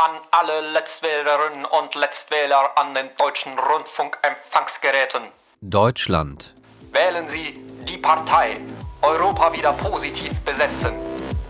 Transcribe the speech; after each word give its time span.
An 0.00 0.20
alle 0.30 0.60
Letztwählerinnen 0.60 1.64
und 1.64 1.92
Letztwähler 1.96 2.70
an 2.78 2.94
den 2.94 3.08
deutschen 3.18 3.58
Rundfunkempfangsgeräten. 3.58 5.22
Deutschland. 5.60 6.54
Wählen 6.92 7.28
Sie 7.28 7.54
die 7.82 7.96
Partei 7.96 8.54
Europa 9.02 9.52
wieder 9.52 9.72
positiv 9.72 10.38
besetzen, 10.42 10.92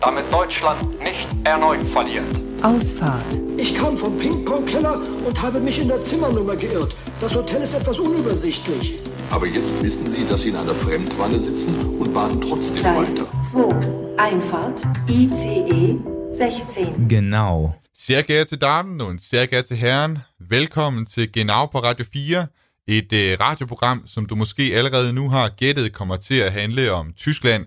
damit 0.01 0.33
Deutschland 0.33 0.99
nicht 1.01 1.29
erneut 1.45 1.87
verliert. 1.93 2.25
Ausfahrt. 2.63 3.23
Ich 3.59 3.75
kam 3.75 3.99
vom 3.99 4.17
Ping-Pong-Keller 4.17 4.95
und 4.95 5.43
habe 5.43 5.61
mich 5.61 5.79
in 5.79 5.89
der 5.89 6.01
Zimmernummer 6.01 6.57
geirrt. 6.57 6.97
Das 7.21 7.35
Hotel 7.35 7.61
ist 7.61 7.75
etwas 7.75 7.99
unübersichtlich. 7.99 8.99
Aber 9.31 9.45
jetzt 9.45 9.83
wissen 9.83 10.07
Sie, 10.07 10.27
dass 10.27 10.41
Sie 10.41 10.49
in 10.49 10.57
einer 10.57 10.75
Fremdwanne 10.75 11.39
sitzen 11.39 11.99
und 12.01 12.15
bahnen 12.15 12.41
trotzdem 12.41 12.81
Gleis 12.81 13.21
weiter. 13.21 13.41
2. 13.43 14.17
Einfahrt. 14.17 14.81
ICE 15.07 15.99
16. 16.33 17.09
Genau. 17.09 17.75
Sehr 17.95 18.23
geehrte 18.23 18.59
Damen 18.59 19.01
und 19.01 19.21
sehr 19.21 19.47
geehrte 19.47 19.75
Herren, 19.75 20.19
velkommen 20.39 21.07
til 21.07 21.33
Genau 21.33 21.67
på 21.67 21.79
Radio 21.79 22.05
4, 22.13 22.47
et 22.87 23.13
øh, 23.13 23.41
radioprogram, 23.41 24.07
som 24.07 24.27
du 24.27 24.35
måske 24.35 24.63
allerede 24.75 25.13
nu 25.13 25.31
har 25.31 25.49
gættet 25.49 25.93
kommer 25.93 26.17
til 26.17 26.35
at 26.35 26.53
handle 26.53 26.93
om 26.93 27.13
Tyskland. 27.13 27.67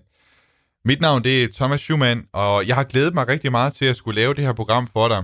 Mit 0.86 1.02
navn 1.02 1.24
det 1.24 1.44
er 1.44 1.48
Thomas 1.54 1.80
Schumann, 1.80 2.26
og 2.34 2.68
jeg 2.68 2.76
har 2.76 2.84
glædet 2.84 3.14
mig 3.14 3.28
rigtig 3.28 3.52
meget 3.52 3.74
til 3.74 3.86
at 3.86 3.96
skulle 3.96 4.22
lave 4.22 4.34
det 4.34 4.44
her 4.44 4.54
program 4.54 4.88
for 4.94 5.08
dig. 5.08 5.24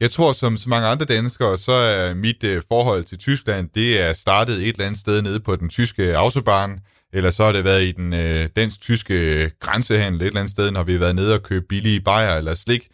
Jeg 0.00 0.10
tror, 0.10 0.32
som 0.32 0.56
så 0.56 0.68
mange 0.68 0.88
andre 0.88 1.04
danskere, 1.04 1.58
så 1.58 1.72
er 1.72 2.14
mit 2.14 2.44
øh, 2.44 2.62
forhold 2.68 3.04
til 3.04 3.18
Tyskland, 3.18 3.68
det 3.74 4.00
er 4.00 4.12
startet 4.12 4.56
et 4.56 4.68
eller 4.68 4.86
andet 4.86 5.00
sted 5.00 5.22
nede 5.22 5.40
på 5.40 5.56
den 5.56 5.68
tyske 5.68 6.16
autobahn, 6.16 6.80
eller 7.14 7.30
så 7.30 7.44
har 7.44 7.52
det 7.52 7.64
været 7.64 7.82
i 7.82 7.92
den 7.92 8.12
øh, 8.12 8.48
dansk-tyske 8.56 9.42
øh, 9.44 9.50
grænsehandel 9.60 10.20
et 10.20 10.26
eller 10.26 10.40
andet 10.40 10.50
sted, 10.50 10.70
når 10.70 10.82
vi 10.82 10.92
har 10.92 10.98
været 10.98 11.16
nede 11.16 11.34
og 11.34 11.42
købe 11.42 11.66
billige 11.68 12.00
bajer 12.00 12.36
eller 12.36 12.54
slik. 12.54 12.88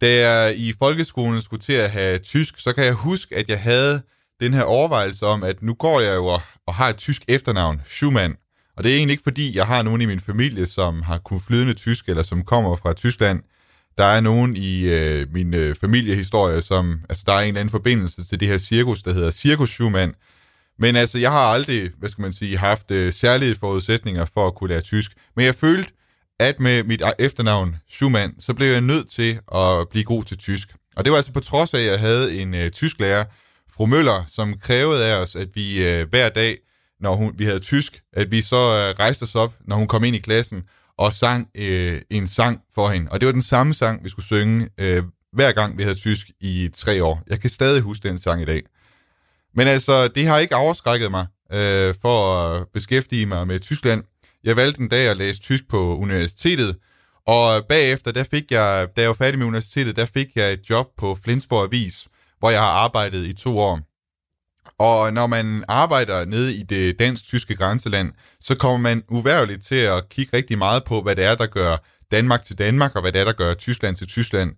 Da 0.00 0.28
jeg 0.28 0.56
i 0.56 0.74
folkeskolen 0.78 1.42
skulle 1.42 1.62
til 1.62 1.72
at 1.72 1.90
have 1.90 2.18
tysk, 2.18 2.58
så 2.58 2.72
kan 2.72 2.84
jeg 2.84 2.94
huske, 2.94 3.36
at 3.36 3.48
jeg 3.48 3.60
havde 3.60 4.02
den 4.40 4.54
her 4.54 4.62
overvejelse 4.62 5.26
om, 5.26 5.42
at 5.42 5.62
nu 5.62 5.74
går 5.74 6.00
jeg 6.00 6.16
jo 6.16 6.26
og, 6.26 6.40
og 6.66 6.74
har 6.74 6.88
et 6.88 6.96
tysk 6.96 7.22
efternavn, 7.28 7.80
Schumann. 7.86 8.36
Og 8.76 8.84
det 8.84 8.92
er 8.92 8.96
egentlig 8.96 9.12
ikke 9.12 9.22
fordi, 9.22 9.56
jeg 9.56 9.66
har 9.66 9.82
nogen 9.82 10.00
i 10.00 10.06
min 10.06 10.20
familie, 10.20 10.66
som 10.66 11.02
har 11.02 11.18
kunnet 11.18 11.42
flydende 11.42 11.74
tysk, 11.74 12.08
eller 12.08 12.22
som 12.22 12.44
kommer 12.44 12.76
fra 12.76 12.92
Tyskland. 12.92 13.42
Der 13.98 14.04
er 14.04 14.20
nogen 14.20 14.56
i 14.56 14.80
øh, 14.80 15.32
min 15.32 15.54
øh, 15.54 15.74
familiehistorie, 15.74 16.62
som, 16.62 17.00
altså 17.08 17.24
der 17.26 17.32
er 17.32 17.40
en 17.40 17.48
eller 17.48 17.60
anden 17.60 17.70
forbindelse 17.70 18.24
til 18.24 18.40
det 18.40 18.48
her 18.48 18.58
cirkus, 18.58 19.02
der 19.02 19.12
hedder 19.12 19.30
Cirkus 19.30 19.70
Schumann. 19.70 20.14
Men 20.78 20.96
altså, 20.96 21.18
jeg 21.18 21.30
har 21.30 21.38
aldrig, 21.38 21.90
hvad 21.98 22.08
skal 22.08 22.22
man 22.22 22.32
sige, 22.32 22.58
haft 22.58 22.90
øh, 22.90 23.12
særlige 23.12 23.54
forudsætninger 23.54 24.24
for 24.24 24.46
at 24.46 24.54
kunne 24.54 24.68
lære 24.68 24.80
tysk. 24.80 25.12
Men 25.36 25.44
jeg 25.44 25.54
følte, 25.54 25.90
at 26.40 26.60
med 26.60 26.82
mit 26.82 27.02
ah, 27.02 27.12
efternavn 27.18 27.76
Schumann, 27.88 28.40
så 28.40 28.54
blev 28.54 28.68
jeg 28.68 28.80
nødt 28.80 29.10
til 29.10 29.40
at 29.54 29.88
blive 29.90 30.04
god 30.04 30.24
til 30.24 30.38
tysk. 30.38 30.74
Og 30.96 31.04
det 31.04 31.10
var 31.10 31.16
altså 31.16 31.32
på 31.32 31.40
trods 31.40 31.74
af, 31.74 31.78
at 31.80 31.86
jeg 31.86 32.00
havde 32.00 32.40
en 32.40 32.54
øh, 32.54 32.70
tysklærer, 32.70 33.24
fru 33.70 33.86
Møller, 33.86 34.24
som 34.28 34.54
krævede 34.58 35.06
af 35.06 35.16
os, 35.16 35.36
at 35.36 35.48
vi 35.54 35.88
øh, 35.88 36.08
hver 36.08 36.28
dag, 36.28 36.58
når 37.00 37.14
hun, 37.14 37.34
vi 37.38 37.44
havde 37.44 37.58
tysk, 37.58 38.02
at 38.12 38.30
vi 38.30 38.42
så 38.42 38.56
øh, 38.56 38.98
rejste 38.98 39.22
os 39.22 39.34
op, 39.34 39.54
når 39.60 39.76
hun 39.76 39.86
kom 39.86 40.04
ind 40.04 40.16
i 40.16 40.18
klassen, 40.18 40.62
og 40.98 41.12
sang 41.12 41.48
øh, 41.54 42.02
en 42.10 42.28
sang 42.28 42.60
for 42.74 42.90
hende. 42.90 43.10
Og 43.10 43.20
det 43.20 43.26
var 43.26 43.32
den 43.32 43.42
samme 43.42 43.74
sang, 43.74 44.04
vi 44.04 44.08
skulle 44.08 44.26
synge 44.26 44.68
øh, 44.78 45.02
hver 45.32 45.52
gang, 45.52 45.78
vi 45.78 45.82
havde 45.82 45.94
tysk 45.94 46.30
i 46.40 46.70
tre 46.76 47.04
år. 47.04 47.22
Jeg 47.26 47.40
kan 47.40 47.50
stadig 47.50 47.82
huske 47.82 48.08
den 48.08 48.18
sang 48.18 48.42
i 48.42 48.44
dag. 48.44 48.62
Men 49.54 49.68
altså, 49.68 50.08
det 50.08 50.26
har 50.26 50.38
ikke 50.38 50.54
afskrækket 50.54 51.10
mig 51.10 51.26
øh, 51.52 51.94
for 52.02 52.38
at 52.38 52.66
beskæftige 52.74 53.26
mig 53.26 53.46
med 53.46 53.60
Tyskland. 53.60 54.04
Jeg 54.44 54.56
valgte 54.56 54.80
en 54.80 54.88
dag 54.88 55.08
at 55.08 55.16
læse 55.16 55.40
tysk 55.40 55.68
på 55.68 55.96
universitetet, 55.96 56.76
og 57.26 57.66
bagefter, 57.68 58.12
der 58.12 58.24
fik 58.24 58.50
jeg, 58.50 58.88
da 58.96 59.00
jeg 59.00 59.08
var 59.08 59.14
færdig 59.14 59.38
med 59.38 59.46
universitetet, 59.46 59.96
der 59.96 60.06
fik 60.06 60.28
jeg 60.36 60.52
et 60.52 60.70
job 60.70 60.86
på 60.98 61.18
Flensborg 61.24 61.64
Avis, 61.64 62.06
hvor 62.38 62.50
jeg 62.50 62.60
har 62.60 62.70
arbejdet 62.70 63.26
i 63.26 63.32
to 63.32 63.58
år. 63.58 63.80
Og 64.78 65.12
når 65.12 65.26
man 65.26 65.64
arbejder 65.68 66.24
nede 66.24 66.54
i 66.54 66.62
det 66.62 66.98
dansk-tyske 66.98 67.56
grænseland, 67.56 68.12
så 68.40 68.56
kommer 68.56 68.78
man 68.78 69.02
uværligt 69.08 69.64
til 69.64 69.74
at 69.74 70.08
kigge 70.08 70.36
rigtig 70.36 70.58
meget 70.58 70.84
på, 70.84 71.02
hvad 71.02 71.16
det 71.16 71.24
er, 71.24 71.34
der 71.34 71.46
gør 71.46 71.76
Danmark 72.10 72.42
til 72.42 72.58
Danmark, 72.58 72.94
og 72.94 73.00
hvad 73.00 73.12
det 73.12 73.20
er, 73.20 73.24
der 73.24 73.32
gør 73.32 73.54
Tyskland 73.54 73.96
til 73.96 74.06
Tyskland. 74.06 74.52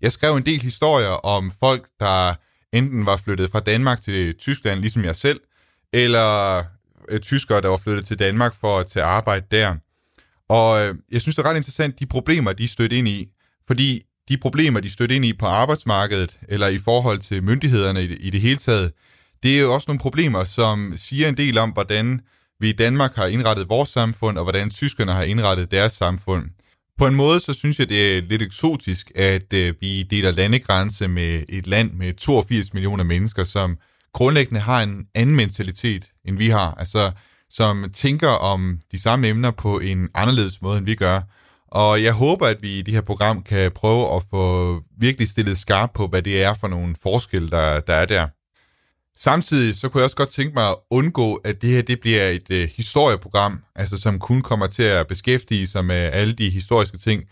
Jeg 0.00 0.12
skrev 0.12 0.36
en 0.36 0.46
del 0.46 0.62
historier 0.62 1.08
om 1.08 1.52
folk, 1.60 1.88
der 2.00 2.34
enten 2.72 3.06
var 3.06 3.16
flyttet 3.16 3.50
fra 3.50 3.60
Danmark 3.60 4.02
til 4.02 4.34
Tyskland, 4.34 4.80
ligesom 4.80 5.04
jeg 5.04 5.16
selv, 5.16 5.40
eller 5.92 6.58
øh, 7.08 7.20
tyskere, 7.20 7.60
der 7.60 7.68
var 7.68 7.76
flyttet 7.76 8.06
til 8.06 8.18
Danmark 8.18 8.54
for 8.60 8.78
at 8.78 8.86
tage 8.86 9.04
arbejde 9.04 9.46
der. 9.50 9.76
Og 10.48 10.86
øh, 10.86 10.94
jeg 11.12 11.20
synes, 11.20 11.36
det 11.36 11.44
er 11.44 11.50
ret 11.50 11.56
interessant, 11.56 11.98
de 11.98 12.06
problemer, 12.06 12.52
de 12.52 12.68
stødte 12.68 12.98
ind 12.98 13.08
i. 13.08 13.28
Fordi 13.66 14.02
de 14.28 14.38
problemer, 14.38 14.80
de 14.80 14.90
stødte 14.90 15.16
ind 15.16 15.24
i 15.24 15.32
på 15.32 15.46
arbejdsmarkedet, 15.46 16.38
eller 16.48 16.68
i 16.68 16.78
forhold 16.78 17.18
til 17.18 17.42
myndighederne 17.42 18.04
i 18.04 18.06
det, 18.06 18.18
i 18.20 18.30
det 18.30 18.40
hele 18.40 18.56
taget, 18.56 18.92
det 19.42 19.56
er 19.56 19.60
jo 19.60 19.74
også 19.74 19.84
nogle 19.88 20.00
problemer, 20.00 20.44
som 20.44 20.92
siger 20.96 21.28
en 21.28 21.36
del 21.36 21.58
om, 21.58 21.70
hvordan 21.70 22.20
vi 22.60 22.68
i 22.68 22.72
Danmark 22.72 23.14
har 23.16 23.26
indrettet 23.26 23.68
vores 23.68 23.88
samfund, 23.88 24.38
og 24.38 24.44
hvordan 24.44 24.70
tyskerne 24.70 25.12
har 25.12 25.22
indrettet 25.22 25.70
deres 25.70 25.92
samfund. 25.92 26.50
På 26.98 27.06
en 27.06 27.14
måde, 27.14 27.40
så 27.40 27.52
synes 27.52 27.78
jeg, 27.78 27.88
det 27.88 28.16
er 28.16 28.22
lidt 28.22 28.42
eksotisk, 28.42 29.12
at 29.14 29.52
øh, 29.52 29.74
vi 29.80 30.02
deler 30.02 30.30
landegrænse 30.30 31.08
med 31.08 31.42
et 31.48 31.66
land 31.66 31.92
med 31.92 32.14
82 32.14 32.74
millioner 32.74 33.04
mennesker, 33.04 33.44
som 33.44 33.78
grundlæggende 34.12 34.60
har 34.60 34.82
en 34.82 35.06
anden 35.14 35.36
mentalitet, 35.36 36.04
end 36.24 36.38
vi 36.38 36.48
har. 36.48 36.74
Altså, 36.78 37.10
som 37.50 37.90
tænker 37.94 38.28
om 38.28 38.80
de 38.92 39.00
samme 39.00 39.28
emner 39.28 39.50
på 39.50 39.78
en 39.78 40.08
anderledes 40.14 40.62
måde, 40.62 40.78
end 40.78 40.86
vi 40.86 40.94
gør. 40.94 41.20
Og 41.68 42.02
jeg 42.02 42.12
håber, 42.12 42.46
at 42.46 42.62
vi 42.62 42.78
i 42.78 42.82
det 42.82 42.94
her 42.94 43.00
program 43.00 43.42
kan 43.42 43.72
prøve 43.72 44.16
at 44.16 44.22
få 44.30 44.82
virkelig 44.98 45.28
stillet 45.28 45.58
skarpt 45.58 45.92
på, 45.94 46.06
hvad 46.06 46.22
det 46.22 46.42
er 46.42 46.54
for 46.54 46.68
nogle 46.68 46.94
forskelle, 47.02 47.50
der, 47.50 47.80
der 47.80 47.94
er 47.94 48.06
der. 48.06 48.26
Samtidig 49.22 49.76
så 49.76 49.88
kunne 49.88 49.98
jeg 49.98 50.04
også 50.04 50.16
godt 50.16 50.28
tænke 50.28 50.54
mig 50.54 50.68
at 50.68 50.76
undgå, 50.90 51.34
at 51.34 51.62
det 51.62 51.70
her 51.70 51.82
det 51.82 52.00
bliver 52.00 52.28
et 52.28 52.50
øh, 52.50 52.68
historieprogram, 52.76 53.64
altså 53.74 53.96
som 53.96 54.18
kun 54.18 54.42
kommer 54.42 54.66
til 54.66 54.82
at 54.82 55.06
beskæftige 55.06 55.66
sig 55.66 55.84
med 55.84 55.96
alle 55.96 56.32
de 56.32 56.50
historiske 56.50 56.98
ting. 56.98 57.24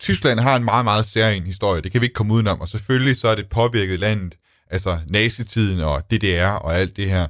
Tyskland 0.00 0.40
har 0.40 0.56
en 0.56 0.64
meget, 0.64 0.84
meget 0.84 1.06
særlig 1.06 1.42
historie, 1.42 1.82
det 1.82 1.92
kan 1.92 2.00
vi 2.00 2.06
ikke 2.06 2.14
komme 2.14 2.34
udenom, 2.34 2.60
og 2.60 2.68
selvfølgelig 2.68 3.16
så 3.16 3.28
er 3.28 3.34
det 3.34 3.48
påvirket 3.48 4.00
landet, 4.00 4.38
altså 4.70 4.98
nazitiden 5.06 5.80
og 5.80 6.10
DDR 6.10 6.46
og 6.46 6.76
alt 6.76 6.96
det 6.96 7.10
her. 7.10 7.26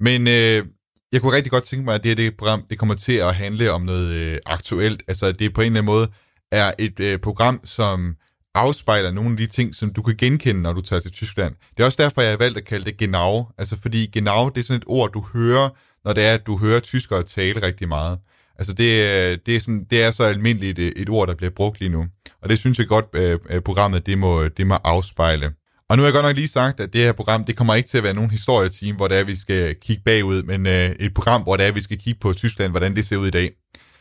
Men 0.00 0.28
øh, 0.28 0.64
jeg 1.12 1.20
kunne 1.20 1.36
rigtig 1.36 1.52
godt 1.52 1.64
tænke 1.64 1.84
mig, 1.84 1.94
at 1.94 2.02
det 2.02 2.08
her 2.08 2.16
det 2.16 2.36
program 2.36 2.64
det 2.70 2.78
kommer 2.78 2.94
til 2.94 3.12
at 3.12 3.34
handle 3.34 3.72
om 3.72 3.82
noget 3.82 4.08
øh, 4.08 4.38
aktuelt, 4.46 5.02
altså 5.08 5.26
at 5.26 5.38
det 5.38 5.54
på 5.54 5.60
en 5.60 5.66
eller 5.66 5.80
anden 5.80 5.92
måde 5.92 6.08
er 6.52 6.72
et 6.78 7.00
øh, 7.00 7.18
program, 7.18 7.60
som 7.64 8.16
afspejler 8.54 9.10
nogle 9.10 9.30
af 9.30 9.36
de 9.36 9.46
ting, 9.46 9.74
som 9.74 9.92
du 9.92 10.02
kan 10.02 10.16
genkende, 10.16 10.62
når 10.62 10.72
du 10.72 10.80
tager 10.80 11.00
til 11.00 11.12
Tyskland. 11.12 11.54
Det 11.76 11.82
er 11.82 11.86
også 11.86 12.02
derfor, 12.02 12.20
jeg 12.20 12.30
har 12.30 12.36
valgt 12.36 12.58
at 12.58 12.64
kalde 12.64 12.84
det 12.84 12.96
genau. 12.96 13.50
Altså 13.58 13.76
fordi 13.82 14.06
genau, 14.06 14.48
det 14.48 14.60
er 14.60 14.64
sådan 14.64 14.76
et 14.76 14.84
ord, 14.86 15.12
du 15.12 15.24
hører, 15.32 15.68
når 16.04 16.12
det 16.12 16.26
er, 16.26 16.34
at 16.34 16.46
du 16.46 16.58
hører 16.58 16.80
tyskere 16.80 17.22
tale 17.22 17.62
rigtig 17.62 17.88
meget. 17.88 18.18
Altså 18.58 18.72
det, 18.72 19.46
det, 19.46 19.56
er, 19.56 19.60
sådan, 19.60 19.86
det 19.90 20.02
er 20.02 20.10
så 20.10 20.22
almindeligt 20.22 20.78
et, 20.78 20.92
et 20.96 21.08
ord, 21.08 21.28
der 21.28 21.34
bliver 21.34 21.50
brugt 21.50 21.80
lige 21.80 21.92
nu. 21.92 22.06
Og 22.42 22.48
det 22.48 22.58
synes 22.58 22.78
jeg 22.78 22.86
godt, 22.86 23.06
at 23.50 23.64
programmet 23.64 24.06
det 24.06 24.18
må, 24.18 24.48
det 24.48 24.66
må 24.66 24.74
afspejle. 24.74 25.52
Og 25.90 25.96
nu 25.96 26.02
har 26.02 26.06
jeg 26.06 26.14
godt 26.14 26.26
nok 26.26 26.36
lige 26.36 26.48
sagt, 26.48 26.80
at 26.80 26.92
det 26.92 27.00
her 27.00 27.12
program, 27.12 27.44
det 27.44 27.56
kommer 27.56 27.74
ikke 27.74 27.88
til 27.88 27.98
at 27.98 28.04
være 28.04 28.14
nogen 28.14 28.30
historietime, 28.30 28.96
hvor 28.96 29.08
det 29.08 29.18
er, 29.18 29.24
vi 29.24 29.36
skal 29.36 29.74
kigge 29.80 30.02
bagud, 30.04 30.42
men 30.42 30.66
øh, 30.66 30.90
et 30.90 31.14
program, 31.14 31.42
hvor 31.42 31.56
det 31.56 31.66
er, 31.66 31.72
vi 31.72 31.80
skal 31.80 31.98
kigge 31.98 32.20
på 32.20 32.32
Tyskland, 32.32 32.72
hvordan 32.72 32.96
det 32.96 33.04
ser 33.06 33.16
ud 33.16 33.26
i 33.26 33.30
dag. 33.30 33.50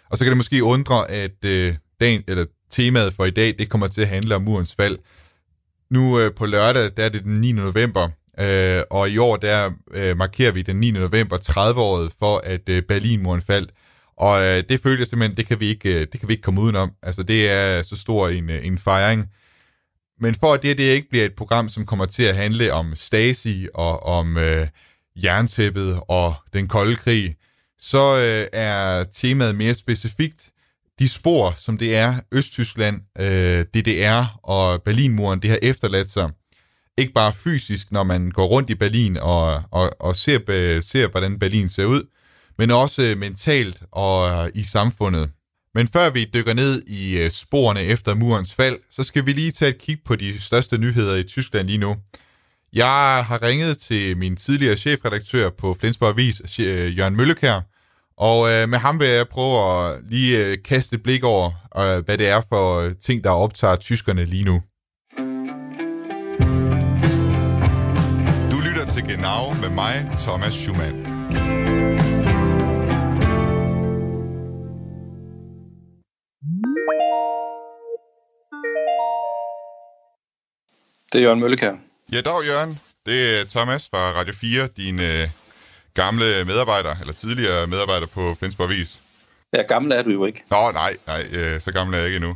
Og 0.10 0.18
så 0.18 0.24
kan 0.24 0.32
det 0.32 0.38
måske 0.38 0.64
undre, 0.64 1.12
at 1.12 1.46
øh, 1.46 1.76
dagen, 2.00 2.24
eller 2.28 2.46
temaet 2.70 3.14
for 3.14 3.26
i 3.26 3.30
dag, 3.30 3.56
det 3.60 3.70
kommer 3.70 3.88
til 3.88 4.02
at 4.02 4.08
handle 4.08 4.36
om 4.36 4.42
murens 4.42 4.76
fald. 4.76 4.98
Nu 5.92 6.20
øh, 6.20 6.34
på 6.36 6.46
lørdag, 6.46 6.92
der 6.98 7.06
er 7.06 7.10
det 7.10 7.24
den 7.24 7.42
9. 7.42 7.52
november, 7.52 8.10
øh, 8.40 8.82
og 8.90 9.10
i 9.10 9.18
år, 9.18 9.38
der 9.38 9.72
øh, 9.94 10.18
markerer 10.18 10.52
vi 10.52 10.62
den 10.62 10.80
9. 10.80 10.92
november 10.92 11.38
30-året 11.38 12.12
for, 12.20 12.42
at 12.44 12.70
øh, 12.70 12.84
Berlinmuren 12.84 13.42
faldt. 13.42 13.72
Og 14.18 14.42
øh, 14.42 14.64
det 14.70 14.80
føles 14.82 15.00
jeg 15.00 15.08
simpelthen, 15.08 15.38
det 15.38 15.48
kan, 15.48 15.60
vi 15.60 15.68
ikke, 15.68 15.94
øh, 15.94 16.08
det 16.12 16.20
kan 16.20 16.30
vi 16.30 16.34
ikke 16.34 16.44
komme 16.44 16.62
udenom. 16.62 16.92
Altså 17.04 17.24
det 17.24 17.50
er 17.52 17.82
så 17.82 17.96
stor 17.96 18.30
en, 18.30 18.50
øh, 18.50 18.66
en 18.66 18.78
fejring. 18.78 19.26
Men 20.20 20.36
for 20.36 20.54
at 20.54 20.64
det, 20.64 20.78
det 20.78 20.84
ikke 20.84 21.10
bliver 21.10 21.26
et 21.26 21.36
program, 21.36 21.70
som 21.70 21.86
kommer 21.86 22.06
til 22.06 22.24
at 22.24 22.36
handle 22.36 22.74
om 22.74 22.96
Stasi 22.96 23.68
og 23.74 24.04
om 24.04 24.38
øh, 24.38 24.68
jerntæppet 25.24 26.00
og 26.08 26.34
den 26.54 26.68
kolde 26.68 26.96
krig, 26.96 27.36
så 27.80 28.18
øh, 28.18 28.48
er 28.54 29.04
temaet 29.04 29.56
mere 29.56 29.74
specifikt 29.74 30.50
de 31.00 31.10
spor, 31.10 31.54
som 31.58 31.78
det 31.78 31.96
er 31.96 32.16
Østtyskland, 32.32 33.02
øh, 33.20 33.66
DDR 33.74 34.40
og 34.44 34.84
Berlinmuren, 34.84 35.42
det 35.42 35.50
har 35.50 35.60
efterladt 35.62 36.12
sig. 36.12 36.30
Ikke 36.98 37.14
bare 37.14 37.34
fysisk, 37.34 37.92
når 37.92 38.04
man 38.04 38.32
går 38.32 38.46
rundt 38.46 38.70
i 38.70 38.76
Berlin 38.76 39.18
og, 39.18 39.64
og, 39.72 39.90
og 40.00 40.16
ser, 40.16 40.40
øh, 40.50 40.84
ser, 40.84 41.08
hvordan 41.08 41.40
Berlin 41.40 41.70
ser 41.70 41.86
ud, 41.86 42.04
men 42.58 42.72
også 42.72 43.16
mentalt 43.18 43.84
og 43.92 44.46
øh, 44.46 44.52
i 44.56 44.64
samfundet. 44.64 45.30
Men 45.74 45.88
før 45.88 46.10
vi 46.10 46.30
dykker 46.34 46.54
ned 46.54 46.84
i 46.88 47.18
øh, 47.18 47.32
sporene 47.32 47.82
efter 47.82 48.14
murens 48.14 48.54
fald, 48.54 48.78
så 48.90 49.04
skal 49.04 49.26
vi 49.26 49.34
lige 49.34 49.52
tage 49.52 49.72
et 49.72 49.78
kig 49.78 49.98
på 50.06 50.16
de 50.16 50.42
største 50.42 50.78
nyheder 50.78 51.16
i 51.16 51.24
Tyskland 51.24 51.68
lige 51.68 51.78
nu. 51.78 51.96
Jeg 52.74 53.26
har 53.28 53.42
ringet 53.42 53.78
til 53.78 54.18
min 54.18 54.36
tidligere 54.36 54.78
chefredaktør 54.78 55.50
på 55.50 55.78
Flensborg 55.80 56.10
Avis, 56.10 56.60
Jørgen 56.98 57.16
Møllekær, 57.16 57.62
og 58.18 58.50
øh, 58.52 58.70
med 58.70 58.78
ham 58.78 59.00
vil 59.00 59.08
jeg 59.08 59.28
prøve 59.28 59.56
at 59.72 60.02
lige 60.10 60.46
øh, 60.46 60.58
kaste 60.66 60.96
et 60.96 61.04
blik 61.04 61.24
over, 61.24 61.52
øh, 61.78 62.06
hvad 62.06 62.18
det 62.18 62.28
er 62.30 62.42
for 62.50 62.80
øh, 62.80 62.92
ting, 63.02 63.24
der 63.24 63.30
optager 63.30 63.76
tyskerne 63.76 64.26
lige 64.26 64.44
nu. 64.44 64.62
Du 68.52 68.58
lytter 68.68 68.86
til 68.94 69.04
Genau 69.04 69.54
med 69.62 69.70
mig, 69.70 70.12
Thomas 70.18 70.54
Schumann. 70.54 70.98
Det 81.12 81.20
er 81.20 81.24
Jørgen 81.24 81.40
Møllekær. 81.40 81.74
Ja, 82.14 82.22
dag 82.22 82.46
Jørgen. 82.46 82.80
Det 83.06 83.40
er 83.40 83.46
Thomas 83.46 83.90
fra 83.90 83.98
Radio 83.98 84.34
4, 84.34 84.68
din 84.78 85.00
øh, 85.00 85.28
gamle 86.02 86.46
medarbejder, 86.46 86.96
eller 87.02 87.14
tidligere 87.14 87.68
medarbejder 87.68 88.08
på 88.08 88.36
Flensborg 88.40 88.70
Vis. 88.70 89.00
Ja, 89.54 89.62
gammel 89.62 89.92
er 89.92 90.02
du 90.02 90.10
jo 90.10 90.26
ikke. 90.26 90.44
Nå, 90.52 90.72
nej, 90.72 90.98
nej, 91.08 91.28
øh, 91.32 91.62
så 91.62 91.72
gammel 91.72 91.94
er 91.94 91.98
jeg 91.98 92.08
ikke 92.08 92.16
endnu. 92.16 92.36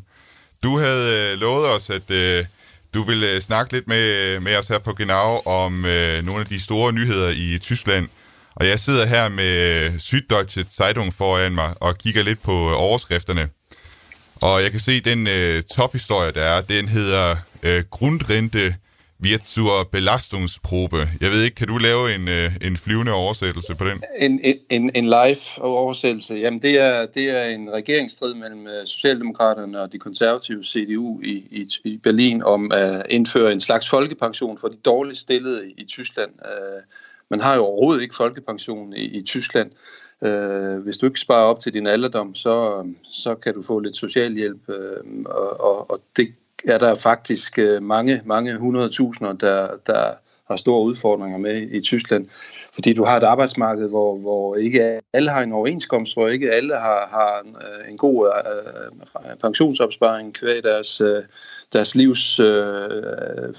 Du 0.63 0.77
havde 0.77 1.31
øh, 1.33 1.39
lovet 1.39 1.69
os, 1.69 1.89
at 1.89 2.11
øh, 2.11 2.45
du 2.93 3.03
ville 3.03 3.31
øh, 3.31 3.41
snakke 3.41 3.73
lidt 3.73 3.87
med, 3.87 4.39
med 4.39 4.57
os 4.57 4.67
her 4.67 4.79
på 4.79 4.93
Genau 4.93 5.41
om 5.45 5.85
øh, 5.85 6.25
nogle 6.25 6.41
af 6.41 6.45
de 6.45 6.59
store 6.59 6.93
nyheder 6.93 7.29
i 7.29 7.59
Tyskland. 7.61 8.07
Og 8.55 8.67
jeg 8.67 8.79
sidder 8.79 9.05
her 9.05 9.29
med 9.29 9.89
Süddeutsche 9.99 10.63
Zeitung 10.69 11.13
foran 11.13 11.55
mig 11.55 11.73
og 11.79 11.97
kigger 11.97 12.23
lidt 12.23 12.43
på 12.43 12.73
overskrifterne. 12.73 13.49
Og 14.35 14.63
jeg 14.63 14.71
kan 14.71 14.79
se, 14.79 15.01
den 15.01 15.27
øh, 15.27 15.63
tophistorie, 15.63 16.31
der 16.31 16.43
er, 16.43 16.61
den 16.61 16.87
hedder 16.87 17.35
øh, 17.63 17.83
Grundrente 17.91 18.75
wird 19.21 19.43
zur 19.45 19.89
Belastungsprobe. 19.91 20.97
Jeg 21.21 21.29
ved 21.31 21.43
ikke, 21.43 21.55
kan 21.55 21.67
du 21.67 21.77
lave 21.77 22.15
en, 22.15 22.27
øh, 22.27 22.51
en 22.61 22.77
flyvende 22.77 23.13
oversættelse 23.13 23.75
på 23.75 23.85
den? 23.85 24.03
En, 24.19 24.39
en, 24.69 24.91
en 24.95 25.05
live 25.05 25.63
oversættelse. 25.63 26.33
Jamen, 26.33 26.61
det 26.61 26.79
er, 26.79 27.05
det 27.05 27.29
er 27.29 27.43
en 27.43 27.71
regeringsstrid 27.73 28.33
mellem 28.33 28.67
øh, 28.67 28.87
Socialdemokraterne 28.87 29.81
og 29.81 29.91
de 29.91 29.99
konservative 29.99 30.63
CDU 30.63 31.21
i, 31.21 31.33
i, 31.51 31.69
i 31.83 31.97
Berlin 31.97 32.43
om 32.43 32.71
at 32.71 33.05
indføre 33.09 33.51
en 33.51 33.59
slags 33.59 33.89
folkepension 33.89 34.57
for 34.57 34.67
de 34.67 34.77
dårligt 34.85 35.19
stillede 35.19 35.69
i, 35.69 35.73
i 35.77 35.85
Tyskland. 35.85 36.31
Øh, 36.45 36.81
man 37.29 37.41
har 37.41 37.55
jo 37.55 37.63
overhovedet 37.63 38.01
ikke 38.01 38.15
folkepension 38.15 38.93
i, 38.93 39.03
i 39.03 39.23
Tyskland. 39.23 39.71
Øh, 40.23 40.77
hvis 40.77 40.97
du 40.97 41.05
ikke 41.05 41.19
sparer 41.19 41.43
op 41.43 41.59
til 41.59 41.73
din 41.73 41.87
alderdom, 41.87 42.35
så, 42.35 42.85
så 43.03 43.35
kan 43.35 43.53
du 43.53 43.61
få 43.61 43.79
lidt 43.79 43.95
socialhjælp, 43.95 44.69
øh, 44.69 45.23
og, 45.25 45.61
og, 45.61 45.91
og 45.91 45.99
det 46.15 46.33
er 46.65 46.77
der 46.77 46.95
faktisk 46.95 47.59
øh, 47.59 47.83
mange, 47.83 48.21
mange 48.25 48.57
hundredtusinder, 48.57 49.33
der, 49.33 49.67
der 49.85 50.13
har 50.47 50.55
store 50.55 50.83
udfordringer 50.83 51.37
med 51.37 51.61
i 51.71 51.81
Tyskland. 51.81 52.27
Fordi 52.73 52.93
du 52.93 53.03
har 53.03 53.17
et 53.17 53.23
arbejdsmarked, 53.23 53.89
hvor, 53.89 54.17
hvor 54.17 54.55
ikke 54.55 55.01
alle 55.13 55.31
har 55.31 55.41
en 55.41 55.53
overenskomst, 55.53 56.13
hvor 56.13 56.27
ikke 56.27 56.51
alle 56.51 56.75
har, 56.75 57.07
har 57.11 57.43
øh, 57.45 57.91
en 57.91 57.97
god 57.97 58.27
øh, 58.27 59.37
pensionsopsparing 59.41 60.33
kvæg 60.33 60.63
deres, 60.63 61.01
øh, 61.01 61.23
deres 61.73 61.95
livs 61.95 62.39
øh, 62.39 62.45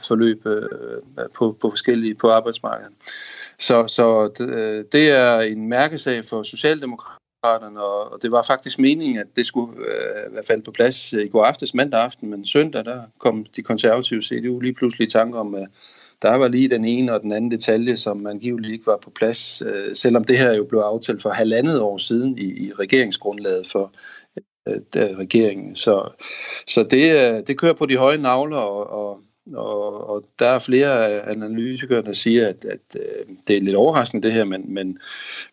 forløb 0.09 0.47
øh, 0.47 0.69
på, 1.35 1.57
på 1.61 1.71
forskellige 1.71 2.15
på 2.15 2.31
arbejdsmarkedet. 2.31 2.93
Så, 3.59 3.89
så 3.89 4.29
det, 4.39 4.93
det 4.93 5.11
er 5.11 5.41
en 5.41 5.69
mærkesag 5.69 6.25
for 6.25 6.43
Socialdemokraterne 6.43 7.22
og 7.43 8.23
det 8.23 8.33
var 8.33 8.43
faktisk 8.47 8.79
meningen, 8.79 9.19
at 9.19 9.27
det 9.37 9.47
skulle 9.47 9.79
øh, 9.79 10.35
være 10.35 10.45
faldet 10.45 10.65
på 10.65 10.71
plads 10.71 11.13
øh, 11.13 11.25
i 11.25 11.29
går 11.29 11.45
aftes, 11.45 11.75
mandag 11.75 12.01
aften, 12.01 12.31
men 12.31 12.47
søndag, 12.47 12.85
der 12.85 13.03
kom 13.19 13.47
de 13.57 13.63
konservative 13.63 14.23
CDU 14.23 14.61
lige 14.61 14.75
pludselig 14.75 15.07
i 15.07 15.11
tanke 15.11 15.39
om, 15.39 15.55
at 15.55 15.69
der 16.23 16.35
var 16.35 16.49
lige 16.49 16.71
den 16.71 16.85
ene 16.85 17.15
og 17.15 17.21
den 17.21 17.33
anden 17.33 17.51
detalje, 17.51 17.97
som 17.97 18.27
angiveligt 18.27 18.73
ikke 18.73 18.87
var 18.87 18.97
på 18.97 19.11
plads, 19.11 19.63
øh, 19.67 19.97
selvom 19.97 20.25
det 20.25 20.39
her 20.39 20.53
jo 20.53 20.65
blev 20.65 20.81
aftalt 20.81 21.23
for 21.23 21.31
halvandet 21.31 21.81
år 21.81 21.99
siden 21.99 22.39
i, 22.39 22.67
i 22.67 22.73
regeringsgrundlaget 22.73 23.67
for 23.67 23.93
øh, 24.69 24.81
regeringen. 24.97 25.77
Så, 25.77 26.09
så 26.67 26.83
det, 26.83 27.13
øh, 27.13 27.47
det 27.47 27.59
kører 27.59 27.73
på 27.73 27.87
de 27.87 27.97
høje 27.97 28.19
navler, 28.19 28.57
og, 28.57 29.07
og 29.07 29.21
og, 29.55 30.09
og 30.11 30.25
der 30.39 30.47
er 30.47 30.59
flere 30.59 31.23
analytikere, 31.23 32.03
der 32.03 32.13
siger, 32.13 32.49
at, 32.49 32.65
at 32.65 32.97
øh, 32.97 33.35
det 33.49 33.57
er 33.57 33.61
lidt 33.61 33.77
overraskende 33.77 34.27
det 34.27 34.33
her, 34.33 34.45
men, 34.45 34.75
men, 34.75 34.99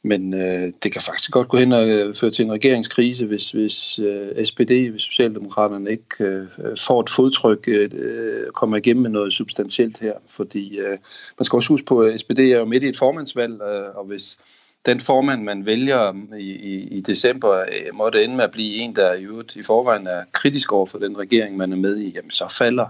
men 0.04 0.34
øh, 0.34 0.74
det 0.84 0.92
kan 0.92 1.02
faktisk 1.02 1.32
godt 1.32 1.48
gå 1.48 1.58
hen 1.58 1.72
og 1.72 1.90
øh, 1.90 2.16
føre 2.16 2.32
til 2.32 2.46
en 2.46 2.52
regeringskrise, 2.52 3.26
hvis, 3.26 3.52
hvis 3.52 4.00
øh, 4.00 4.46
SPD, 4.46 4.90
hvis 4.92 5.02
Socialdemokraterne 5.02 5.92
ikke 5.92 6.06
øh, 6.20 6.42
øh 6.42 6.78
får 6.78 7.02
et 7.02 7.10
fodtryk, 7.10 7.68
øh, 7.68 7.90
øh, 7.94 8.48
kommer 8.52 8.78
igennem 8.78 9.02
med 9.02 9.10
noget 9.10 9.34
substantielt 9.34 10.00
her. 10.00 10.14
Fordi 10.36 10.80
øh, 10.80 10.98
man 11.40 11.46
skal 11.46 11.58
også 11.58 11.74
huske 11.74 11.86
på, 11.86 12.02
at 12.02 12.20
SPD 12.20 12.40
er 12.40 12.60
jo 12.60 12.66
midt 12.66 12.84
i 12.84 12.90
et 12.90 12.98
formandsvalg, 12.98 13.62
øh, 13.62 13.96
og 13.96 14.06
hvis 14.06 14.40
den 14.86 15.00
formand, 15.00 15.44
man 15.44 15.66
vælger 15.66 16.14
i, 16.38 16.52
i, 16.52 16.88
i 16.88 17.02
december, 17.02 17.60
øh, 17.60 17.94
måtte 17.94 18.24
ende 18.24 18.36
med 18.36 18.44
at 18.44 18.52
blive 18.52 18.76
en, 18.76 18.96
der 18.96 19.14
i 19.14 19.24
øvrigt 19.24 19.56
i 19.56 19.64
forvejen 19.64 20.08
er 20.08 20.24
kritisk 20.32 20.74
over 20.74 20.86
for 20.86 20.98
den 20.98 21.18
regering, 21.18 21.58
man 21.58 21.72
er 21.72 21.78
med 21.78 21.98
i, 21.98 22.10
jamen 22.16 22.32
så 22.32 22.56
falder 22.58 22.86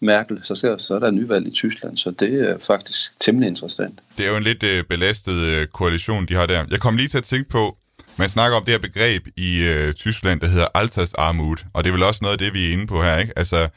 Merkel, 0.00 0.40
så, 0.42 0.54
ser, 0.54 0.78
så 0.78 0.94
er 0.94 0.98
der 0.98 1.10
nyvalg 1.10 1.46
i 1.46 1.50
Tyskland, 1.50 1.96
så 1.96 2.10
det 2.10 2.50
er 2.50 2.58
faktisk 2.58 3.20
temmelig 3.20 3.48
interessant. 3.48 3.98
Det 4.18 4.26
er 4.26 4.30
jo 4.30 4.36
en 4.36 4.42
lidt 4.42 4.62
øh, 4.62 4.84
belastet 4.84 5.36
øh, 5.36 5.66
koalition, 5.66 6.26
de 6.26 6.34
har 6.34 6.46
der. 6.46 6.64
Jeg 6.70 6.80
kom 6.80 6.96
lige 6.96 7.08
til 7.08 7.18
at 7.18 7.24
tænke 7.24 7.48
på, 7.48 7.76
man 8.16 8.28
snakker 8.28 8.56
om 8.56 8.64
det 8.64 8.74
her 8.74 8.78
begreb 8.78 9.26
i 9.36 9.68
øh, 9.68 9.92
Tyskland, 9.92 10.40
der 10.40 10.46
hedder 10.46 10.66
Altersarmut, 10.74 11.64
og 11.74 11.84
det 11.84 11.90
er 11.90 11.94
vel 11.94 12.02
også 12.02 12.20
noget 12.22 12.32
af 12.32 12.38
det, 12.38 12.54
vi 12.54 12.68
er 12.68 12.72
inde 12.72 12.86
på 12.86 13.02
her, 13.02 13.18
ikke? 13.18 13.32
Altså, 13.36 13.68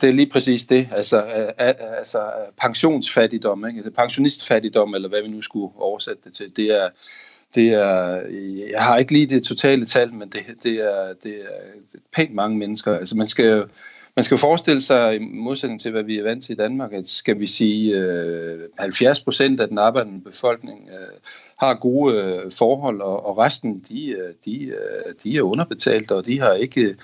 det 0.00 0.08
er 0.08 0.12
lige 0.12 0.30
præcis 0.30 0.64
det, 0.64 0.88
altså, 0.92 1.16
øh, 1.26 1.74
altså 1.98 2.18
pensionsfattigdom, 2.60 3.66
ikke? 3.66 3.82
Det 3.82 3.94
pensionistfattigdom, 3.94 4.94
eller 4.94 5.08
hvad 5.08 5.22
vi 5.22 5.28
nu 5.28 5.42
skulle 5.42 5.72
oversætte 5.76 6.22
det 6.24 6.32
til, 6.34 6.56
det 6.56 6.82
er, 6.82 6.88
det 7.54 7.68
er, 7.68 8.20
jeg 8.70 8.84
har 8.84 8.96
ikke 8.98 9.12
lige 9.12 9.26
det 9.26 9.44
totale 9.44 9.86
tal, 9.86 10.14
men 10.14 10.28
det, 10.28 10.42
det, 10.62 10.72
er, 10.72 11.14
det 11.22 11.34
er 11.34 11.98
pænt 12.16 12.34
mange 12.34 12.58
mennesker. 12.58 12.94
Altså 12.98 13.16
man 13.16 13.26
skal 13.26 13.64
man 14.16 14.24
skal 14.24 14.38
forestille 14.38 14.80
sig, 14.80 15.16
i 15.16 15.18
modsætning 15.18 15.80
til, 15.80 15.90
hvad 15.90 16.02
vi 16.02 16.18
er 16.18 16.22
vant 16.22 16.44
til 16.44 16.52
i 16.52 16.56
Danmark, 16.56 16.92
at 16.92 17.06
skal 17.06 17.40
vi 17.40 17.46
sige, 17.46 17.96
øh, 17.96 18.60
70 18.78 19.20
procent 19.20 19.60
af 19.60 19.68
den 19.68 19.78
arbejdende 19.78 20.24
befolkning 20.24 20.88
øh, 20.88 21.20
har 21.58 21.74
gode 21.74 22.16
øh, 22.16 22.52
forhold, 22.52 23.00
og, 23.00 23.26
og 23.26 23.38
resten, 23.38 23.84
de, 23.88 24.08
øh, 24.08 24.34
de, 24.44 24.64
øh, 24.64 25.14
de 25.24 25.36
er 25.36 25.42
underbetalt, 25.42 26.10
og 26.10 26.26
de 26.26 26.40
har 26.40 26.52
ikke 26.52 26.96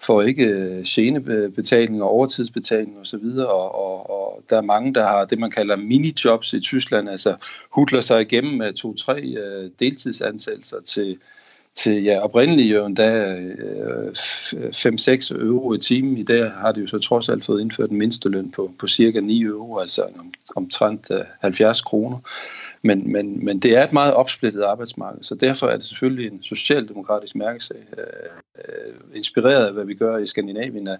får 0.00 0.22
ikke 0.22 0.44
øh, 0.44 0.82
genebetaling 0.86 2.02
og 2.02 2.10
overtidsbetaling 2.10 2.98
osv., 3.00 3.24
og, 3.38 3.74
og, 3.74 4.10
og, 4.10 4.10
og 4.10 4.42
der 4.50 4.56
er 4.56 4.62
mange, 4.62 4.94
der 4.94 5.06
har 5.06 5.24
det, 5.24 5.38
man 5.38 5.50
kalder 5.50 5.76
minijobs 5.76 6.52
i 6.52 6.60
Tyskland, 6.60 7.08
altså 7.10 7.36
hudler 7.70 8.00
sig 8.00 8.20
igennem 8.20 8.58
med 8.58 8.72
to-tre 8.72 9.22
øh, 9.22 9.70
deltidsansættelser 9.80 10.80
til 10.80 11.18
til 11.74 12.02
ja, 12.02 12.18
oprindeligt 12.18 12.74
jo 12.74 12.86
endda 12.86 13.34
øh, 13.34 14.08
5-6 14.08 15.34
euro 15.34 15.74
i 15.74 15.78
timen. 15.78 16.16
I 16.16 16.22
dag 16.22 16.50
har 16.50 16.72
det 16.72 16.82
jo 16.82 16.86
så 16.86 16.98
trods 16.98 17.28
alt 17.28 17.44
fået 17.44 17.60
indført 17.60 17.90
en 17.90 17.98
mindsteløn 17.98 18.50
på, 18.50 18.72
på 18.78 18.88
cirka 18.88 19.20
9 19.20 19.42
euro, 19.42 19.78
altså 19.78 20.02
om, 20.18 20.32
omtrent 20.56 21.10
øh, 21.10 21.20
70 21.40 21.80
kroner. 21.80 22.18
Men, 22.82 23.12
men, 23.12 23.44
men 23.44 23.58
det 23.58 23.76
er 23.76 23.84
et 23.84 23.92
meget 23.92 24.14
opsplittet 24.14 24.62
arbejdsmarked, 24.62 25.22
så 25.22 25.34
derfor 25.34 25.66
er 25.66 25.76
det 25.76 25.84
selvfølgelig 25.84 26.32
en 26.32 26.42
socialdemokratisk 26.42 27.34
mærkesag, 27.34 27.76
øh, 27.98 28.04
øh 28.58 28.94
inspireret 29.14 29.66
af, 29.66 29.72
hvad 29.72 29.84
vi 29.84 29.94
gør 29.94 30.18
i 30.18 30.26
Skandinavien, 30.26 30.88
at, 30.88 30.98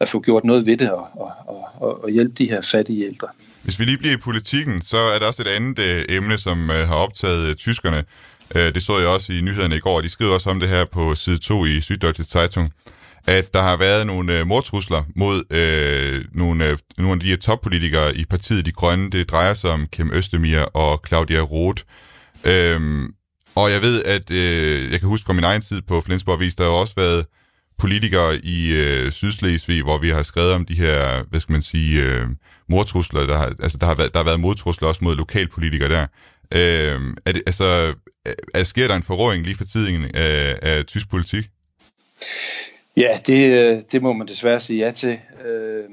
at 0.00 0.08
få 0.08 0.20
gjort 0.20 0.44
noget 0.44 0.66
ved 0.66 0.76
det 0.76 0.90
og, 0.90 1.08
og, 1.14 1.32
og, 1.80 2.04
og 2.04 2.10
hjælpe 2.10 2.34
de 2.34 2.50
her 2.50 2.60
fattige 2.60 3.06
ældre. 3.06 3.28
Hvis 3.62 3.78
vi 3.78 3.84
lige 3.84 3.98
bliver 3.98 4.14
i 4.14 4.20
politikken, 4.20 4.82
så 4.82 4.96
er 4.96 5.18
der 5.18 5.26
også 5.26 5.42
et 5.42 5.48
andet 5.48 5.78
øh, 5.78 6.04
emne, 6.08 6.38
som 6.38 6.70
øh, 6.70 6.88
har 6.88 6.94
optaget 6.94 7.48
øh, 7.48 7.54
tyskerne. 7.54 8.04
Øh, 8.54 8.74
det 8.74 8.82
så 8.82 8.98
jeg 8.98 9.08
også 9.08 9.32
i 9.32 9.40
nyhederne 9.40 9.76
i 9.76 9.80
går, 9.80 10.00
de 10.00 10.08
skriver 10.08 10.34
også 10.34 10.50
om 10.50 10.60
det 10.60 10.68
her 10.68 10.84
på 10.84 11.14
side 11.14 11.38
2 11.38 11.64
i 11.64 11.78
Süddeutsche 11.78 12.24
Zeitung, 12.24 12.72
at 13.26 13.54
der 13.54 13.62
har 13.62 13.76
været 13.76 14.06
nogle 14.06 14.38
øh, 14.38 14.46
mordtrusler 14.46 15.04
mod 15.16 15.44
øh, 15.50 16.24
nogle, 16.32 16.66
øh, 16.66 16.78
nogle 16.98 17.12
af 17.12 17.20
de 17.20 17.28
her 17.28 17.36
toppolitikere 17.36 18.16
i 18.16 18.24
partiet 18.24 18.66
De 18.66 18.72
Grønne. 18.72 19.10
Det 19.10 19.30
drejer 19.30 19.54
sig 19.54 19.70
om 19.70 19.86
Kim 19.92 20.10
Østemir 20.12 20.60
og 20.60 21.00
Claudia 21.06 21.40
Roth. 21.40 21.82
Øhm, 22.44 23.14
og 23.54 23.70
jeg 23.70 23.82
ved, 23.82 24.04
at 24.04 24.30
øh, 24.30 24.92
jeg 24.92 25.00
kan 25.00 25.08
huske 25.08 25.26
fra 25.26 25.32
min 25.32 25.44
egen 25.44 25.62
tid 25.62 25.82
på 25.82 26.00
Flensborg 26.00 26.40
Vis, 26.40 26.54
der 26.54 26.64
har 26.64 26.70
også 26.70 26.92
været 26.96 27.26
politikere 27.78 28.36
i 28.36 28.72
øh, 28.72 29.12
Sydslesvig, 29.12 29.82
hvor 29.82 29.98
vi 29.98 30.10
har 30.10 30.22
skrevet 30.22 30.52
om 30.52 30.64
de 30.64 30.74
her, 30.74 31.24
hvad 31.30 31.40
skal 31.40 31.52
man 31.52 31.62
sige, 31.62 32.02
øh, 32.02 32.26
mordtrusler. 32.68 33.26
Der 33.26 33.36
har, 33.36 33.52
altså, 33.62 33.78
der 33.78 33.86
har, 33.86 33.94
været, 33.94 34.12
der 34.12 34.18
har 34.18 34.24
været 34.24 34.40
modtrusler 34.40 34.88
også 34.88 35.04
mod 35.04 35.16
lokalpolitikere 35.16 35.88
der. 35.88 36.06
Øh, 36.52 37.00
er 37.26 37.32
det, 37.32 37.42
altså, 37.46 37.94
Øh, 38.28 38.34
er, 38.54 38.62
sker 38.62 38.88
der 38.88 38.94
en 38.94 39.02
forråding 39.02 39.44
lige 39.44 39.56
for 39.56 39.64
tiden 39.64 40.04
af, 40.14 40.58
af 40.62 40.86
tysk 40.86 41.10
politik? 41.10 41.44
Ja, 42.96 43.10
det, 43.26 43.52
øh, 43.52 43.82
det 43.92 44.02
må 44.02 44.12
man 44.12 44.26
desværre 44.26 44.60
sige 44.60 44.84
ja 44.84 44.90
til. 44.90 45.18
Øh, 45.44 45.84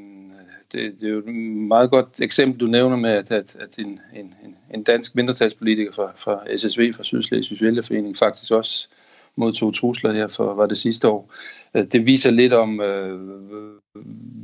det, 0.71 0.95
det 1.01 1.07
er 1.07 1.13
jo 1.13 1.19
et 1.19 1.35
meget 1.67 1.89
godt 1.89 2.21
eksempel, 2.21 2.59
du 2.59 2.67
nævner 2.67 2.97
med, 2.97 3.09
at, 3.09 3.31
at, 3.31 3.55
at 3.59 3.77
en, 3.77 3.99
en, 4.15 4.35
en 4.73 4.83
dansk 4.83 5.15
mindretalspolitiker 5.15 5.91
fra, 5.91 6.11
fra 6.15 6.57
SSV, 6.57 6.93
fra 6.93 7.03
Sydslesvigs 7.03 7.61
Vælgerforening, 7.61 8.17
faktisk 8.17 8.51
også 8.51 8.87
modtog 9.35 9.73
trusler 9.73 10.13
her 10.13 10.27
for 10.27 10.53
var 10.53 10.65
det 10.65 10.77
sidste 10.77 11.07
år. 11.07 11.33
Det 11.73 12.05
viser 12.05 12.31
lidt 12.31 12.53
om, 12.53 12.75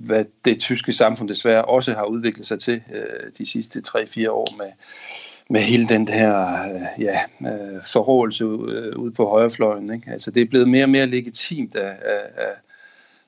hvad 0.06 0.26
det 0.46 0.60
tyske 0.60 0.94
samfund 0.94 1.30
desværre 1.30 1.66
også 1.66 1.94
har 1.94 2.06
udviklet 2.06 2.48
sig 2.48 2.60
til 2.60 2.82
de 3.38 3.46
sidste 3.46 3.82
3-4 3.88 4.30
år 4.30 4.58
med 4.58 4.72
med 5.52 5.62
hele 5.62 5.86
den 5.86 6.08
her 6.08 6.64
øh, 6.64 7.04
ja, 7.04 7.20
øh, 7.42 7.84
forrådelse 7.86 8.46
ude 8.46 8.94
øh, 9.08 9.14
på 9.14 9.26
højrefløjen. 9.26 9.94
Ikke? 9.94 10.12
Altså, 10.12 10.32
det 10.32 10.42
er 10.42 10.46
blevet 10.46 10.70
mere 10.70 10.86
og 10.86 10.90
mere 10.90 11.06
legitimt 11.06 11.76
at, 11.76 11.96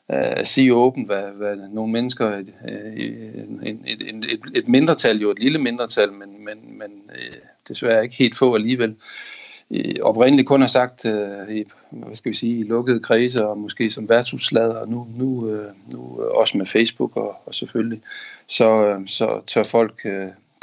at, 0.07 0.37
at 0.37 0.47
sige 0.47 0.73
åbent, 0.73 1.07
hvad, 1.07 1.23
hvad 1.23 1.55
nogle 1.55 1.91
mennesker, 1.91 2.29
et, 2.29 2.53
et, 2.97 3.77
et, 3.85 4.05
et, 4.07 4.39
et 4.55 4.67
mindretal, 4.67 5.17
jo 5.17 5.31
et 5.31 5.39
lille 5.39 5.59
mindretal, 5.59 6.11
men, 6.11 6.45
men, 6.45 6.77
men 6.77 6.91
desværre 7.67 8.03
ikke 8.03 8.15
helt 8.15 8.35
få 8.35 8.55
alligevel, 8.55 8.95
oprindeligt 10.01 10.47
kun 10.47 10.61
har 10.61 10.67
sagt 10.67 11.05
i, 11.49 11.63
hvad 11.91 12.15
skal 12.15 12.31
vi 12.31 12.37
sige, 12.37 12.59
i 12.59 12.63
lukkede 12.63 12.99
kredse 12.99 13.47
og 13.47 13.57
måske 13.57 13.91
som 13.91 14.09
værtshusslader, 14.09 14.75
og 14.75 14.89
nu, 14.89 15.07
nu, 15.15 15.51
nu 15.91 16.21
også 16.21 16.57
med 16.57 16.65
Facebook 16.65 17.17
og, 17.17 17.35
og 17.45 17.55
selvfølgelig, 17.55 18.01
så, 18.47 18.99
så 19.07 19.41
tør 19.47 19.63
folk 19.63 20.05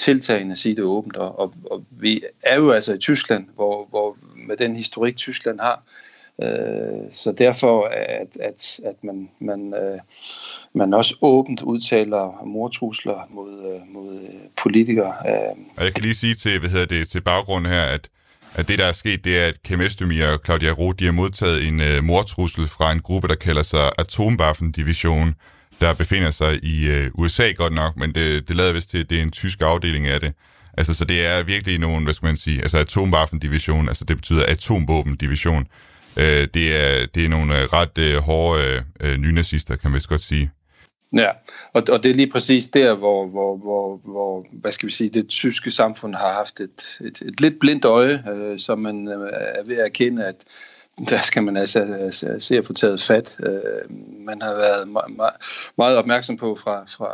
tiltagende 0.00 0.57
sige 0.57 0.76
det 0.76 0.85
åbent, 0.85 1.16
og, 1.16 1.38
og, 1.38 1.54
og 1.71 1.85
vi 1.90 2.23
er 2.42 2.57
jo 2.57 2.71
altså 2.71 2.95
i 2.95 2.99
Tyskland, 2.99 3.47
hvor, 3.54 3.87
hvor 3.90 4.16
med 4.37 4.57
den 4.57 4.76
historik 4.76 5.16
Tyskland 5.16 5.61
har, 5.61 5.83
øh, 6.42 7.12
så 7.12 7.33
derfor 7.33 7.85
at, 8.21 8.37
at, 8.40 8.80
at 8.85 9.04
man, 9.04 9.30
man, 9.38 9.75
øh, 9.75 9.99
man 10.73 10.95
også 10.95 11.14
åbent 11.23 11.62
udtaler 11.62 12.42
mortrusler 12.47 13.28
mod, 13.30 13.75
øh, 13.75 13.95
mod 13.95 14.28
politikere. 14.57 15.14
Øh. 15.28 15.57
Og 15.76 15.85
jeg 15.85 15.95
kan 15.95 16.02
lige 16.02 16.14
sige 16.14 16.35
til, 16.35 16.61
hvad 16.61 16.71
hedder 16.71 16.87
det, 16.87 17.09
til 17.09 17.21
baggrund 17.21 17.66
her, 17.66 17.83
at 17.83 18.09
at 18.54 18.69
det, 18.69 18.78
der 18.78 18.87
er 18.87 18.92
sket, 18.92 19.25
det 19.25 19.38
er, 19.38 19.47
at 19.47 19.62
Kim 19.62 19.80
Estemir 19.80 20.26
og 20.26 20.40
Claudia 20.45 20.71
Roth, 20.71 20.99
de 20.99 21.04
har 21.04 21.12
modtaget 21.12 21.69
en 21.69 21.80
øh, 21.80 22.04
mortrussel 22.04 22.66
fra 22.66 22.92
en 22.92 23.00
gruppe, 23.00 23.28
der 23.28 23.35
kalder 23.35 23.62
sig 23.62 23.90
Atomwaffen-division, 23.99 25.35
der 25.81 25.95
befinder 25.95 26.31
sig 26.31 26.65
i 26.65 26.87
øh, 26.89 27.11
USA 27.15 27.51
godt 27.51 27.73
nok, 27.73 27.97
men 27.97 28.15
det, 28.15 28.49
det 28.49 28.57
lader 28.57 28.73
vist 28.73 28.91
til, 28.91 28.99
at 28.99 29.11
det 29.11 29.19
er 29.19 29.23
en 29.23 29.31
tysk 29.31 29.63
afdeling 29.63 30.07
af 30.07 30.21
det. 30.21 30.33
Altså, 30.79 30.95
så 30.95 31.05
det 31.05 31.27
er 31.27 31.43
virkelig 31.43 31.79
nogen, 31.79 32.05
hvad 32.05 32.15
skal 32.15 32.27
man 32.27 32.37
sige, 32.37 32.63
altså 32.63 32.79
atomwaffen-division, 32.79 33.89
altså 33.89 34.05
det 34.05 34.17
betyder 34.17 34.45
atomvåben-division. 34.47 35.67
Øh, 36.17 36.49
det, 36.55 36.77
er, 36.77 37.07
det 37.15 37.25
er 37.25 37.29
nogle 37.29 37.59
øh, 37.59 37.65
ret 37.65 37.99
øh, 37.99 38.17
hårde 38.17 38.85
øh, 39.01 39.17
nynazister, 39.17 39.77
kan 39.77 39.91
man 39.91 39.95
vist 39.95 40.09
godt 40.09 40.23
sige. 40.23 40.51
Ja, 41.17 41.31
og, 41.73 41.83
og 41.93 42.03
det 42.03 42.11
er 42.11 42.15
lige 42.15 42.31
præcis 42.31 42.67
der, 42.67 42.95
hvor, 42.95 43.27
hvor, 43.27 43.57
hvor, 43.57 44.01
hvor 44.05 44.47
hvad 44.53 44.73
skal 44.73 44.87
vi 44.87 44.93
sige, 44.93 45.11
det 45.11 45.29
tyske 45.29 45.71
samfund 45.71 46.15
har 46.15 46.33
haft 46.33 46.61
et, 46.61 46.99
et, 47.01 47.23
et 47.29 47.41
lidt 47.41 47.61
blindt 47.61 47.85
øje, 47.85 48.25
øh, 48.33 48.59
som 48.59 48.79
man 48.79 49.09
øh, 49.09 49.31
er 49.33 49.65
ved 49.65 49.77
at 49.77 49.85
erkende, 49.85 50.25
at 50.25 50.37
der 51.09 51.21
skal 51.21 51.42
man 51.42 51.57
altså, 51.57 51.78
altså, 51.80 52.37
se 52.38 52.59
at 52.59 52.66
få 52.66 52.73
taget 52.73 53.02
fat. 53.02 53.37
Øh, 53.47 53.97
man 54.26 54.42
har 54.42 54.54
været 54.54 54.88
meget, 55.76 55.97
opmærksom 55.99 56.37
på 56.37 56.59
fra, 56.62 56.85
fra, 56.85 57.11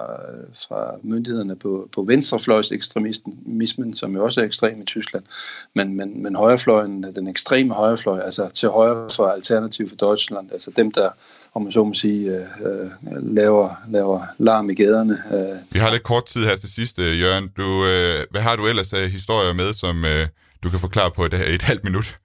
fra 0.69 0.95
myndighederne 1.03 1.57
på, 1.57 1.89
på 1.95 2.03
venstrefløjs 2.03 2.73
ekstremismen, 2.73 3.97
som 3.97 4.15
jo 4.15 4.25
også 4.25 4.41
er 4.41 4.45
ekstrem 4.45 4.81
i 4.81 4.85
Tyskland, 4.85 5.25
men, 5.75 5.97
men, 5.97 6.23
men 6.23 6.37
højrefløjen, 6.37 7.03
den 7.03 7.29
ekstreme 7.29 7.75
højrefløj, 7.75 8.21
altså 8.21 8.49
til 8.55 8.69
højre 8.69 9.11
for 9.11 9.27
Alternativ 9.27 9.89
for 9.89 9.97
Deutschland, 9.97 10.53
altså 10.53 10.71
dem, 10.71 10.91
der 10.91 11.11
om 11.55 11.63
man 11.63 11.73
så 11.73 11.85
må 11.85 11.95
sige, 11.95 12.31
øh, 12.31 12.41
øh 12.41 12.91
laver, 13.35 13.75
laver 13.89 14.27
larm 14.39 14.71
i 14.71 14.75
gaderne. 14.75 15.23
Øh. 15.33 15.59
Vi 15.71 15.79
har 15.79 15.91
lidt 15.91 16.03
kort 16.03 16.25
tid 16.25 16.45
her 16.45 16.57
til 16.57 16.73
sidst, 16.73 16.99
øh, 16.99 17.21
Jørgen. 17.21 17.49
Du, 17.57 17.87
øh, 17.87 18.27
hvad 18.31 18.41
har 18.41 18.57
du 18.57 18.67
ellers 18.67 18.93
af 18.93 19.11
historier 19.11 19.55
med, 19.55 19.73
som 19.73 20.05
øh, 20.05 20.27
du 20.63 20.71
kan 20.71 20.81
forklare 20.81 21.11
på 21.11 21.25
et, 21.25 21.35
et 21.55 21.63
halvt 21.63 21.85
minut? 21.85 22.19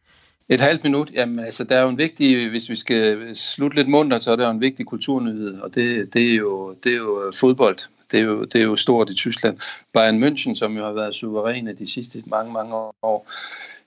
Et 0.52 0.62
halvt 0.62 0.84
minut? 0.84 1.12
Jamen 1.14 1.40
altså, 1.40 1.64
der 1.64 1.78
er 1.78 1.82
jo 1.82 1.90
en 1.90 1.98
vigtig, 1.98 2.50
hvis 2.50 2.70
vi 2.70 2.76
skal 2.76 3.36
slutte 3.36 3.78
lidt 3.78 3.88
munter, 3.88 4.20
så 4.20 4.32
er 4.32 4.36
der 4.36 4.46
jo 4.46 4.52
en 4.52 4.62
vigtig 4.62 4.86
kulturnyhed, 4.86 5.62
og 5.62 5.76
det, 5.76 6.14
det, 6.14 6.32
er, 6.32 6.36
jo, 6.36 6.76
det 6.84 6.92
er 6.92 6.98
jo 6.98 7.28
øh, 7.28 7.34
fodbold. 7.34 7.78
Det 8.12 8.20
er, 8.20 8.24
jo, 8.24 8.44
det 8.44 8.62
er 8.62 8.66
jo 8.66 8.76
stort 8.76 9.10
i 9.10 9.14
Tyskland. 9.14 9.58
Bayern 9.94 10.24
München, 10.24 10.56
som 10.56 10.78
jo 10.78 10.84
har 10.84 10.92
været 10.92 11.16
suveræne 11.16 11.74
de 11.74 11.92
sidste 11.92 12.24
mange, 12.26 12.54
mange 12.54 12.76
år, 12.76 13.28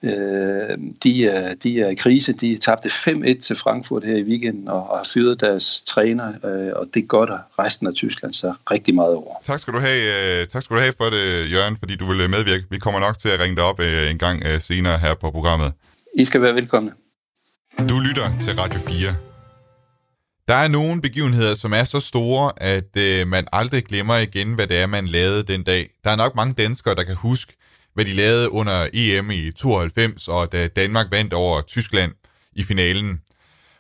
øh, 0.02 0.78
de, 1.02 1.26
er, 1.26 1.54
de 1.54 1.80
er 1.80 1.88
i 1.88 1.94
krise. 1.94 2.32
De 2.32 2.58
tabte 2.58 2.88
5-1 2.88 3.40
til 3.40 3.56
Frankfurt 3.56 4.04
her 4.04 4.16
i 4.16 4.22
weekenden 4.22 4.68
og, 4.68 4.90
og 4.90 4.96
har 4.96 5.04
fyret 5.14 5.40
deres 5.40 5.82
træner, 5.82 6.28
øh, 6.44 6.72
og 6.76 6.88
det 6.94 7.08
gør 7.08 7.24
der 7.24 7.38
resten 7.58 7.86
af 7.86 7.94
Tyskland 7.94 8.34
så 8.34 8.54
rigtig 8.70 8.94
meget 8.94 9.14
over. 9.14 9.34
Tak 9.42 9.58
skal 9.58 9.74
du 9.74 9.78
have, 9.78 10.40
øh, 10.40 10.46
tak 10.46 10.62
skal 10.62 10.76
du 10.76 10.80
have 10.80 10.94
for 10.96 11.04
det, 11.04 11.52
Jørgen, 11.52 11.76
fordi 11.78 11.96
du 11.96 12.06
vil 12.06 12.30
medvirke. 12.30 12.64
Vi 12.70 12.78
kommer 12.78 13.00
nok 13.00 13.18
til 13.18 13.28
at 13.28 13.40
ringe 13.40 13.56
dig 13.56 13.64
op 13.64 13.80
øh, 13.80 14.10
en 14.10 14.18
gang 14.18 14.42
øh, 14.46 14.60
senere 14.60 14.98
her 14.98 15.14
på 15.14 15.30
programmet. 15.30 15.72
I 16.16 16.24
skal 16.24 16.42
være 16.42 16.54
velkomne. 16.54 16.90
Du 17.88 17.98
lytter 17.98 18.38
til 18.40 18.54
Radio 18.54 18.80
4. 18.80 19.14
Der 20.48 20.54
er 20.54 20.68
nogle 20.68 21.02
begivenheder, 21.02 21.54
som 21.54 21.72
er 21.72 21.84
så 21.84 22.00
store, 22.00 22.52
at 22.56 22.96
øh, 22.96 23.26
man 23.26 23.46
aldrig 23.52 23.84
glemmer 23.84 24.16
igen, 24.16 24.54
hvad 24.54 24.66
det 24.66 24.78
er, 24.78 24.86
man 24.86 25.06
lavede 25.06 25.42
den 25.42 25.62
dag. 25.62 25.90
Der 26.04 26.10
er 26.10 26.16
nok 26.16 26.34
mange 26.36 26.54
danskere, 26.54 26.94
der 26.94 27.02
kan 27.02 27.14
huske, 27.14 27.52
hvad 27.94 28.04
de 28.04 28.12
lavede 28.12 28.52
under 28.52 28.88
EM 28.92 29.30
i 29.30 29.52
92, 29.52 30.28
og 30.28 30.52
da 30.52 30.68
Danmark 30.68 31.06
vandt 31.10 31.32
over 31.34 31.60
Tyskland 31.60 32.12
i 32.52 32.62
finalen. 32.62 33.20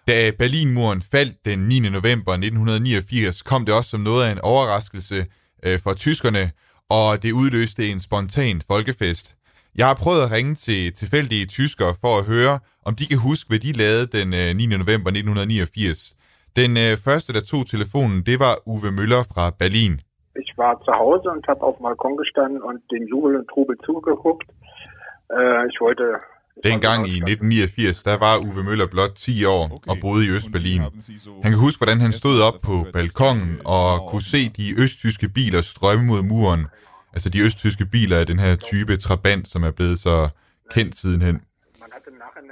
Da 0.08 0.30
Berlinmuren 0.38 1.02
faldt 1.02 1.44
den 1.44 1.58
9. 1.58 1.80
november 1.80 2.32
1989, 2.32 3.42
kom 3.42 3.64
det 3.64 3.74
også 3.74 3.90
som 3.90 4.00
noget 4.00 4.26
af 4.26 4.32
en 4.32 4.38
overraskelse 4.38 5.26
øh, 5.62 5.78
for 5.78 5.94
tyskerne, 5.94 6.50
og 6.90 7.22
det 7.22 7.32
udløste 7.32 7.88
en 7.88 8.00
spontan 8.00 8.62
folkefest. 8.66 9.36
Jeg 9.80 9.86
har 9.90 9.96
prøvet 10.04 10.22
at 10.26 10.32
ringe 10.36 10.54
til 10.66 10.80
tilfældige 11.00 11.46
tyskere 11.58 11.92
for 12.02 12.12
at 12.20 12.24
høre, 12.34 12.54
om 12.88 12.92
de 12.98 13.04
kan 13.10 13.20
huske, 13.28 13.46
hvad 13.50 13.60
de 13.66 13.72
lavede 13.82 14.06
den 14.16 14.28
9. 14.56 14.64
Øh, 14.64 14.78
november 14.82 15.10
1989. 15.10 16.16
Den 16.60 16.70
øh, 16.84 16.92
første, 17.06 17.30
der 17.36 17.42
tog 17.52 17.62
telefonen, 17.74 18.18
det 18.28 18.36
var 18.44 18.54
Uwe 18.72 18.90
Møller 18.98 19.22
fra 19.32 19.44
Berlin. 19.60 19.94
Ich 20.42 20.52
war 20.60 20.72
zu 20.86 20.92
Hause 21.02 21.26
und 21.34 21.42
habe 21.50 21.62
auf 21.68 21.76
dem 21.78 21.84
Balkon 21.88 22.16
gestanden 22.22 22.60
und 22.68 22.78
den 22.94 23.02
Jubel 23.10 23.32
und 23.38 23.46
Trubel 23.52 23.76
zugeguckt. 23.86 24.48
Uh, 25.36 25.62
ich 25.70 25.78
wollte 25.84 26.04
Dengang 26.70 27.00
i 27.14 27.16
1989, 27.16 28.02
der 28.08 28.16
var 28.26 28.34
Uwe 28.46 28.62
Møller 28.68 28.86
blot 28.94 29.14
10 29.16 29.44
år 29.44 29.64
og 29.90 29.96
boede 30.02 30.26
i 30.26 30.30
Østberlin. 30.36 30.80
Han 31.44 31.50
kan 31.52 31.60
huske, 31.66 31.78
hvordan 31.80 32.00
han 32.00 32.12
stod 32.12 32.36
op 32.48 32.58
på 32.68 32.74
balkongen 32.92 33.52
og 33.64 33.88
kunne 34.10 34.26
se 34.34 34.42
de 34.58 34.66
østtyske 34.82 35.28
biler 35.28 35.60
strømme 35.60 36.04
mod 36.06 36.22
muren, 36.22 36.62
Altså 37.14 37.28
de 37.34 37.40
østtyske 37.46 37.86
biler 37.94 38.16
er 38.16 38.24
den 38.24 38.38
her 38.38 38.54
type 38.56 38.96
Trabant, 38.96 39.48
som 39.48 39.62
er 39.68 39.72
blevet 39.78 39.98
så 39.98 40.16
kendt 40.74 40.96
sidenhen. 40.96 41.36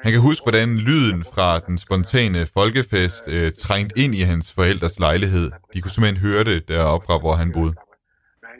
Han 0.04 0.12
kan 0.12 0.22
huske, 0.28 0.44
hvordan 0.44 0.68
lyden 0.88 1.20
fra 1.34 1.48
den 1.66 1.76
spontane 1.86 2.40
folkefest 2.58 3.24
øh, 3.34 3.48
trængte 3.64 3.94
ind 4.02 4.12
i 4.20 4.22
hans 4.30 4.46
forældres 4.58 4.96
lejlighed. 5.06 5.46
De 5.72 5.80
kunne 5.80 5.94
simpelthen 5.94 6.24
høre 6.26 6.44
det 6.50 6.58
deroppe 6.68 7.04
fra, 7.06 7.16
hvor 7.24 7.34
han 7.42 7.48
boede. 7.56 7.74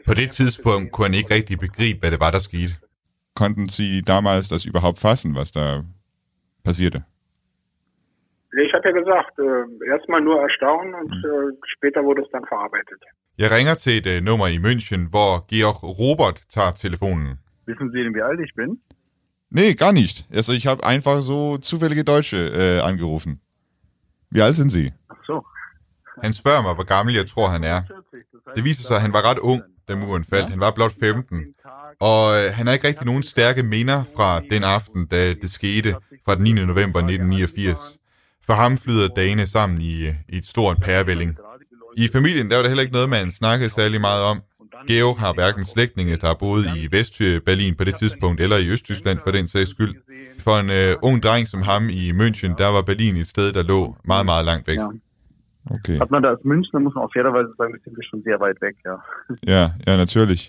På 0.08 0.14
det 0.20 0.28
tidspunkt 0.38 0.86
kunne 0.92 1.06
han 1.08 1.18
ikke 1.20 1.34
rigtig 1.38 1.56
begribe, 1.66 1.98
hvad 2.00 2.10
det 2.14 2.20
var, 2.24 2.30
der 2.36 2.42
skete. 2.50 2.74
Konnten 3.40 3.66
Sie 3.76 4.02
damals 4.12 4.48
das 4.52 4.62
überhaupt 4.70 4.98
fassen, 5.06 5.30
was 5.40 5.50
da 5.58 5.64
passierte? 6.68 6.98
Ich 8.64 8.72
hatte 8.76 8.90
gesagt, 9.00 9.34
äh, 9.38 9.64
erstmal 9.94 10.20
nur 10.28 10.38
erstaunen 10.48 10.92
und 11.00 11.14
äh, 11.30 11.48
später 11.74 12.00
wurde 12.08 12.20
es 12.24 12.30
dann 12.34 12.46
verarbeitet. 12.52 13.00
Jeg 13.38 13.50
ringer 13.50 13.74
til 13.74 13.92
et 13.98 14.18
uh, 14.18 14.24
nummer 14.24 14.46
i 14.46 14.56
München, 14.56 15.08
hvor 15.10 15.46
Georg 15.50 15.98
Robert 15.98 16.40
tager 16.54 16.70
telefonen. 16.70 17.28
Wissen 17.68 17.90
Sie 17.92 18.00
denn, 18.04 18.14
wie 18.14 18.22
alt 18.30 18.40
ich 18.46 18.54
bin? 18.56 18.70
Nee, 19.50 19.74
gar 19.74 19.92
nicht. 19.92 20.26
Also 20.34 20.52
ich 20.52 20.66
habe 20.66 20.84
einfach 20.84 21.22
so 21.22 21.58
zufällige 21.58 22.04
Deutsche 22.04 22.36
äh, 22.36 22.80
angerufen. 22.88 23.40
Wie 24.30 24.42
alt 24.42 24.56
sind 24.56 24.70
Sie? 24.70 24.92
Ach 25.10 25.16
so. 25.26 25.42
Han 26.22 26.32
spørger 26.32 26.62
mig, 26.62 26.74
hvor 26.74 26.84
gammel 26.84 27.14
jeg 27.14 27.26
tror, 27.26 27.48
han 27.48 27.64
er. 27.64 27.82
Det 28.56 28.64
viser 28.64 28.82
sig, 28.82 28.96
at 28.96 29.02
han 29.02 29.12
var 29.12 29.30
ret 29.30 29.38
ung, 29.38 29.62
da 29.88 29.94
muren 29.94 30.24
faldt. 30.24 30.48
Han 30.48 30.60
var 30.60 30.70
blot 30.70 30.92
15. 31.00 31.44
Og 32.00 32.22
øh, 32.38 32.52
han 32.54 32.66
har 32.66 32.74
ikke 32.74 32.88
rigtig 32.88 33.06
nogen 33.06 33.22
stærke 33.22 33.62
minder 33.62 34.04
fra 34.16 34.40
den 34.40 34.64
aften, 34.64 35.06
da 35.06 35.34
det 35.34 35.50
skete 35.50 35.94
fra 36.24 36.34
den 36.34 36.44
9. 36.44 36.52
november 36.52 36.98
1989. 36.98 37.78
For 38.46 38.52
ham 38.52 38.78
flyder 38.78 39.08
dagene 39.08 39.46
sammen 39.46 39.80
i, 39.80 40.06
øh, 40.06 40.14
i 40.28 40.36
et 40.36 40.46
stort 40.46 40.76
pærevælling. 40.80 41.36
I 41.96 42.08
familien 42.12 42.50
der 42.50 42.56
var 42.56 42.62
det 42.62 42.70
heller 42.70 42.82
ikke 42.82 42.92
noget, 42.92 43.10
man 43.10 43.30
snakkede 43.30 43.70
særlig 43.70 44.00
meget 44.00 44.24
om. 44.24 44.38
Georg 44.88 45.16
har 45.18 45.32
hverken 45.32 45.64
slægtninge, 45.64 46.16
der 46.16 46.26
har 46.26 46.38
boet 46.44 46.64
i 46.76 46.88
Vest-Berlin 46.94 47.74
på 47.76 47.84
det 47.84 47.94
tidspunkt, 47.94 48.40
eller 48.40 48.56
i 48.56 48.68
Østtyskland 48.68 49.18
for 49.24 49.30
den 49.30 49.48
sags 49.48 49.70
skyld. 49.70 49.94
For 50.44 50.54
en 50.62 50.70
uh, 50.80 51.08
ung 51.08 51.22
dreng 51.22 51.44
som 51.48 51.62
ham 51.62 51.82
i 51.88 52.10
München, 52.10 52.52
der 52.62 52.68
var 52.76 52.82
Berlin 52.82 53.16
et 53.16 53.28
sted, 53.28 53.52
der 53.52 53.62
lå 53.62 53.96
meget, 54.04 54.26
meget 54.26 54.44
langt 54.44 54.66
væk. 54.68 54.78
Ja. 54.78 54.88
Okay. 55.76 55.96
Hat 56.02 56.10
man 56.10 56.22
da 56.22 56.28
als 56.34 56.44
Münchner, 56.52 56.78
muss 56.84 56.94
man 56.96 57.02
auf 57.06 57.12
fairerweise 57.16 57.50
sagen, 57.58 57.74
sind 57.84 57.94
wir 57.98 58.06
schon 58.10 58.22
sehr 58.26 58.38
weit 58.44 58.58
weg, 58.66 58.76
ja. 58.88 58.96
Ja, 59.54 59.64
ja, 59.86 59.96
natürlich. 59.96 60.42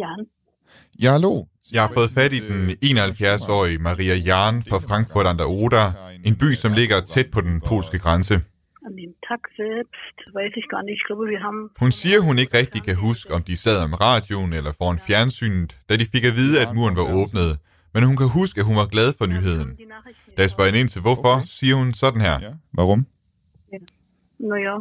Jan. 0.00 0.20
Ja, 1.02 1.10
hallo. 1.12 1.44
Jeg 1.72 1.82
har 1.82 1.90
fået 1.94 2.10
fat 2.10 2.32
i 2.32 2.40
den 2.48 2.60
71-årige 2.70 3.78
Maria 3.78 4.14
Jahn 4.14 4.62
fra 4.70 4.78
Frankfurt 4.88 5.26
an 5.26 5.38
der 5.38 5.46
Oder, 5.46 5.84
en 6.24 6.34
by, 6.36 6.54
som 6.54 6.72
ligger 6.72 7.00
tæt 7.00 7.26
på 7.32 7.40
den 7.40 7.60
polske 7.60 7.98
grænse. 7.98 8.34
An 8.86 8.96
dem 8.96 9.14
Tag 9.28 9.42
selbst 9.56 10.18
weiß 10.38 10.52
ich 10.60 10.68
gar 10.72 10.82
nicht. 10.86 10.98
Ich 11.00 11.06
glaube, 11.08 11.24
wir 11.34 11.42
haben... 11.46 11.62
Hun 11.84 11.92
siger, 12.00 12.18
hun 12.28 12.38
ikke 12.42 12.54
rigtig 12.58 12.80
kan 12.88 12.96
huske, 13.06 13.28
om 13.36 13.42
de 13.42 13.56
sad 13.56 13.78
om 13.86 13.92
radioen 13.94 14.52
eller 14.58 14.72
foran 14.78 14.98
fjernsynet, 15.06 15.70
da 15.88 15.92
de 16.00 16.06
fik 16.14 16.24
at 16.30 16.34
vide, 16.40 16.54
at 16.64 16.68
muren 16.76 16.96
var 17.00 17.06
åbnet. 17.20 17.50
Men 17.94 18.02
hun 18.08 18.16
kan 18.16 18.28
huske, 18.38 18.56
at 18.60 18.66
hun 18.70 18.76
var 18.82 18.88
glad 18.94 19.08
for 19.18 19.26
nyheden. 19.26 19.70
Da 20.36 20.40
jeg 20.44 20.50
spørger 20.50 20.74
ind 20.80 20.88
til 20.88 21.00
hvorfor, 21.06 21.34
siger 21.58 21.74
hun 21.80 21.88
sådan 22.02 22.20
her. 22.20 22.36
Ja. 22.46 22.52
Warum? 22.78 23.06
Ja. 23.72 23.78
Naja, 24.50 24.76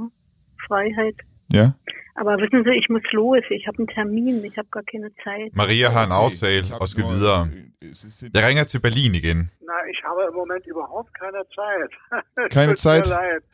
Freiheit. 0.68 1.18
Ja. 1.54 1.72
Aber 2.18 2.32
wissen 2.38 2.64
Sie, 2.64 2.72
ich 2.82 2.88
muss 2.90 3.04
los. 3.12 3.44
Ich 3.50 3.68
habe 3.68 3.78
einen 3.80 3.88
Termin. 3.88 4.44
Ich 4.46 4.58
habe 4.58 4.70
gar 4.72 4.84
keine 4.84 5.12
Zeit. 5.24 5.54
Maria 5.54 5.90
har 5.96 6.04
en 6.06 6.12
aftale 6.12 6.64
og 6.82 6.88
skal 6.88 7.04
videre. 7.16 7.50
Jeg 8.34 8.44
ringer 8.50 8.64
til 8.64 8.80
Berlin 8.80 9.16
igen. 9.16 9.40
Na, 9.70 9.78
ich 9.94 10.00
habe 10.08 10.22
im 10.30 10.36
Moment 10.42 10.64
überhaupt 10.74 11.12
keine 11.22 11.42
Zeit. 11.60 11.92
Keine 12.58 12.76
Zeit? 12.76 13.06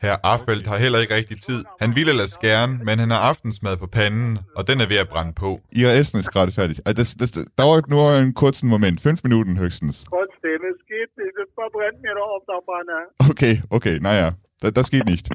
Herr 0.04 0.18
Arfeldt 0.32 0.66
har 0.66 0.76
heller 0.84 0.98
ikke 1.00 1.14
rigtig 1.14 1.40
tid. 1.40 1.64
Han 1.80 1.90
vil 1.96 2.08
ellers 2.08 2.38
gerne, 2.38 2.72
men 2.84 2.98
han 2.98 3.10
har 3.10 3.18
aftensmad 3.30 3.76
på 3.76 3.86
panden, 3.86 4.38
og 4.54 4.62
den 4.68 4.80
er 4.80 4.88
ved 4.92 4.98
at 5.04 5.08
brænde 5.08 5.32
på. 5.32 5.60
Ihr 5.72 5.90
Essen 6.00 6.18
ist 6.20 6.30
gerade 6.32 6.52
fertig. 6.52 6.76
Also 6.86 6.96
Das, 7.02 7.14
das 7.22 7.30
dauert 7.62 7.86
nur 7.94 8.04
einen 8.18 8.34
kurzen 8.34 8.68
Moment. 8.74 9.00
Fünf 9.08 9.18
Minuten 9.24 9.58
höchstens. 9.58 9.96
Trotzdem, 10.04 10.58
es 10.72 10.80
geht 10.92 11.10
nicht. 11.20 11.34
Es 11.44 11.50
verbrennt 11.60 11.98
mir 12.04 12.14
doch 12.20 12.30
auf 12.36 12.44
der 12.50 12.60
Pfanne. 12.66 12.96
Okay, 13.32 13.54
okay, 13.76 13.98
naja. 14.00 14.28
Das, 14.60 14.72
das 14.78 14.90
geht 14.90 15.06
nicht. 15.12 15.26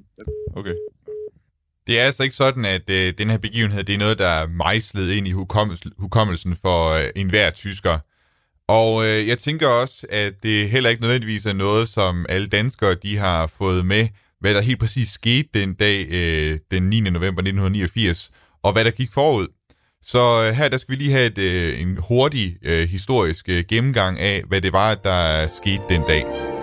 Okay. 0.55 0.75
Det 1.87 1.99
er 1.99 2.03
altså 2.03 2.23
ikke 2.23 2.35
sådan, 2.35 2.65
at 2.65 2.89
øh, 2.89 3.13
den 3.17 3.29
her 3.29 3.37
begivenhed 3.37 3.83
det 3.83 3.95
er 3.95 3.99
noget, 3.99 4.19
der 4.19 4.27
er 4.27 4.47
mejslet 4.47 5.11
ind 5.11 5.27
i 5.27 5.31
hukommelsen, 5.31 5.91
hukommelsen 5.97 6.55
for 6.61 6.91
øh, 6.91 7.09
enhver 7.15 7.51
tysker. 7.51 7.99
Og 8.67 9.05
øh, 9.05 9.27
jeg 9.27 9.39
tænker 9.39 9.67
også, 9.67 10.07
at 10.09 10.33
det 10.43 10.69
heller 10.69 10.89
ikke 10.89 11.01
nødvendigvis 11.01 11.45
er 11.45 11.53
noget, 11.53 11.87
som 11.87 12.25
alle 12.29 12.47
danskere 12.47 12.95
de 12.95 13.17
har 13.17 13.47
fået 13.57 13.85
med, 13.85 14.07
hvad 14.39 14.53
der 14.53 14.61
helt 14.61 14.79
præcis 14.79 15.09
skete 15.09 15.49
den 15.53 15.73
dag, 15.73 16.07
øh, 16.09 16.59
den 16.71 16.83
9. 16.89 16.99
november 16.99 17.41
1989, 17.41 18.31
og 18.63 18.73
hvad 18.73 18.85
der 18.85 18.91
gik 18.91 19.11
forud. 19.11 19.47
Så 20.01 20.47
øh, 20.47 20.55
her 20.55 20.69
der 20.69 20.77
skal 20.77 20.91
vi 20.91 20.95
lige 20.95 21.11
have 21.11 21.25
et, 21.25 21.37
øh, 21.37 21.81
en 21.81 21.97
hurtig 21.97 22.57
øh, 22.61 22.89
historisk 22.89 23.49
øh, 23.49 23.63
gennemgang 23.69 24.19
af, 24.19 24.43
hvad 24.47 24.61
det 24.61 24.73
var, 24.73 24.95
der 24.95 25.47
skete 25.47 25.83
den 25.89 26.01
dag. 26.01 26.56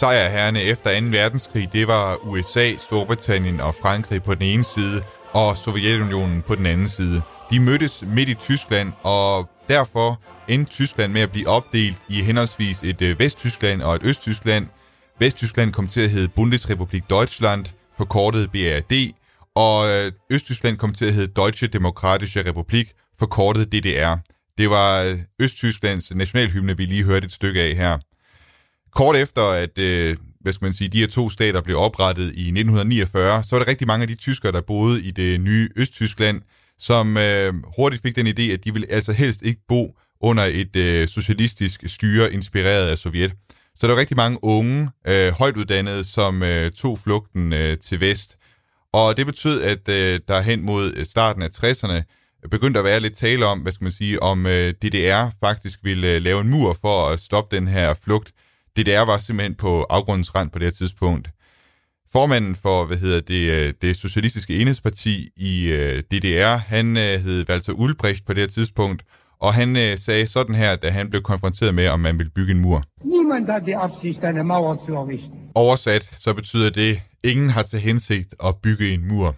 Sejrherrene 0.00 0.62
efter 0.62 1.00
2. 1.00 1.06
verdenskrig, 1.06 1.72
det 1.72 1.86
var 1.86 2.18
USA, 2.26 2.72
Storbritannien 2.76 3.60
og 3.60 3.74
Frankrig 3.74 4.22
på 4.22 4.34
den 4.34 4.42
ene 4.42 4.64
side, 4.64 5.02
og 5.32 5.56
Sovjetunionen 5.56 6.42
på 6.42 6.54
den 6.54 6.66
anden 6.66 6.88
side. 6.88 7.22
De 7.50 7.60
mødtes 7.60 8.04
midt 8.06 8.28
i 8.28 8.34
Tyskland, 8.34 8.92
og 9.02 9.50
derfor 9.68 10.22
endte 10.48 10.72
Tyskland 10.72 11.12
med 11.12 11.20
at 11.20 11.30
blive 11.30 11.48
opdelt 11.48 11.98
i 12.08 12.22
henholdsvis 12.22 12.82
et 12.82 13.02
øh, 13.02 13.18
Vesttyskland 13.18 13.82
og 13.82 13.94
et 13.94 14.02
Østtyskland. 14.04 14.66
Vesttyskland 15.18 15.72
kom 15.72 15.88
til 15.88 16.00
at 16.00 16.10
hedde 16.10 16.28
Bundesrepublik 16.28 17.02
Deutschland, 17.10 17.64
forkortet 17.96 18.50
BRD, 18.50 19.12
og 19.54 19.88
øh, 19.88 20.12
Østtyskland 20.30 20.76
kom 20.76 20.94
til 20.94 21.04
at 21.04 21.12
hedde 21.12 21.32
Deutsche 21.36 21.66
Demokratische 21.66 22.48
Republik, 22.48 22.92
forkortet 23.18 23.72
DDR. 23.72 24.16
Det 24.58 24.70
var 24.70 25.02
øh, 25.02 25.18
Østtysklands 25.40 26.14
nationalhymne, 26.14 26.76
vi 26.76 26.84
lige 26.84 27.04
hørte 27.04 27.24
et 27.26 27.32
stykke 27.32 27.60
af 27.60 27.76
her. 27.76 27.98
Kort 28.92 29.16
efter, 29.16 29.42
at 29.42 29.78
øh, 29.78 30.16
hvad 30.40 30.52
skal 30.52 30.64
man 30.64 30.72
sige, 30.72 30.88
de 30.88 30.98
her 30.98 31.06
to 31.06 31.30
stater 31.30 31.60
blev 31.60 31.76
oprettet 31.76 32.22
i 32.22 32.26
1949, 32.26 33.42
så 33.42 33.56
var 33.56 33.64
der 33.64 33.70
rigtig 33.70 33.86
mange 33.86 34.02
af 34.02 34.08
de 34.08 34.14
tyskere, 34.14 34.52
der 34.52 34.60
boede 34.60 35.02
i 35.02 35.10
det 35.10 35.40
nye 35.40 35.68
Østtyskland, 35.76 36.42
som 36.78 37.16
øh, 37.16 37.54
hurtigt 37.76 38.02
fik 38.02 38.16
den 38.16 38.26
idé, 38.26 38.42
at 38.42 38.64
de 38.64 38.72
ville 38.72 38.90
altså 38.90 39.12
helst 39.12 39.42
ikke 39.42 39.60
bo 39.68 39.96
under 40.20 40.44
et 40.44 40.76
øh, 40.76 41.08
socialistisk 41.08 41.84
styre 41.86 42.32
inspireret 42.32 42.88
af 42.88 42.98
Sovjet. 42.98 43.32
Så 43.74 43.86
der 43.86 43.92
var 43.92 44.00
rigtig 44.00 44.16
mange 44.16 44.38
unge, 44.44 44.90
øh, 45.06 45.32
højtuddannede, 45.32 46.04
som 46.04 46.42
øh, 46.42 46.70
tog 46.70 46.98
flugten 46.98 47.52
øh, 47.52 47.78
til 47.78 48.00
vest. 48.00 48.36
Og 48.92 49.16
det 49.16 49.26
betød, 49.26 49.62
at 49.62 49.88
øh, 49.88 50.20
der 50.28 50.40
hen 50.40 50.62
mod 50.62 50.92
øh, 50.96 51.06
starten 51.06 51.42
af 51.42 51.48
60'erne 51.48 52.02
begyndte 52.50 52.78
at 52.78 52.84
være 52.84 53.00
lidt 53.00 53.16
tale 53.16 53.46
om, 53.46 53.58
hvad 53.58 53.72
skal 53.72 53.84
man 53.84 53.92
sige, 53.92 54.22
om 54.22 54.46
øh, 54.46 54.70
DDR 54.70 55.30
faktisk 55.40 55.78
ville 55.82 56.14
øh, 56.14 56.22
lave 56.22 56.40
en 56.40 56.48
mur 56.48 56.76
for 56.80 57.08
at 57.08 57.20
stoppe 57.20 57.56
den 57.56 57.68
her 57.68 57.94
flugt. 57.94 58.32
DDR 58.82 59.04
var 59.06 59.18
simpelthen 59.18 59.54
på 59.54 59.82
afgrundens 59.82 60.34
rand 60.34 60.50
på 60.50 60.58
det 60.58 60.66
her 60.66 60.72
tidspunkt. 60.72 61.30
Formanden 62.12 62.54
for, 62.54 62.84
hvad 62.84 62.96
hedder 62.96 63.20
det, 63.20 63.42
øh, 63.56 63.74
det 63.82 63.96
socialistiske 63.96 64.56
enhedsparti 64.60 65.28
i 65.36 65.52
øh, 65.72 66.02
DDR, 66.10 66.56
han 66.56 66.96
øh, 66.96 67.14
hed 67.24 67.48
Walter 67.48 67.72
Ulbricht 67.72 68.26
på 68.26 68.32
det 68.32 68.40
her 68.40 68.48
tidspunkt, 68.48 69.02
og 69.40 69.54
han 69.54 69.76
øh, 69.76 69.98
sagde 69.98 70.26
sådan 70.26 70.54
her, 70.54 70.76
da 70.76 70.90
han 70.90 71.10
blev 71.10 71.22
konfronteret 71.22 71.74
med, 71.74 71.88
om 71.88 72.00
man 72.00 72.18
ville 72.18 72.32
bygge 72.34 72.52
en 72.52 72.60
mur. 72.60 72.82
Niemand 73.04 73.46
hat 73.52 73.62
die 73.66 73.76
Absicht, 73.76 74.24
eine 74.24 74.44
Mauer 74.44 74.76
zu 74.86 74.92
errichten. 74.92 75.38
Oversat, 75.54 76.04
så 76.18 76.34
betyder 76.34 76.70
det, 76.70 77.02
ingen 77.24 77.50
har 77.50 77.62
til 77.62 77.78
hensigt 77.78 78.34
at 78.44 78.54
bygge 78.62 78.94
en 78.94 79.08
mur. 79.08 79.34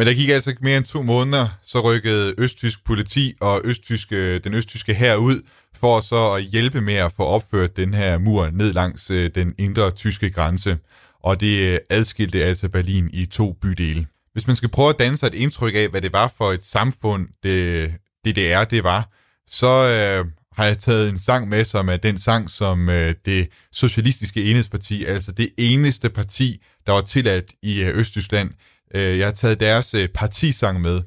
Men 0.00 0.06
der 0.06 0.14
gik 0.14 0.28
altså 0.28 0.50
ikke 0.50 0.64
mere 0.64 0.76
end 0.76 0.84
to 0.84 1.02
måneder, 1.02 1.48
så 1.62 1.80
rykkede 1.80 2.34
østtysk 2.38 2.84
politi 2.84 3.34
og 3.40 3.60
østtyske, 3.64 4.38
den 4.38 4.54
østtyske 4.54 4.94
her 4.94 5.16
ud, 5.16 5.42
for 5.76 6.00
så 6.00 6.32
at 6.32 6.42
hjælpe 6.42 6.80
med 6.80 6.94
at 6.94 7.12
få 7.12 7.22
opført 7.22 7.76
den 7.76 7.94
her 7.94 8.18
mur 8.18 8.50
ned 8.50 8.72
langs 8.72 9.10
øh, 9.10 9.30
den 9.34 9.54
indre 9.58 9.90
tyske 9.90 10.30
grænse. 10.30 10.78
Og 11.22 11.40
det 11.40 11.72
øh, 11.72 11.78
adskilte 11.90 12.44
altså 12.44 12.68
Berlin 12.68 13.10
i 13.12 13.26
to 13.26 13.52
bydele. 13.52 14.06
Hvis 14.32 14.46
man 14.46 14.56
skal 14.56 14.68
prøve 14.68 14.88
at 14.88 14.98
danne 14.98 15.16
sig 15.16 15.26
et 15.26 15.34
indtryk 15.34 15.74
af, 15.74 15.88
hvad 15.88 16.00
det 16.00 16.12
var 16.12 16.32
for 16.36 16.52
et 16.52 16.64
samfund, 16.64 17.28
det, 17.42 17.92
DDR 18.24 18.64
det 18.64 18.84
var, 18.84 19.08
så 19.50 19.66
øh, 19.66 20.30
har 20.56 20.64
jeg 20.64 20.78
taget 20.78 21.08
en 21.08 21.18
sang 21.18 21.48
med, 21.48 21.64
som 21.64 21.88
er 21.88 21.96
den 21.96 22.18
sang, 22.18 22.50
som 22.50 22.88
øh, 22.88 23.14
det 23.24 23.48
socialistiske 23.72 24.44
enhedsparti, 24.44 25.04
altså 25.04 25.32
det 25.32 25.50
eneste 25.58 26.10
parti, 26.10 26.62
der 26.86 26.92
var 26.92 27.00
tilladt 27.00 27.52
i 27.62 27.82
øh, 27.82 27.98
Østtyskland, 27.98 28.50
øh, 28.94 29.18
jeg 29.18 29.26
har 29.26 29.32
taget 29.32 29.60
deres 29.60 29.94
øh, 29.94 30.08
partisang 30.08 30.80
med, 30.80 31.00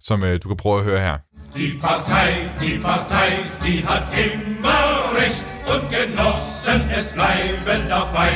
som 0.00 0.24
øh, 0.24 0.42
du 0.42 0.48
kan 0.48 0.56
prøve 0.56 0.78
at 0.78 0.84
høre 0.84 1.00
her. 1.00 1.18
Die 1.54 1.78
Partei, 1.80 2.30
die 2.60 2.78
Partei, 2.80 3.30
die 3.64 3.80
hat 3.88 4.06
immer 4.26 4.82
Recht 5.18 5.46
und 5.72 5.84
Genossen, 5.94 6.80
es 6.98 7.12
bleiben 7.12 7.88
dabei. 7.88 8.32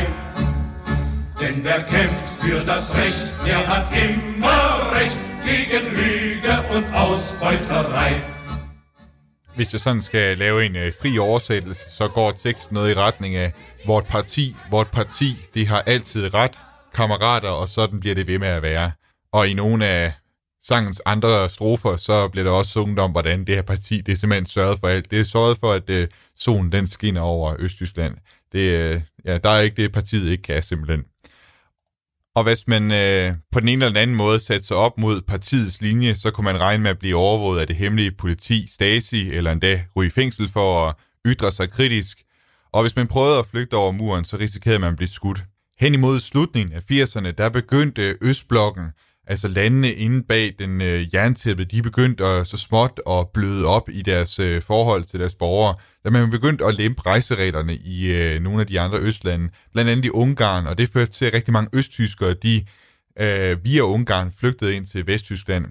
Denn 1.40 1.64
wer 1.64 1.80
kämpft 1.94 2.28
für 2.42 2.60
das 2.72 2.94
Recht, 2.94 3.26
der 3.46 3.60
hat 3.72 3.86
immer 4.06 4.62
Recht 4.96 5.20
gegen 5.48 5.84
Lüge 5.98 6.54
und 6.74 6.84
Ausbeuterei. 6.94 8.12
Hvis 9.56 9.72
jeg 9.72 9.80
sådan 9.80 10.02
skal 10.02 10.38
lave 10.38 10.66
en 10.66 10.76
øh, 10.76 10.92
fri 11.02 11.18
oversættelse, 11.18 11.90
så 11.90 12.08
går 12.08 12.32
teksten 12.32 12.74
noget 12.74 12.90
i 12.90 12.94
retning 12.94 13.36
af, 13.36 13.52
vort 13.86 14.06
parti, 14.06 14.56
vort 14.70 14.90
parti, 14.90 15.36
det 15.54 15.66
har 15.66 15.82
altid 15.86 16.34
ret, 16.34 16.60
kammerater, 16.94 17.48
og 17.48 17.68
sådan 17.68 18.00
bliver 18.00 18.14
det 18.14 18.26
ved 18.26 18.38
med 18.38 18.48
at 18.48 18.62
være. 18.62 18.92
Og 19.32 19.48
i 19.48 19.54
nogle 19.54 19.86
af 19.86 20.12
sangens 20.62 21.02
andre 21.06 21.48
strofer, 21.48 21.96
så 21.96 22.28
bliver 22.28 22.44
der 22.44 22.50
også 22.50 22.70
sunget 22.70 22.98
om, 22.98 23.10
hvordan 23.10 23.44
det 23.44 23.54
her 23.54 23.62
parti, 23.62 24.00
det 24.00 24.12
er 24.12 24.16
simpelthen 24.16 24.46
sørget 24.46 24.78
for 24.80 24.88
alt. 24.88 25.10
Det 25.10 25.20
er 25.20 25.24
sørget 25.24 25.58
for, 25.58 25.72
at 25.72 25.90
øh, 25.90 26.08
solen 26.36 26.72
den 26.72 26.86
skinner 26.86 27.20
over 27.20 27.54
Østtyskland. 27.58 28.16
Det, 28.52 28.58
øh, 28.58 29.00
ja, 29.24 29.38
der 29.38 29.50
er 29.50 29.60
ikke 29.60 29.82
det, 29.82 29.92
partiet 29.92 30.30
ikke 30.30 30.42
kan 30.42 30.62
simpelthen. 30.62 31.04
Og 32.34 32.42
hvis 32.42 32.68
man 32.68 32.92
øh, 32.92 33.34
på 33.52 33.60
den 33.60 33.68
ene 33.68 33.84
eller 33.84 33.88
den 33.88 34.02
anden 34.02 34.16
måde 34.16 34.40
satte 34.40 34.66
sig 34.66 34.76
op 34.76 34.98
mod 34.98 35.20
partiets 35.20 35.80
linje, 35.80 36.14
så 36.14 36.30
kunne 36.30 36.44
man 36.44 36.60
regne 36.60 36.82
med 36.82 36.90
at 36.90 36.98
blive 36.98 37.16
overvåget 37.16 37.60
af 37.60 37.66
det 37.66 37.76
hemmelige 37.76 38.10
politi, 38.10 38.66
Stasi, 38.68 39.30
eller 39.32 39.52
endda 39.52 39.80
ryge 39.96 40.06
i 40.06 40.10
fængsel 40.10 40.48
for 40.48 40.88
at 40.88 40.94
ytre 41.26 41.52
sig 41.52 41.70
kritisk. 41.70 42.18
Og 42.72 42.82
hvis 42.82 42.96
man 42.96 43.06
prøvede 43.06 43.38
at 43.38 43.46
flygte 43.46 43.74
over 43.74 43.92
muren, 43.92 44.24
så 44.24 44.36
risikerede 44.36 44.78
man 44.78 44.90
at 44.90 44.96
blive 44.96 45.08
skudt. 45.08 45.44
Hen 45.80 45.94
imod 45.94 46.20
slutningen 46.20 46.72
af 46.72 46.80
80'erne, 46.92 47.30
der 47.30 47.48
begyndte 47.48 48.16
Østblokken, 48.20 48.86
altså 49.26 49.48
landene 49.48 49.92
inde 49.92 50.22
bag 50.28 50.54
den 50.58 50.80
øh, 50.80 51.14
jerntæppe, 51.14 51.64
de 51.64 51.82
begyndte 51.82 52.24
at, 52.24 52.46
så 52.46 52.56
småt 52.56 53.00
at 53.08 53.28
bløde 53.34 53.66
op 53.66 53.88
i 53.88 54.02
deres 54.02 54.38
øh, 54.38 54.62
forhold 54.62 55.04
til 55.04 55.20
deres 55.20 55.34
borgere. 55.34 55.74
Da 56.04 56.10
man 56.10 56.30
begyndte 56.30 56.64
at 56.64 56.74
lempe 56.74 57.02
rejsereglerne 57.06 57.76
i 57.76 58.12
øh, 58.12 58.42
nogle 58.42 58.60
af 58.60 58.66
de 58.66 58.80
andre 58.80 58.98
østlande, 58.98 59.48
blandt 59.72 59.90
andet 59.90 60.04
i 60.04 60.10
Ungarn, 60.10 60.66
og 60.66 60.78
det 60.78 60.88
førte 60.88 61.12
til, 61.12 61.24
at 61.24 61.34
rigtig 61.34 61.52
mange 61.52 61.70
østtyskere, 61.72 62.34
de 62.34 62.64
øh, 63.20 63.64
via 63.64 63.80
Ungarn 63.80 64.32
flygtede 64.40 64.76
ind 64.76 64.86
til 64.86 65.06
Vesttyskland. 65.06 65.66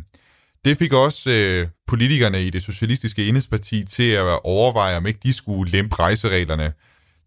Det 0.65 0.77
fik 0.77 0.93
også 0.93 1.29
øh, 1.29 1.67
politikerne 1.87 2.43
i 2.43 2.49
det 2.49 2.63
socialistiske 2.63 3.27
enhedsparti 3.27 3.83
til 3.83 4.11
at 4.11 4.39
overveje, 4.43 4.97
om 4.97 5.07
ikke 5.07 5.19
de 5.23 5.33
skulle 5.33 5.71
lempe 5.71 5.95
rejsereglerne. 5.95 6.73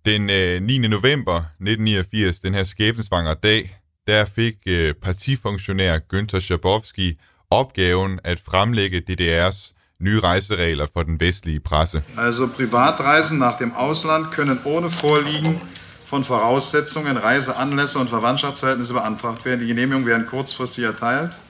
Den 0.06 0.30
øh, 0.30 0.62
9. 0.62 0.78
november 0.78 1.36
1989, 1.36 2.40
den 2.40 2.54
her 2.54 2.64
skæbnesvangre 2.64 3.34
dag, 3.34 3.78
der 4.06 4.24
fik 4.24 4.54
øh, 4.66 4.94
partifunktionær 4.94 5.98
Günther 6.14 6.40
Schabowski 6.40 7.18
opgaven 7.50 8.20
at 8.24 8.40
fremlægge 8.40 9.02
DDR's 9.10 9.72
nye 10.00 10.20
rejseregler 10.20 10.86
for 10.92 11.02
den 11.02 11.20
vestlige 11.20 11.60
presse. 11.60 12.02
Also 12.18 12.46
Privatreisen 12.46 13.38
nach 13.38 13.58
dem 13.58 13.72
Ausland 13.72 14.24
können 14.32 14.58
ohne 14.64 14.90
Vorliegen 14.90 15.60
von 16.04 16.24
Voraussetzungen, 16.24 17.16
Reiseanlässe 17.16 17.98
und 17.98 18.08
Verwandtschaftsverhältnisse 18.10 18.92
beantragt 18.92 19.44
werden. 19.44 19.60
Die 19.60 19.66
Genehmigung 19.66 20.06
werden 20.06 20.26
kurzfristig 20.26 20.84
erteilt. 20.84 21.40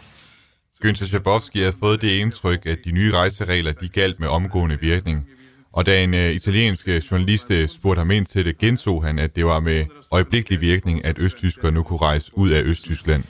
Günther 0.80 1.06
Schabowski 1.06 1.58
havde 1.58 1.76
fået 1.80 2.02
det 2.02 2.08
indtryk, 2.08 2.66
at 2.66 2.78
de 2.84 2.92
nye 2.92 3.12
rejseregler 3.12 3.72
de 3.72 3.88
galt 3.88 4.20
med 4.20 4.28
omgående 4.28 4.80
virkning. 4.80 5.28
Og 5.72 5.86
da 5.86 6.02
en 6.04 6.14
uh, 6.14 6.20
italiensk 6.20 6.88
journalist 7.10 7.50
uh, 7.50 7.66
spurgte 7.68 7.98
ham 7.98 8.10
ind 8.10 8.26
til 8.26 8.44
det, 8.44 8.58
gentog 8.58 9.04
han, 9.04 9.18
at 9.18 9.36
det 9.36 9.46
var 9.46 9.60
med 9.60 9.84
øjeblikkelig 10.10 10.60
virkning, 10.60 11.04
at 11.04 11.18
østtyskere 11.18 11.72
nu 11.72 11.82
kunne 11.82 11.98
rejse 11.98 12.30
ud 12.32 12.50
af 12.50 12.62
Østtyskland. 12.62 13.24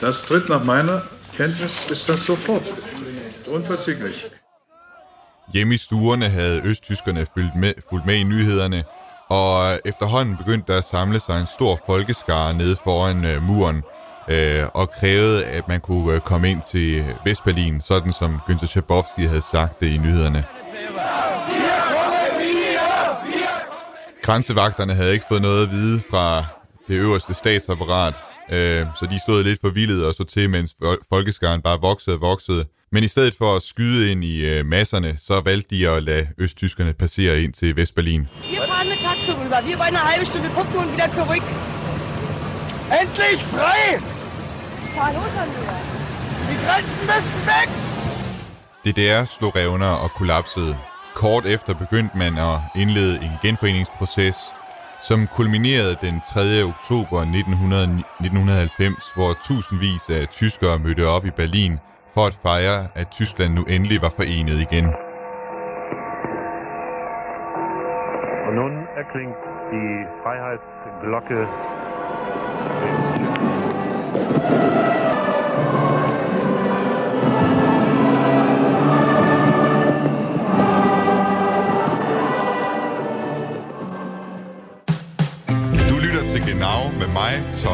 Das 0.00 0.22
tritt 0.22 0.48
nach 0.48 0.64
meiner 0.64 1.00
Kenntnis 1.36 1.86
ist 1.90 2.08
das 2.08 2.20
sofort. 2.20 2.62
Unverzüglich. 3.46 4.30
Hjemme 5.52 5.74
i 5.74 5.76
stuerne 5.76 6.28
havde 6.28 6.60
østtyskerne 6.64 7.26
fulgt 7.34 7.56
med, 7.56 7.72
fulgt 7.90 8.06
med 8.06 8.14
i 8.14 8.22
nyhederne, 8.22 8.84
og 9.28 9.80
efterhånden 9.84 10.36
begyndte 10.36 10.72
der 10.72 10.78
at 10.78 10.84
samle 10.84 11.20
sig 11.26 11.40
en 11.40 11.46
stor 11.46 11.80
folkeskare 11.86 12.54
nede 12.54 12.76
foran 12.84 13.24
øh, 13.24 13.42
muren, 13.42 13.82
øh, 14.28 14.64
og 14.74 14.90
krævede, 14.90 15.44
at 15.44 15.68
man 15.68 15.80
kunne 15.80 16.14
øh, 16.14 16.20
komme 16.20 16.50
ind 16.50 16.62
til 16.70 17.04
Vestberlin, 17.24 17.80
sådan 17.80 18.12
som 18.12 18.40
Günther 18.50 18.66
Schabowski 18.66 19.22
havde 19.22 19.42
sagt 19.50 19.80
det 19.80 19.86
i 19.86 19.96
nyhederne. 19.96 20.44
Grænsevagterne 24.22 24.94
havde 24.94 25.12
ikke 25.12 25.24
fået 25.28 25.42
noget 25.42 25.62
at 25.62 25.70
vide 25.70 26.02
fra 26.10 26.44
det 26.88 26.94
øverste 26.94 27.34
statsapparat, 27.34 28.14
øh, 28.50 28.86
så 28.96 29.06
de 29.10 29.20
stod 29.20 29.44
lidt 29.44 29.60
forvildet 29.60 30.06
og 30.06 30.14
så 30.14 30.24
til, 30.24 30.50
mens 30.50 30.76
folkeskaren 31.08 31.62
bare 31.62 31.80
voksede 31.80 32.16
og 32.16 32.20
voksede. 32.20 32.64
Men 32.94 33.04
i 33.04 33.08
stedet 33.08 33.34
for 33.38 33.56
at 33.56 33.62
skyde 33.62 34.10
ind 34.10 34.24
i 34.24 34.44
øh, 34.44 34.66
masserne, 34.66 35.14
så 35.18 35.40
valgte 35.44 35.76
de 35.76 35.88
at 35.88 36.02
lade 36.02 36.26
østtyskerne 36.38 36.92
passere 36.92 37.42
ind 37.42 37.52
til 37.52 37.76
Vestberlin. 37.76 38.28
Wir 38.50 38.66
fahren 38.66 38.88
mit 38.88 38.98
Taxi 38.98 39.32
rüber. 39.32 39.58
Wir 39.68 39.78
wollen 39.78 39.96
eine 39.96 40.10
halbe 40.12 40.26
Stunde 40.26 40.48
gucken 40.56 40.76
und 40.76 40.92
wieder 40.92 41.10
zurück. 41.18 41.44
Endlich 43.00 43.40
frei! 43.52 44.11
Fahr 44.96 45.12
los 45.12 45.34
an. 45.42 45.48
Die 46.48 46.58
Grenzen 46.66 47.06
müssen! 47.06 47.92
DDR 48.84 49.24
slog 49.24 49.56
revner 49.56 49.92
og 50.04 50.10
kollapsede. 50.18 50.76
Kort 51.14 51.46
efter 51.46 51.74
begyndte 51.74 52.18
man 52.18 52.38
at 52.38 52.58
indlede 52.74 53.16
en 53.24 53.30
genforeningsproces, 53.42 54.36
som 55.02 55.26
kulminerede 55.26 55.96
den 56.00 56.22
3. 56.26 56.62
oktober 56.64 57.20
1990, 57.20 59.12
hvor 59.16 59.32
tusindvis 59.44 60.10
af 60.10 60.28
tyskere 60.28 60.78
mødte 60.78 61.08
op 61.08 61.24
i 61.26 61.30
Berlin 61.30 61.78
for 62.14 62.26
at 62.26 62.38
fejre, 62.42 62.80
at 62.94 63.08
Tyskland 63.08 63.54
nu 63.54 63.62
endelig 63.64 64.02
var 64.02 64.12
forenet 64.16 64.60
igen. 64.60 64.86
Og 68.46 68.52
nu 68.58 68.64
erklingt 69.02 69.42
die 69.72 69.92
Freiheitsglocke. 70.22 71.40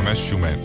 Thomas 0.08 0.18
Schumann. 0.18 0.60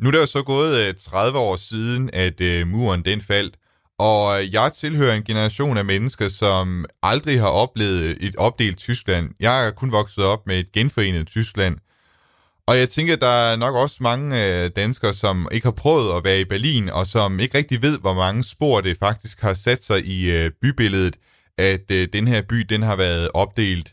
Nu 0.00 0.08
er 0.08 0.10
der 0.10 0.20
jo 0.20 0.26
så 0.26 0.42
gået 0.42 0.88
øh, 0.88 0.94
30 0.94 1.38
år 1.38 1.56
siden, 1.56 2.10
at 2.12 2.40
øh, 2.40 2.66
muren 2.66 3.04
den 3.04 3.20
faldt, 3.20 3.56
og 3.98 4.42
øh, 4.42 4.54
jeg 4.54 4.72
tilhører 4.72 5.14
en 5.14 5.24
generation 5.24 5.76
af 5.76 5.84
mennesker, 5.84 6.28
som 6.28 6.84
aldrig 7.02 7.40
har 7.40 7.48
oplevet 7.48 8.16
et 8.20 8.36
opdelt 8.36 8.78
Tyskland. 8.78 9.30
Jeg 9.40 9.66
er 9.66 9.70
kun 9.70 9.92
vokset 9.92 10.24
op 10.24 10.46
med 10.46 10.58
et 10.58 10.72
genforenet 10.72 11.26
Tyskland. 11.26 11.76
Og 12.66 12.78
jeg 12.78 12.88
tænker, 12.88 13.16
der 13.16 13.26
er 13.26 13.56
nok 13.56 13.74
også 13.74 13.96
mange 14.00 14.68
danskere, 14.68 15.14
som 15.14 15.48
ikke 15.52 15.66
har 15.66 15.72
prøvet 15.72 16.16
at 16.16 16.24
være 16.24 16.40
i 16.40 16.44
Berlin, 16.44 16.88
og 16.88 17.06
som 17.06 17.40
ikke 17.40 17.58
rigtig 17.58 17.82
ved, 17.82 17.98
hvor 17.98 18.14
mange 18.14 18.44
spor 18.44 18.80
det 18.80 18.96
faktisk 18.98 19.40
har 19.40 19.54
sat 19.54 19.84
sig 19.84 20.06
i 20.06 20.48
bybilledet, 20.62 21.16
at 21.58 21.88
den 21.88 22.28
her 22.28 22.42
by, 22.42 22.56
den 22.56 22.82
har 22.82 22.96
været 22.96 23.28
opdelt. 23.34 23.92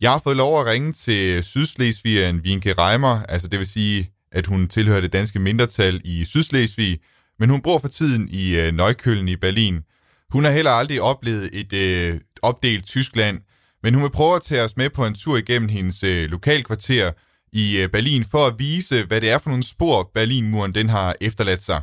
Jeg 0.00 0.10
har 0.10 0.20
fået 0.24 0.36
lov 0.36 0.60
at 0.60 0.66
ringe 0.66 0.92
til 0.92 1.44
Sydslesvigeren 1.44 2.40
Wienke 2.44 2.72
Reimer, 2.72 3.22
altså 3.28 3.48
det 3.48 3.58
vil 3.58 3.66
sige, 3.66 4.10
at 4.32 4.46
hun 4.46 4.68
tilhører 4.68 5.00
det 5.00 5.12
danske 5.12 5.38
mindretal 5.38 6.00
i 6.04 6.24
Sydslesvig, 6.24 7.00
men 7.38 7.50
hun 7.50 7.62
bor 7.62 7.78
for 7.78 7.88
tiden 7.88 8.28
i 8.30 8.58
øh, 8.60 8.72
Neukölln 8.72 9.28
i 9.28 9.36
Berlin. 9.36 9.84
Hun 10.32 10.44
har 10.44 10.50
heller 10.50 10.70
aldrig 10.70 11.02
oplevet 11.02 11.50
et 11.52 11.72
øh, 11.72 12.20
opdelt 12.42 12.86
Tyskland, 12.86 13.40
men 13.82 13.94
hun 13.94 14.02
vil 14.02 14.10
prøve 14.10 14.36
at 14.36 14.42
tage 14.42 14.64
os 14.64 14.76
med 14.76 14.90
på 14.90 15.06
en 15.06 15.14
tur 15.14 15.36
igennem 15.36 15.68
hendes 15.68 16.02
øh, 16.02 16.30
lokalkvarter 16.30 17.12
i 17.52 17.82
øh, 17.82 17.88
Berlin 17.88 18.24
for 18.32 18.46
at 18.46 18.54
vise, 18.58 19.06
hvad 19.06 19.20
det 19.20 19.30
er 19.30 19.38
for 19.38 19.50
nogle 19.50 19.68
spor, 19.74 20.10
Berlinmuren 20.14 20.74
den 20.74 20.88
har 20.88 21.14
efterladt 21.20 21.62
sig. 21.62 21.80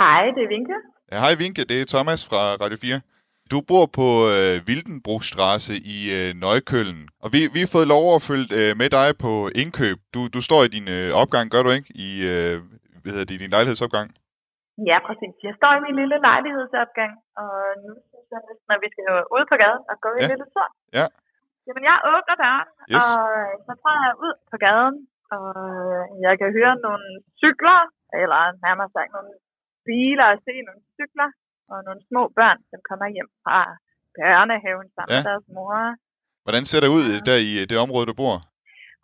Hej, 0.00 0.24
det 0.36 0.42
er 0.46 0.50
Vinke. 0.56 0.76
Ja, 1.12 1.18
hej 1.18 1.34
Vinke, 1.34 1.64
det 1.64 1.80
er 1.80 1.86
Thomas 1.94 2.26
fra 2.26 2.40
Radio 2.54 2.78
4. 2.80 3.00
Du 3.52 3.58
bor 3.70 3.84
på 3.98 4.08
øh, 4.34 4.54
Wildenbruchstraße 4.68 5.74
i 5.96 5.98
øh, 6.18 6.28
Neukölln, 6.42 7.00
og 7.24 7.28
vi, 7.34 7.40
vi 7.54 7.60
har 7.64 7.70
fået 7.76 7.88
lov 7.94 8.04
at 8.16 8.22
følge 8.30 8.48
øh, 8.60 8.70
med 8.80 8.88
dig 8.98 9.08
på 9.24 9.32
indkøb. 9.62 9.98
Du, 10.14 10.20
du 10.34 10.40
står 10.48 10.60
i 10.66 10.70
din 10.76 10.86
øh, 10.96 11.08
opgang, 11.22 11.44
gør 11.54 11.62
du 11.66 11.70
ikke? 11.78 11.88
I, 12.06 12.10
øh, 12.32 12.54
hvad 13.02 13.10
hedder 13.14 13.28
det, 13.30 13.42
din 13.44 13.54
lejlighedsopgang? 13.56 14.08
Ja, 14.90 14.98
præcis. 15.08 15.34
Jeg 15.48 15.54
står 15.60 15.72
i 15.78 15.80
min 15.86 15.96
lille 16.00 16.16
lejlighedsopgang, 16.28 17.12
og 17.42 17.52
nu 17.84 17.90
synes 18.10 18.28
jeg 18.34 18.40
næsten, 18.48 18.68
at 18.74 18.80
vi 18.84 18.88
skal 18.94 19.06
ud 19.36 19.44
på 19.50 19.56
gaden 19.62 19.82
og 19.90 19.96
gå 20.04 20.10
Ja. 20.12 20.18
en 20.24 20.30
lille 20.32 20.46
tur. 20.54 20.68
Ja. 20.98 21.06
Jamen, 21.66 21.84
jeg 21.90 21.96
åbner 22.12 22.36
døren, 22.44 22.68
Yes. 22.94 23.02
og 23.02 23.18
så 23.66 23.72
træder 23.82 24.02
jeg 24.08 24.16
ud 24.26 24.34
på 24.50 24.56
gaden, 24.66 24.96
og 25.36 25.46
jeg 26.26 26.32
kan 26.40 26.48
høre 26.58 26.74
nogle 26.86 27.06
cykler, 27.42 27.80
eller 28.22 28.40
nærmere 28.64 28.88
sagt 28.96 29.10
nogle 29.16 29.32
biler, 29.86 30.26
og 30.32 30.38
se 30.46 30.54
nogle 30.68 30.82
cykler, 30.98 31.28
og 31.72 31.78
nogle 31.86 32.00
små 32.08 32.22
børn, 32.38 32.58
som 32.70 32.80
kommer 32.88 33.06
hjem 33.16 33.30
fra 33.44 33.58
børnehaven 34.16 34.88
sammen 34.94 35.12
Ja. 35.14 35.20
med 35.20 35.28
deres 35.30 35.46
mor. 35.56 35.74
Hvordan 36.44 36.64
ser 36.70 36.80
det 36.84 36.90
ud 36.98 37.06
der 37.28 37.38
i 37.48 37.52
øh, 37.60 37.64
det 37.70 37.78
område, 37.84 38.06
du 38.10 38.16
bor? 38.22 38.36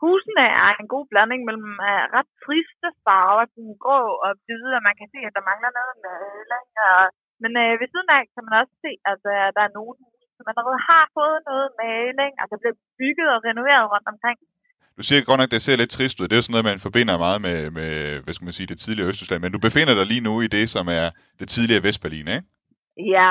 Husene 0.02 0.46
er 0.64 0.72
en 0.83 0.88
god 0.94 1.05
blanding 1.12 1.40
mellem 1.48 1.70
uh, 1.88 2.05
ret 2.16 2.31
triste 2.44 2.88
farver, 3.05 3.44
sådan 3.52 3.76
grå 3.85 4.00
og 4.26 4.31
hvide, 4.44 4.70
og 4.79 4.83
man 4.88 4.96
kan 5.00 5.09
se, 5.14 5.20
at 5.29 5.35
der 5.37 5.48
mangler 5.50 5.70
noget 5.79 5.96
maling. 6.07 6.68
Og, 6.88 7.02
men 7.42 7.52
uh, 7.62 7.72
ved 7.81 7.88
siden 7.92 8.11
af 8.16 8.22
kan 8.35 8.44
man 8.46 8.55
også 8.61 8.74
se, 8.85 8.92
at 9.12 9.20
uh, 9.35 9.46
der 9.57 9.62
er 9.66 9.72
nogle 9.79 9.94
huse, 10.00 10.26
som 10.37 10.46
allerede 10.50 10.81
har 10.90 11.05
fået 11.18 11.38
noget 11.50 11.68
maling, 11.83 12.33
altså 12.42 12.57
bliver 12.62 12.76
bygget 13.00 13.29
og 13.35 13.40
renoveret 13.48 13.87
rundt 13.92 14.09
omkring. 14.14 14.38
Du 14.98 15.02
siger 15.09 15.20
godt 15.29 15.40
nok, 15.40 15.50
det 15.55 15.62
ser 15.66 15.76
lidt 15.83 15.92
trist 15.96 16.16
ud. 16.20 16.26
Det 16.29 16.35
er 16.35 16.40
jo 16.40 16.46
sådan 16.46 16.55
noget, 16.57 16.70
man 16.72 16.85
forbinder 16.87 17.16
meget 17.26 17.40
med, 17.46 17.59
med 17.79 17.90
hvad 18.24 18.33
skal 18.35 18.48
man 18.48 18.57
sige, 18.59 18.66
det 18.72 18.79
tidligere 18.85 19.09
Østtyskland. 19.11 19.40
Men 19.44 19.52
du 19.57 19.61
befinder 19.68 19.94
dig 19.98 20.07
lige 20.12 20.24
nu 20.29 20.35
i 20.46 20.48
det, 20.57 20.64
som 20.76 20.85
er 21.00 21.07
det 21.40 21.46
tidligere 21.55 21.83
Vestberlin, 21.87 22.29
ikke? 22.37 22.46
Ja, 23.14 23.30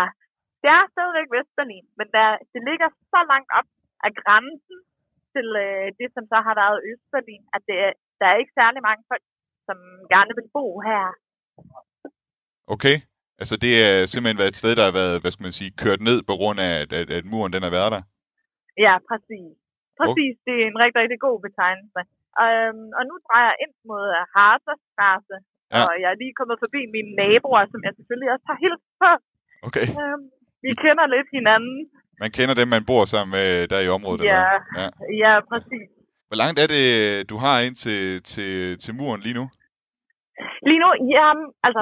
det 0.61 0.69
er 0.77 0.83
stadigvæk 0.95 1.27
Vestberlin, 1.35 1.85
men 1.99 2.07
der, 2.15 2.27
det 2.53 2.61
ligger 2.69 2.89
så 3.13 3.19
langt 3.31 3.49
op 3.59 3.69
af 4.05 4.11
grænsen 4.21 4.77
til 5.33 5.47
uh, 5.65 5.85
det, 5.99 6.07
som 6.15 6.23
så 6.31 6.37
har 6.47 6.55
været 6.63 6.83
Østberlin, 6.89 7.43
at 7.55 7.61
det, 7.69 7.77
er- 7.87 7.97
der 8.19 8.25
er 8.31 8.37
ikke 8.41 8.57
særlig 8.61 8.81
mange 8.89 9.03
folk, 9.11 9.25
som 9.67 9.77
gerne 10.13 10.33
vil 10.37 10.47
bo 10.57 10.65
her. 10.89 11.03
Okay. 12.75 12.97
Altså 13.41 13.55
det 13.63 13.71
er 13.87 13.93
simpelthen 14.11 14.39
været 14.41 14.53
et 14.53 14.61
sted, 14.61 14.73
der 14.79 14.85
har 14.89 14.95
været, 15.01 15.21
hvad 15.21 15.31
skal 15.33 15.47
man 15.47 15.57
sige, 15.59 15.77
kørt 15.83 16.01
ned 16.09 16.19
på 16.29 16.33
grund 16.41 16.59
af, 16.67 16.71
at, 16.83 16.89
at, 16.99 17.07
at 17.17 17.23
muren 17.31 17.53
den 17.55 17.63
har 17.67 17.73
været 17.79 17.91
der. 17.95 18.03
Ja, 18.85 18.93
præcis. 19.09 19.53
Præcis, 19.99 20.33
det 20.47 20.55
er 20.61 20.67
en 20.71 20.79
rigtig, 20.83 20.99
rigtig 21.03 21.19
god 21.27 21.37
betegnelse. 21.47 22.01
Um, 22.43 22.79
og 22.97 23.03
nu 23.09 23.15
drejer 23.27 23.49
jeg 23.51 23.57
ind 23.63 23.73
mod 23.91 24.05
Harterstraße, 24.35 25.37
Ja. 25.73 25.81
og 25.87 25.91
jeg 26.01 26.09
er 26.13 26.21
lige 26.23 26.37
kommet 26.39 26.57
forbi 26.63 26.81
mine 26.95 27.11
naboer, 27.21 27.63
som 27.71 27.79
jeg 27.85 27.93
selvfølgelig 27.97 28.29
også 28.35 28.47
har 28.51 28.59
hilst 28.63 28.87
på. 29.01 29.09
Okay. 29.67 29.87
Um, 30.01 30.21
vi 30.65 30.71
kender 30.83 31.05
lidt 31.15 31.29
hinanden. 31.37 31.77
Man 32.23 32.31
kender 32.37 32.55
dem, 32.59 32.67
man 32.75 32.83
bor 32.89 33.03
sammen 33.13 33.31
med 33.37 33.49
der 33.71 33.79
i 33.85 33.89
området. 33.97 34.19
eller 34.21 34.33
Ja, 34.35 34.45
hvad? 34.75 34.81
ja. 34.81 34.87
ja, 35.23 35.33
præcis. 35.51 35.87
Hvor 36.29 36.37
langt 36.43 36.57
er 36.63 36.67
det, 36.75 36.85
du 37.31 37.35
har 37.43 37.55
ind 37.67 37.75
til, 37.85 38.01
til, 38.31 38.51
til 38.83 38.91
muren 38.99 39.21
lige 39.25 39.37
nu? 39.39 39.45
Lige 40.67 40.81
nu, 40.83 40.89
ja, 41.17 41.27
altså, 41.67 41.81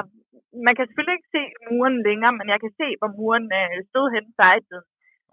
man 0.68 0.74
kan 0.76 0.86
selvfølgelig 0.86 1.18
ikke 1.18 1.34
se 1.38 1.44
muren 1.70 1.98
længere, 2.08 2.34
men 2.40 2.48
jeg 2.54 2.60
kan 2.64 2.74
se, 2.82 2.88
hvor 3.00 3.12
muren 3.20 3.46
øh, 3.62 3.76
stod 3.92 4.08
hen 4.16 4.26
sejtet. 4.40 4.82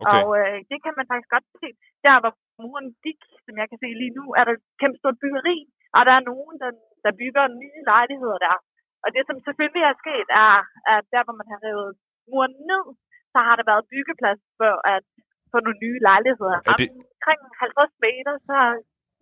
Okay. 0.02 0.20
Og 0.22 0.26
øh, 0.40 0.56
det 0.70 0.78
kan 0.84 0.94
man 0.98 1.06
faktisk 1.10 1.30
godt 1.36 1.46
se. 1.62 1.68
Der, 2.06 2.14
hvor 2.22 2.32
muren 2.62 2.88
gik, 3.06 3.20
som 3.44 3.54
jeg 3.60 3.66
kan 3.70 3.78
se 3.82 3.88
lige 4.00 4.16
nu, 4.18 4.24
er 4.38 4.42
der 4.44 4.52
et 4.56 4.64
kæmpe 4.80 4.98
stort 5.00 5.20
byggeri, 5.22 5.58
og 5.96 6.00
der 6.08 6.14
er 6.16 6.28
nogen, 6.32 6.54
der, 6.62 6.70
der 7.04 7.12
bygger 7.22 7.44
nye 7.62 7.80
lejligheder 7.92 8.38
der. 8.46 8.56
Og 9.04 9.08
det, 9.14 9.22
som 9.28 9.38
selvfølgelig 9.46 9.84
er 9.90 9.96
sket, 10.02 10.28
er, 10.46 10.54
at 10.94 11.04
der, 11.14 11.22
hvor 11.26 11.36
man 11.40 11.48
har 11.52 11.60
revet 11.68 11.90
muren 12.32 12.54
ned, 12.70 12.84
så 13.32 13.38
har 13.46 13.54
der 13.58 13.64
været 13.72 13.84
byggeplads 13.94 14.40
for 14.60 14.72
at 14.94 15.04
få 15.52 15.56
nogle 15.66 15.78
nye 15.86 15.98
lejligheder. 16.08 16.56
Er 16.70 16.74
det- 16.80 16.92
Omkring 17.20 17.40
50 17.64 17.92
meter, 18.06 18.34
så 18.48 18.56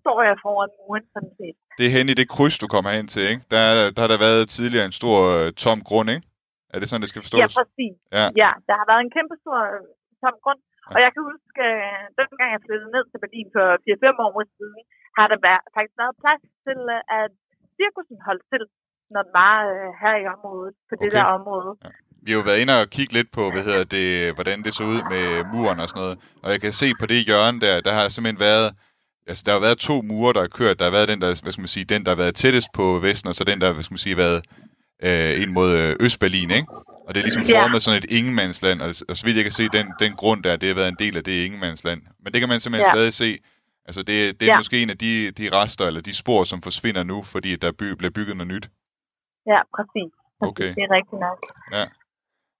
står 0.02 0.18
jeg 0.28 0.34
foran 0.44 0.70
muren 0.80 1.04
sådan 1.14 1.32
set. 1.40 1.56
Det 1.78 1.84
er 1.88 1.92
hen 1.98 2.06
i 2.12 2.16
det 2.20 2.26
kryds, 2.34 2.56
du 2.62 2.66
kommer 2.74 2.90
hen 2.98 3.06
til, 3.14 3.22
ikke? 3.32 3.42
Der, 3.54 3.60
er- 3.70 3.90
der 3.94 4.00
har 4.04 4.10
der 4.14 4.20
været 4.28 4.42
tidligere 4.56 4.86
en 4.90 4.96
stor 5.00 5.16
øh, 5.36 5.46
tom 5.64 5.80
grund, 5.88 6.08
ikke? 6.16 6.26
Er 6.74 6.78
det 6.80 6.86
sådan, 6.88 7.02
det 7.04 7.10
skal 7.12 7.22
forstås? 7.24 7.40
Ja, 7.42 7.48
præcis. 7.60 7.94
Ja. 8.18 8.24
ja, 8.42 8.50
der 8.68 8.74
har 8.80 8.86
været 8.90 9.02
en 9.06 9.12
kæmpe 9.16 9.34
stor 9.42 9.58
øh, 9.74 9.82
tom 10.22 10.36
grund. 10.44 10.60
Og 10.94 10.98
jeg 11.04 11.10
kan 11.14 11.22
huske, 11.32 11.60
øh, 11.68 12.02
dengang 12.18 12.48
jeg 12.54 12.60
flyttede 12.66 12.90
ned 12.96 13.04
til 13.10 13.18
Berlin 13.24 13.48
for 13.56 13.66
4-5 13.86 14.26
år 14.26 14.34
siden, 14.58 14.80
har 15.18 15.26
der 15.32 15.38
været, 15.46 15.62
faktisk 15.76 15.96
været 16.02 16.14
plads 16.22 16.42
til, 16.66 16.80
øh, 16.96 17.16
at 17.20 17.30
cirkusen 17.78 18.18
holdt 18.28 18.44
til, 18.52 18.62
når 19.14 19.22
den 19.26 19.34
var 19.42 19.56
øh, 19.72 19.88
her 20.02 20.14
i 20.22 20.26
området, 20.36 20.74
på 20.88 20.94
det 21.02 21.10
Okay. 21.10 21.16
der 21.18 21.24
område. 21.38 21.70
Vi 22.22 22.30
har 22.32 22.38
jo 22.38 22.44
været 22.44 22.58
inde 22.60 22.80
og 22.80 22.90
kigge 22.90 23.12
lidt 23.12 23.32
på, 23.32 23.50
hvad 23.50 23.62
hedder 23.64 23.84
det, 23.84 24.34
hvordan 24.34 24.62
det 24.62 24.74
så 24.74 24.82
ud 24.84 25.00
med 25.10 25.44
muren 25.52 25.80
og 25.80 25.88
sådan 25.88 26.00
noget. 26.02 26.18
Og 26.42 26.50
jeg 26.50 26.60
kan 26.60 26.72
se 26.72 26.92
på 27.00 27.06
det 27.06 27.26
hjørne 27.26 27.60
der, 27.60 27.80
der 27.80 27.92
har 27.92 28.08
simpelthen 28.08 28.40
været 28.40 28.74
altså, 29.26 29.42
der 29.46 29.52
har 29.52 29.60
været 29.60 29.78
to 29.78 30.02
mure, 30.02 30.32
der 30.32 30.40
har 30.40 30.48
kørt. 30.48 30.78
Der 30.78 30.84
har 30.84 30.92
været 30.92 31.08
den, 31.08 31.20
der, 31.20 31.26
hvad 31.42 31.52
skal 31.52 31.60
man 31.62 31.68
sige, 31.68 31.84
den, 31.84 32.04
der 32.04 32.10
har 32.10 32.16
været 32.16 32.34
tættest 32.34 32.68
på 32.74 32.98
Vesten, 32.98 33.28
og 33.28 33.34
så 33.34 33.44
den, 33.44 33.60
der, 33.60 33.72
hvad 33.72 33.82
skal 33.82 33.92
man 33.92 33.98
sige, 33.98 34.16
været 34.16 34.44
øh, 35.02 35.42
ind 35.42 35.50
mod 35.50 35.72
øh, 35.76 35.96
Østberlin, 36.00 36.50
ikke? 36.50 36.66
Og 37.06 37.14
det 37.14 37.20
er 37.20 37.24
ligesom 37.24 37.42
Ja. 37.42 37.62
formet 37.64 37.82
sådan 37.82 37.98
et 37.98 38.10
ingenmandsland, 38.10 38.82
og, 38.82 38.94
og 39.08 39.16
så 39.16 39.24
vidt 39.26 39.36
jeg 39.36 39.44
kan 39.44 39.52
se, 39.52 39.68
den, 39.68 39.86
den 40.00 40.12
grund 40.12 40.42
der, 40.42 40.56
det 40.56 40.68
har 40.68 40.74
været 40.74 40.88
en 40.88 40.96
del 40.98 41.16
af 41.16 41.24
det 41.24 41.44
ingenmandsland. 41.44 42.02
Men 42.24 42.32
det 42.32 42.40
kan 42.40 42.48
man 42.48 42.60
simpelthen 42.60 42.86
Ja. 42.86 42.94
stadig 42.98 43.14
se. 43.14 43.38
Altså, 43.86 44.02
det, 44.02 44.40
det 44.40 44.48
er 44.48 44.52
Ja. 44.52 44.58
måske 44.58 44.82
en 44.82 44.90
af 44.90 44.98
de, 44.98 45.30
de 45.30 45.48
rester, 45.52 45.86
eller 45.86 46.00
de 46.00 46.14
spor, 46.14 46.44
som 46.44 46.62
forsvinder 46.62 47.02
nu, 47.02 47.22
fordi 47.22 47.56
der 47.56 47.72
by, 47.72 47.84
bliver 47.84 48.10
bygget 48.10 48.36
noget 48.36 48.52
nyt. 48.54 48.68
Ja, 49.46 49.60
præcis. 49.76 50.12
præcis. 50.40 50.50
Okay. 50.50 50.70
Det 50.74 50.82
er 50.88 50.92
rigtigt 50.98 51.20
nok. 51.26 51.38
Ja. 51.72 51.84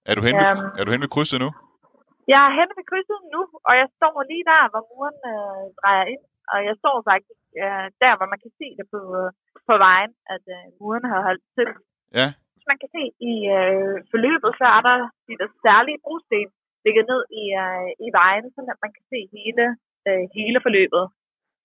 Er 0.09 0.13
du 0.17 0.21
hen, 0.27 0.35
ved, 0.39 0.45
Øhm. 0.51 0.77
er 0.79 0.83
du 0.85 0.91
hen 0.93 1.01
ved 1.05 1.11
krydset 1.15 1.39
nu? 1.45 1.49
Jeg 2.33 2.41
er 2.47 2.51
henne 2.57 2.73
ved 2.79 2.85
krydset 2.91 3.21
nu, 3.35 3.41
og 3.67 3.73
jeg 3.81 3.87
står 3.97 4.15
lige 4.31 4.45
der, 4.51 4.61
hvor 4.71 4.83
muren 4.91 5.17
øh, 5.31 5.63
drejer 5.81 6.05
ind. 6.13 6.23
Og 6.53 6.57
jeg 6.67 6.75
står 6.81 6.95
faktisk 7.11 7.43
øh, 7.63 7.87
der, 8.03 8.13
hvor 8.17 8.27
man 8.33 8.39
kan 8.43 8.51
se 8.59 8.67
det 8.79 8.85
på, 8.93 8.99
øh, 9.21 9.29
på 9.69 9.73
vejen, 9.87 10.11
at 10.35 10.43
øh, 10.55 10.63
muren 10.79 11.05
har 11.11 11.19
holdt 11.27 11.43
til. 11.57 11.69
Ja. 12.19 12.27
Hvis 12.55 12.67
man 12.71 12.77
kan 12.81 12.89
se 12.97 13.03
i 13.31 13.33
øh, 13.59 13.95
forløbet, 14.11 14.51
så 14.61 14.65
er 14.77 14.81
der 14.89 14.97
de 15.27 15.33
der 15.41 15.49
særlige 15.65 15.99
brosten 16.05 16.47
ligget 16.85 17.05
ned 17.11 17.21
i, 17.41 17.43
øh, 17.63 17.89
i 18.05 18.09
vejen, 18.19 18.45
så 18.53 18.59
man 18.85 18.91
kan 18.95 19.05
se 19.13 19.19
hele, 19.37 19.65
øh, 20.07 20.23
hele 20.37 20.57
forløbet. 20.65 21.03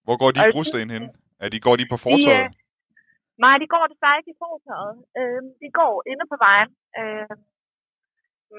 Hvor 0.06 0.16
går 0.22 0.30
de 0.34 0.38
Og 0.42 0.46
brosten 0.54 0.88
hen? 0.96 1.04
Er 1.44 1.48
de, 1.52 1.58
går 1.66 1.74
de 1.80 1.84
på 1.92 1.98
fortorvet? 2.06 2.46
De, 2.54 2.56
øh, 3.38 3.42
nej, 3.44 3.54
de 3.62 3.66
går 3.74 3.84
desværre 3.92 4.18
ikke 4.20 4.32
i 4.36 4.40
fortorvet. 4.44 4.96
Øh, 5.20 5.40
de 5.62 5.68
går 5.80 5.94
inde 6.12 6.24
på 6.32 6.36
vejen. 6.46 6.70
Øh, 7.00 7.34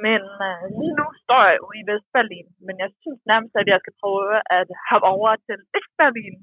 men 0.05 0.21
øh, 0.47 0.63
lige 0.79 0.95
nu 0.99 1.05
står 1.23 1.41
jeg 1.49 1.55
jo 1.62 1.67
i 1.79 1.81
Vestberlin, 1.89 2.47
men 2.65 2.75
jeg 2.84 2.89
synes 3.01 3.21
nærmest, 3.31 3.53
at 3.62 3.67
jeg 3.71 3.79
skal 3.84 3.95
prøve 4.01 4.34
at 4.60 4.67
hoppe 4.89 5.08
over 5.15 5.29
til 5.47 5.58
Østberlin. 5.77 6.36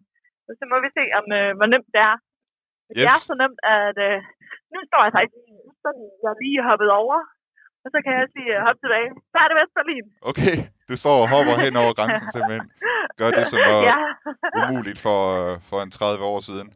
Så 0.60 0.64
må 0.70 0.76
vi 0.84 0.90
se, 0.98 1.04
om 1.18 1.26
øh, 1.38 1.50
hvor 1.58 1.68
nemt 1.74 1.90
det 1.94 2.02
er. 2.10 2.16
Yes. 2.20 2.96
Det 2.98 3.04
er 3.14 3.18
så 3.28 3.34
nemt, 3.42 3.58
at 3.78 3.96
øh, 4.08 4.18
nu 4.72 4.78
står 4.88 5.02
jeg 5.06 5.12
faktisk 5.18 5.44
i 5.52 5.54
Østberlin. 5.68 6.12
Jeg 6.22 6.28
er 6.34 6.38
lige 6.44 6.66
hoppet 6.70 6.90
over, 7.02 7.18
og 7.84 7.88
så 7.94 7.98
kan 8.04 8.12
jeg 8.20 8.26
sige 8.34 8.50
hop 8.66 8.78
tilbage. 8.82 9.08
Så 9.32 9.36
er 9.42 9.46
det 9.50 9.56
Vestberlin. 9.60 10.06
Okay, 10.30 10.54
du 10.88 10.94
står 11.02 11.16
og 11.24 11.28
hopper 11.34 11.54
hen 11.64 11.74
over 11.82 11.92
grænsen 11.98 12.28
simpelthen. 12.34 12.66
Gør 13.20 13.30
det, 13.38 13.44
som 13.52 13.60
var 13.70 13.80
Ja. 13.90 13.98
umuligt 14.60 15.00
for, 15.06 15.20
øh, 15.40 15.52
for 15.68 15.78
en 15.84 15.90
30 15.90 16.24
år 16.32 16.40
siden. 16.48 16.68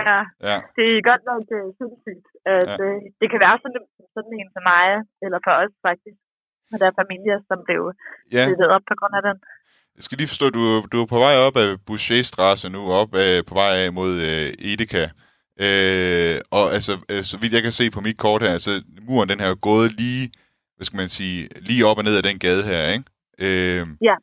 Ja, 0.00 0.18
Ja. 0.48 0.56
det 0.76 0.86
er 0.96 1.08
godt 1.10 1.24
nok 1.30 1.44
uh, 1.58 1.68
sindssygt, 1.78 2.26
at 2.56 2.72
Ja. 2.80 2.84
uh, 2.86 2.98
det 3.20 3.26
kan 3.32 3.40
være 3.46 3.56
så 3.62 3.66
som 3.74 3.84
sådan 4.16 4.32
en 4.40 4.48
som 4.54 4.64
mig, 4.72 4.86
eller 5.24 5.38
for 5.46 5.54
os 5.62 5.74
faktisk. 5.88 6.18
Og 6.72 6.76
der 6.80 6.86
er 6.90 6.96
familier, 7.02 7.38
som 7.50 7.58
blev 7.68 7.80
Ja. 8.36 8.42
splittet 8.44 8.68
op 8.76 8.84
på 8.90 8.94
grund 9.00 9.14
af 9.20 9.22
den. 9.28 9.36
Jeg 9.96 10.02
skal 10.06 10.16
lige 10.18 10.32
forstå, 10.32 10.46
du, 10.58 10.62
du 10.92 10.96
er 11.02 11.08
på 11.14 11.18
vej 11.26 11.34
op 11.46 11.56
af 11.62 11.68
Boucherstrasse 11.86 12.66
nu, 12.76 12.80
op 13.00 13.10
af, 13.26 13.32
på 13.48 13.54
vej 13.60 13.72
af 13.84 13.88
mod 13.98 14.12
øh, 14.30 14.48
Edeka. 14.72 15.04
Øh, 15.66 16.36
og 16.58 16.64
altså, 16.76 16.92
øh, 17.12 17.22
så 17.30 17.34
vidt 17.40 17.56
jeg 17.56 17.62
kan 17.66 17.74
se 17.80 17.84
på 17.96 18.00
mit 18.06 18.18
kort 18.24 18.42
her, 18.44 18.52
altså 18.58 18.72
muren 19.08 19.28
den 19.32 19.40
her 19.42 19.50
er 19.56 19.64
gået 19.70 19.88
lige, 20.02 20.24
hvad 20.76 20.84
skal 20.88 21.00
man 21.02 21.10
sige, 21.18 21.38
lige 21.68 21.86
op 21.88 21.98
og 22.00 22.04
ned 22.08 22.16
af 22.20 22.24
den 22.28 22.38
gade 22.46 22.62
her, 22.70 22.82
ikke? 22.94 23.04
Øh, 23.46 23.82
Ja, 24.08 24.16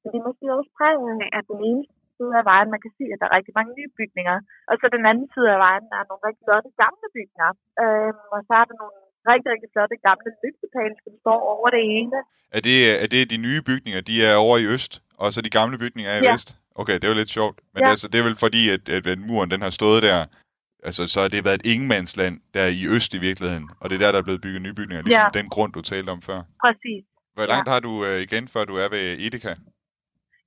men 0.00 0.06
det 0.12 0.18
er 0.22 0.26
måske 0.30 0.44
også 0.58 0.70
præget 0.78 1.04
af, 1.24 1.28
at 1.38 1.44
den 1.50 1.58
ene 1.70 1.82
side 2.16 2.32
af 2.40 2.44
vejen, 2.52 2.68
man 2.74 2.82
kan 2.84 2.92
se, 2.98 3.04
at 3.14 3.18
der 3.20 3.26
er 3.28 3.36
rigtig 3.38 3.54
mange 3.58 3.72
nye 3.78 3.90
bygninger. 3.98 4.36
Og 4.70 4.74
så 4.80 4.86
den 4.96 5.04
anden 5.10 5.28
side 5.34 5.48
af 5.56 5.60
vejen, 5.66 5.84
der 5.90 5.96
er 6.02 6.06
nogle 6.10 6.22
rigtig 6.28 6.44
flotte 6.48 6.70
gamle 6.84 7.06
bygninger. 7.16 7.50
Øhm, 7.82 8.18
og 8.34 8.38
så 8.48 8.52
er 8.60 8.66
der 8.70 8.76
nogle 8.82 8.96
rigtig, 9.30 9.48
rigtig 9.54 9.70
flotte 9.74 9.96
gamle 10.08 10.30
lygtepæle, 10.44 10.94
som 11.04 11.12
står 11.24 11.38
over 11.54 11.68
det 11.76 11.82
ene. 11.98 12.18
er, 12.56 12.60
det, 12.68 12.76
er 13.02 13.08
det 13.14 13.22
de 13.34 13.38
nye 13.46 13.60
bygninger, 13.70 14.00
de 14.10 14.14
er 14.28 14.34
over 14.46 14.56
i 14.62 14.66
øst, 14.74 14.92
og 15.22 15.26
så 15.34 15.38
de 15.46 15.52
gamle 15.58 15.76
bygninger 15.82 16.10
er 16.14 16.18
i 16.20 16.24
Ja. 16.28 16.32
vest? 16.32 16.48
Okay, 16.80 16.94
det 16.98 17.04
er 17.04 17.12
jo 17.14 17.20
lidt 17.22 17.34
sjovt. 17.38 17.56
Men 17.74 17.80
Ja. 17.84 17.90
altså, 17.92 18.06
det 18.10 18.18
er 18.20 18.24
vel 18.28 18.36
fordi, 18.44 18.62
at, 18.74 18.82
at, 18.96 19.18
muren 19.28 19.50
den 19.54 19.62
har 19.66 19.70
stået 19.80 20.00
der, 20.08 20.18
altså 20.88 21.02
så 21.12 21.18
har 21.22 21.28
det 21.28 21.44
været 21.48 21.60
et 21.62 21.66
ingenmandsland 21.72 22.34
der 22.56 22.66
i 22.80 22.82
øst 22.96 23.10
i 23.14 23.20
virkeligheden, 23.28 23.66
og 23.80 23.84
det 23.90 23.94
er 23.96 24.02
der, 24.04 24.12
der 24.12 24.18
er 24.18 24.28
blevet 24.28 24.40
bygget 24.46 24.62
nye 24.62 24.74
bygninger, 24.80 25.02
ligesom 25.02 25.28
Ja. 25.34 25.38
den 25.40 25.48
grund, 25.54 25.72
du 25.72 25.80
talte 25.82 26.10
om 26.16 26.22
før. 26.28 26.40
Præcis. 26.64 27.04
Hvor 27.36 27.46
langt 27.52 27.68
har 27.72 27.80
du 27.80 27.92
øh, 28.08 28.18
igen, 28.26 28.44
før 28.48 28.64
du 28.64 28.74
er 28.76 28.88
ved 28.94 29.04
Edeka? 29.26 29.54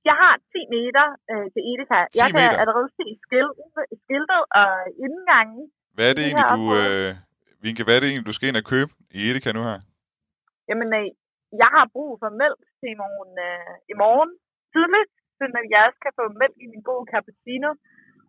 Jeg 0.08 0.16
har 0.22 0.34
10 0.54 0.60
meter 0.76 1.06
øh, 1.32 1.46
til 1.54 1.62
Edeka. 1.70 1.98
10 2.06 2.18
Jeg 2.22 2.28
kan 2.36 2.46
meter? 2.48 2.60
allerede 2.62 2.88
se 2.98 3.06
skiltet, 3.24 3.56
skiltet 4.04 4.42
og 4.60 4.72
indgangen. 5.06 5.62
Hvad 5.96 6.06
er 6.10 6.14
det 6.16 6.24
egentlig, 6.28 6.48
du, 6.58 6.62
øh, 6.80 7.10
Vinke, 7.64 7.82
hvad 7.84 7.94
er 7.96 8.00
det 8.00 8.08
egentlig, 8.08 8.28
du 8.30 8.36
skal 8.36 8.48
ind 8.50 8.62
og 8.62 8.66
købe 8.74 8.90
i 9.16 9.18
Edeka 9.28 9.50
nu 9.58 9.62
her? 9.68 9.78
Jamen, 10.68 10.88
øh, 10.98 11.06
jeg 11.62 11.70
har 11.76 11.86
brug 11.94 12.10
for 12.22 12.30
mælk 12.42 12.62
til 12.78 12.88
i 12.94 12.98
morgen, 13.02 13.32
øh, 13.48 13.74
i 13.92 13.94
morgen 14.02 14.30
tidligt, 14.72 15.12
så 15.36 15.42
jeg 15.72 15.80
også 15.88 16.00
kan 16.04 16.14
få 16.20 16.24
mælk 16.40 16.56
i 16.64 16.66
min 16.72 16.82
gode 16.90 17.06
cappuccino. 17.12 17.70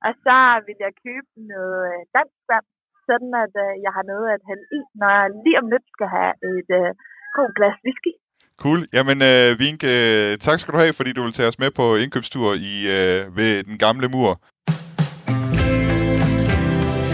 Og 0.06 0.12
så 0.26 0.38
vil 0.66 0.78
jeg 0.86 0.94
købe 1.06 1.30
noget 1.54 1.80
øh, 1.92 2.02
dansk 2.18 2.40
vand, 2.52 2.68
sådan 3.08 3.32
at 3.46 3.54
øh, 3.66 3.74
jeg 3.86 3.92
har 3.98 4.06
noget 4.12 4.28
at 4.36 4.42
hælde 4.50 4.66
i, 4.78 4.82
når 5.00 5.10
jeg 5.18 5.28
lige 5.46 5.60
om 5.62 5.68
lidt 5.74 5.88
skal 5.96 6.10
have 6.18 6.34
et 6.52 6.70
øh, 6.82 6.92
god 7.38 7.50
glas 7.58 7.78
whisky. 7.86 8.14
Cool. 8.60 8.88
Jamen, 8.94 9.22
øh, 9.22 9.60
Vinke, 9.60 9.88
øh, 10.32 10.38
tak 10.38 10.60
skal 10.60 10.74
du 10.74 10.80
have, 10.80 10.94
fordi 10.94 11.14
du 11.14 11.24
vil 11.24 11.34
tage 11.34 11.48
os 11.48 11.60
med 11.60 11.72
på 11.72 11.96
indkøbstur 11.96 12.54
i, 12.54 12.88
øh, 12.88 13.38
ved 13.38 13.64
den 13.64 13.78
gamle 13.78 14.08
mur. 14.08 14.42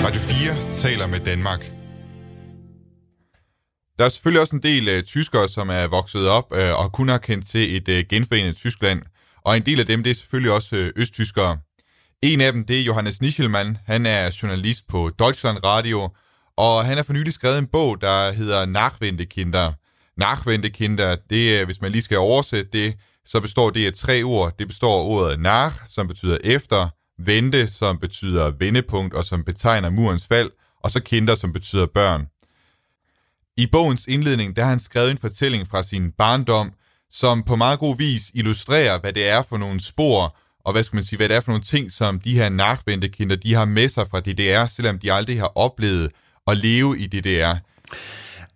Radio 0.05 0.19
4 0.19 0.73
taler 0.73 1.07
med 1.07 1.19
Danmark. 1.19 1.71
Der 3.99 4.05
er 4.05 4.09
selvfølgelig 4.09 4.41
også 4.41 4.55
en 4.55 4.63
del 4.63 4.87
øh, 4.87 5.03
tyskere, 5.03 5.47
som 5.47 5.69
er 5.69 5.87
vokset 5.87 6.27
op 6.27 6.53
øh, 6.55 6.79
og 6.79 6.91
kun 6.91 7.09
har 7.09 7.17
kendt 7.17 7.47
til 7.47 7.77
et 7.77 7.89
øh, 7.89 8.03
genforenet 8.09 8.55
Tyskland. 8.55 9.01
Og 9.45 9.57
en 9.57 9.65
del 9.65 9.79
af 9.79 9.85
dem, 9.85 10.03
det 10.03 10.11
er 10.11 10.15
selvfølgelig 10.15 10.51
også 10.51 10.75
øh, 10.75 10.91
østtyskere. 10.95 11.57
En 12.21 12.41
af 12.41 12.53
dem, 12.53 12.65
det 12.65 12.79
er 12.79 12.83
Johannes 12.83 13.21
Nichelmann. 13.21 13.77
Han 13.85 14.05
er 14.05 14.37
journalist 14.41 14.87
på 14.87 15.11
Deutschland 15.19 15.57
Radio, 15.63 16.09
og 16.57 16.85
han 16.85 16.95
har 16.97 17.03
for 17.03 17.13
nylig 17.13 17.33
skrevet 17.33 17.57
en 17.57 17.67
bog, 17.67 18.01
der 18.01 18.31
hedder 18.31 18.65
Nachwendekinder. 18.65 19.73
Nachwendekinder, 20.17 21.15
det 21.29 21.59
er, 21.59 21.65
hvis 21.65 21.81
man 21.81 21.91
lige 21.91 22.01
skal 22.01 22.17
oversætte 22.17 22.69
det, 22.73 22.95
så 23.25 23.41
består 23.41 23.69
det 23.69 23.87
af 23.87 23.93
tre 23.93 24.23
ord. 24.23 24.53
Det 24.59 24.67
består 24.67 25.01
af 25.01 25.05
ordet 25.05 25.39
nach, 25.39 25.75
som 25.89 26.07
betyder 26.07 26.37
efter, 26.43 26.89
vente, 27.19 27.67
som 27.67 27.97
betyder 27.97 28.51
vendepunkt 28.59 29.13
og 29.13 29.25
som 29.25 29.43
betegner 29.43 29.89
murens 29.89 30.27
fald, 30.27 30.51
og 30.83 30.91
så 30.91 30.99
kinder, 31.03 31.35
som 31.35 31.53
betyder 31.53 31.85
børn. 31.85 32.27
I 33.57 33.67
bogens 33.71 34.05
indledning, 34.07 34.55
der 34.55 34.61
har 34.61 34.69
han 34.69 34.79
skrevet 34.79 35.11
en 35.11 35.17
fortælling 35.17 35.67
fra 35.67 35.83
sin 35.83 36.11
barndom, 36.11 36.73
som 37.11 37.43
på 37.43 37.55
meget 37.55 37.79
god 37.79 37.97
vis 37.97 38.31
illustrerer, 38.33 38.99
hvad 38.99 39.13
det 39.13 39.27
er 39.27 39.41
for 39.41 39.57
nogle 39.57 39.79
spor, 39.79 40.37
og 40.65 40.71
hvad 40.71 40.83
skal 40.83 40.95
man 40.95 41.03
sige, 41.03 41.17
hvad 41.17 41.29
det 41.29 41.35
er 41.35 41.41
for 41.41 41.51
nogle 41.51 41.63
ting, 41.63 41.91
som 41.91 42.19
de 42.19 42.35
her 42.35 42.49
nachvendekinder, 42.49 43.35
de 43.35 43.53
har 43.53 43.65
med 43.65 43.89
sig 43.89 44.07
fra 44.11 44.19
DDR, 44.19 44.65
selvom 44.65 44.99
de 44.99 45.13
aldrig 45.13 45.39
har 45.39 45.51
oplevet 45.55 46.11
at 46.47 46.57
leve 46.57 46.99
i 46.99 47.07
DDR. 47.07 47.55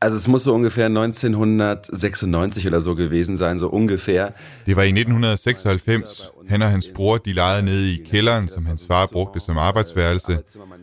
Also 0.01 0.17
es 0.17 0.27
muss 0.27 0.43
so 0.43 0.53
ungefähr 0.53 0.85
1996 0.85 2.67
oder 2.67 2.79
so 2.79 2.95
gewesen 2.95 3.37
sein, 3.37 3.59
so 3.59 3.67
ungefähr. 3.67 4.33
Det 4.65 4.75
var 4.75 4.83
i 4.83 4.89
1996. 4.89 6.31
Han 6.47 6.61
og 6.61 6.69
hans 6.69 6.89
bror, 6.95 7.17
de 7.17 7.33
legede 7.33 7.65
nede 7.65 7.93
i 7.93 8.03
kælderen, 8.11 8.47
som 8.47 8.65
hans 8.65 8.85
far 8.87 9.05
brugte 9.05 9.39
som 9.39 9.57
arbejdsværelse. 9.57 10.39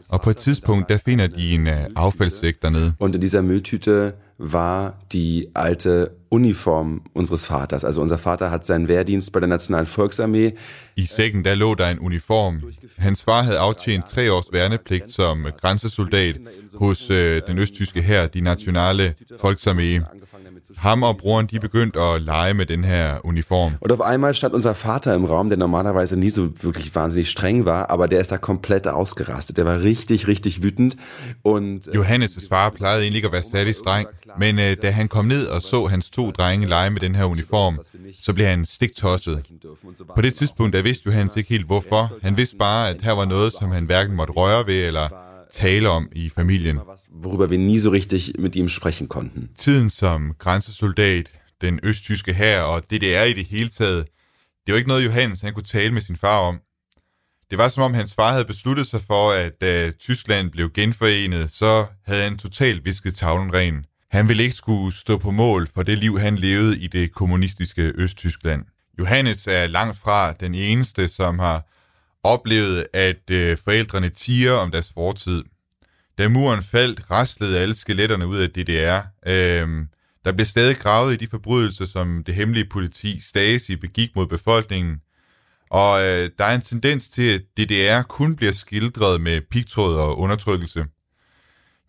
Og 0.09 0.21
på 0.21 0.31
et 0.31 0.37
tidspunkt, 0.37 0.89
der 0.89 0.99
finder 0.99 1.27
de 1.27 1.55
en 1.55 1.67
uh, 1.67 1.73
affaldssæk 1.97 2.63
dernede. 2.63 2.93
Und 2.99 3.15
in 3.15 3.21
dieser 3.21 3.43
Mülltüte 3.43 4.13
war 4.39 4.95
die 5.13 5.47
alte 5.55 6.11
Uniform 6.31 7.03
unseres 7.15 7.51
Vaters. 7.51 7.85
Also 7.85 8.03
unser 8.03 8.19
Vater 8.19 8.51
hat 8.51 8.67
seinen 8.67 8.89
Wehrdienst 8.89 9.33
bei 9.33 9.41
der 9.41 9.49
Nationalen 9.49 9.87
Volksarmee. 9.87 10.55
I 10.97 11.07
sækken, 11.07 11.45
der 11.45 11.55
lå 11.55 11.75
der 11.75 11.91
en 11.91 11.99
uniform. 11.99 12.63
Hans 12.99 13.23
far 13.23 13.43
havde 13.43 13.59
aftjent 13.59 14.07
tre 14.09 14.33
års 14.33 14.47
værnepligt 14.53 15.11
som 15.11 15.47
grænsesoldat 15.61 16.37
hos 16.75 17.11
øh, 17.11 17.43
den 17.47 17.59
østtyske 17.59 18.03
her, 18.03 18.27
de 18.27 18.41
nationale 18.41 19.15
Volksarmee. 19.43 20.03
Ham 20.77 21.03
og 21.03 21.17
broren, 21.17 21.47
de 21.47 21.61
begyndte 21.61 22.01
at 22.01 22.23
lege 22.23 22.55
med 22.55 22.67
den 22.67 22.85
her 22.85 23.25
uniform. 23.25 23.73
Und 23.81 23.93
auf 23.93 24.01
einmal 24.01 24.35
stand 24.35 24.55
unser 24.55 24.75
Vater 24.75 25.15
im 25.15 25.25
Raum, 25.25 25.49
der 25.49 25.57
normalerweise 25.57 26.17
nie 26.17 26.31
so 26.31 26.43
wirklich 26.63 26.95
wahnsinnig 26.95 27.29
streng 27.29 27.65
war, 27.65 27.91
aber 27.91 28.09
der 28.09 28.21
ist 28.21 28.31
da 28.33 28.37
komplett 28.37 28.87
ausgerastet. 28.87 29.57
Der 29.57 29.65
war 29.65 29.83
richtig, 29.83 30.27
richtig 30.29 30.63
wütend. 30.63 30.97
Und 31.43 31.89
Johannes' 31.95 32.49
far 32.49 32.71
plejede 32.71 33.03
egentlig 33.03 33.17
ikke 33.17 33.27
at 33.27 33.33
være 33.33 33.43
særlig 33.43 33.75
streng, 33.75 34.09
men 34.39 34.59
øh, 34.59 34.77
da 34.83 34.91
han 34.91 35.09
kom 35.09 35.25
ned 35.25 35.47
og 35.47 35.63
så 35.63 35.87
hans 35.87 36.11
to 36.17 36.31
drenge 36.31 36.67
lege 36.67 36.91
med 36.91 37.01
den 37.01 37.15
her 37.15 37.25
uniform, 37.25 37.79
så 38.21 38.33
blev 38.33 38.47
han 38.47 38.67
stiktosset. 38.67 39.43
På 40.15 40.23
det 40.23 40.35
tidspunkt, 40.35 40.73
der 40.73 40.83
vidste 40.83 41.03
Johannes 41.07 41.37
ikke 41.37 41.51
helt 41.51 41.67
hvorfor. 41.67 42.19
Han 42.23 42.37
vidste 42.37 42.57
bare, 42.57 42.89
at 42.89 43.03
her 43.03 43.13
var 43.13 43.25
noget, 43.25 43.53
som 43.53 43.71
han 43.71 43.85
hverken 43.85 44.17
måtte 44.17 44.33
røre 44.33 44.67
ved 44.67 44.87
eller 44.87 45.09
tale 45.53 45.89
om 45.89 46.09
i 46.13 46.29
familien. 46.29 46.79
worüber 47.25 47.47
wir 47.47 47.59
nie 47.59 47.81
so 47.81 47.91
richtig 47.91 48.35
mit 48.39 48.57
ihm 48.57 48.69
sprechen 48.69 49.09
konnten. 49.09 49.49
Tiden 49.59 49.91
som 49.91 50.35
grænsesoldat, 50.39 51.33
den 51.61 51.81
østtyske 51.83 52.35
hær 52.35 52.61
og 52.61 52.83
DDR 52.91 53.23
i 53.23 53.33
det 53.33 53.47
hele 53.47 53.69
taget, 53.69 54.07
det 54.67 54.73
var 54.73 54.79
ikke 54.79 54.89
noget, 54.89 55.05
Johannes 55.05 55.41
han 55.41 55.55
kunne 55.55 55.63
tale 55.63 55.93
med 55.93 56.03
sin 56.03 56.17
far 56.17 56.39
om. 56.39 56.61
Det 57.51 57.59
var 57.59 57.69
som 57.69 57.83
om 57.83 57.95
hans 57.95 58.15
far 58.15 58.33
havde 58.33 58.45
besluttet 58.45 58.87
sig 58.87 59.01
for, 59.01 59.31
at 59.31 59.61
da 59.61 59.91
Tyskland 59.91 60.51
blev 60.51 60.73
genforenet, 60.73 61.51
så 61.51 61.85
havde 62.07 62.23
han 62.23 62.39
totalt 62.39 62.85
visket 62.85 63.15
tavlen 63.15 63.55
ren. 63.55 63.85
Han 64.11 64.29
ville 64.29 64.43
ikke 64.43 64.57
skulle 64.57 64.97
stå 64.97 65.19
på 65.19 65.31
mål 65.31 65.69
for 65.75 65.83
det 65.83 65.99
liv, 65.99 66.19
han 66.19 66.37
levede 66.37 66.79
i 66.79 66.87
det 66.87 67.13
kommunistiske 67.13 67.93
Østtyskland. 67.95 68.65
Johannes 68.99 69.47
er 69.47 69.67
langt 69.67 69.99
fra 69.99 70.33
den 70.33 70.55
eneste, 70.55 71.09
som 71.09 71.39
har 71.39 71.67
oplevet, 72.23 72.87
at 72.93 73.31
øh, 73.31 73.57
forældrene 73.65 74.09
tiger 74.09 74.53
om 74.53 74.71
deres 74.71 74.93
fortid. 74.95 75.45
Da 76.19 76.29
muren 76.29 76.63
faldt, 76.63 77.11
raslede 77.11 77.59
alle 77.59 77.75
skeletterne 77.75 78.27
ud 78.27 78.39
af 78.39 78.51
DDR. 78.51 79.01
Øhm, 79.27 79.89
der 80.25 80.33
blev 80.33 80.47
stadig 80.47 80.77
gravet 80.77 81.13
i 81.13 81.17
de 81.17 81.27
forbrydelser, 81.31 81.85
som 81.85 82.25
det 82.25 82.35
hemmelige 82.35 82.69
politi 82.71 83.21
Stasi 83.21 83.77
begik 83.77 84.17
mod 84.17 84.27
befolkningen. 84.27 85.01
Og 85.71 86.03
øh, 86.05 86.31
der 86.39 86.45
er 86.45 86.55
en 86.55 86.61
tendens 86.61 87.09
til, 87.09 87.35
at 87.35 87.41
DDR 87.57 88.03
kun 88.03 88.37
bliver 88.37 88.53
skildret 88.53 89.21
med 89.21 89.41
pigtråd 89.51 89.97
og 89.97 90.19
undertrykkelse. 90.19 90.87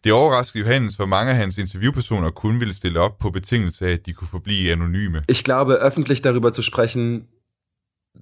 Det 0.03 0.11
overraskede 0.11 0.63
Johannes, 0.63 0.95
hvor 0.95 1.05
mange 1.05 1.31
af 1.31 1.37
hans 1.37 1.57
interviewpersoner 1.57 2.29
kun 2.29 2.59
ville 2.59 2.73
stille 2.73 2.99
op 2.99 3.19
på 3.19 3.29
betingelse 3.29 3.87
af, 3.87 3.91
at 3.91 4.05
de 4.05 4.13
kunne 4.13 4.27
forblive 4.27 4.71
anonyme. 4.71 5.23
Ich 5.29 5.43
glaube, 5.43 5.73
öffentlich 5.73 6.19
darüber 6.25 6.51
zu 6.51 6.61
sprechen, 6.61 7.23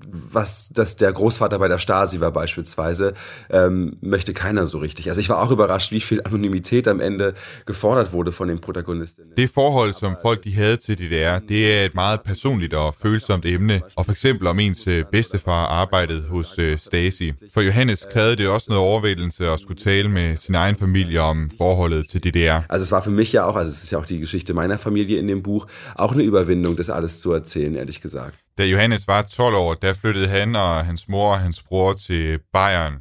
was 0.07 0.69
dass 0.69 0.95
der 0.95 1.11
Großvater 1.13 1.59
bei 1.59 1.67
der 1.67 1.79
Stasi 1.79 2.19
war 2.19 2.31
beispielsweise, 2.31 3.13
ähm, 3.49 3.97
möchte 4.01 4.33
keiner 4.33 4.67
so 4.67 4.77
richtig. 4.77 5.09
Also 5.09 5.21
ich 5.21 5.29
war 5.29 5.41
auch 5.41 5.51
überrascht, 5.51 5.91
wie 5.91 5.99
viel 5.99 6.21
Anonymität 6.23 6.87
am 6.87 6.99
Ende 6.99 7.33
gefordert 7.65 8.13
wurde 8.13 8.31
von 8.31 8.47
den 8.47 8.59
Protagonisten. 8.59 9.33
Det 9.37 9.49
forhold, 9.49 9.95
som 9.95 10.15
folk 10.21 10.43
de 10.43 10.55
havde 10.55 10.77
til 10.77 10.97
DDR, 10.97 11.39
det 11.39 11.73
er 11.73 11.85
et 11.85 11.95
meget 11.95 12.21
personligt 12.21 12.73
og 12.73 12.95
følsomt 12.95 13.45
emne, 13.45 13.81
og 13.95 14.05
for 14.05 14.11
eksempel 14.11 14.47
om 14.47 14.59
ens 14.59 14.87
øh, 14.87 15.03
bedstefar 15.11 15.65
arbejdede 15.65 16.21
hos 16.21 16.59
uh, 16.59 16.77
Stasi. 16.77 17.33
For 17.53 17.61
Johannes 17.61 18.07
krævede 18.11 18.35
det 18.35 18.47
også 18.47 18.65
noget 18.69 18.83
overvældelse 18.83 19.49
at 19.49 19.59
skulle 19.59 19.79
tale 19.79 20.09
med 20.09 20.37
sin 20.37 20.55
egen 20.55 20.75
familie 20.75 21.21
om 21.21 21.51
forholdet 21.57 22.09
til 22.09 22.23
DDR. 22.23 22.61
Also 22.69 22.83
es 22.83 22.91
war 22.91 23.01
für 23.01 23.11
mich 23.11 23.33
ja 23.33 23.45
auch, 23.47 23.55
also 23.55 23.69
es 23.71 23.83
ist 23.83 23.91
ja 23.91 23.97
auch 23.99 24.05
die 24.05 24.19
Geschichte 24.19 24.53
meiner 24.53 24.77
Familie 24.77 25.19
in 25.19 25.27
dem 25.27 25.41
Buch, 25.43 25.67
auch 25.95 26.13
eine 26.13 26.23
Überwindung, 26.23 26.75
das 26.75 26.89
alles 26.89 27.19
zu 27.19 27.31
erzählen, 27.31 27.75
ehrlich 27.75 28.01
gesagt. 28.01 28.44
Da 28.57 28.65
Johannes 28.65 29.07
var 29.07 29.21
12 29.21 29.55
år, 29.55 29.73
der 29.73 29.93
flyttede 29.93 30.27
han 30.27 30.55
og 30.55 30.85
hans 30.85 31.07
mor 31.07 31.31
og 31.31 31.39
hans 31.39 31.63
bror 31.63 31.93
til 31.93 32.39
Bayern. 32.53 32.93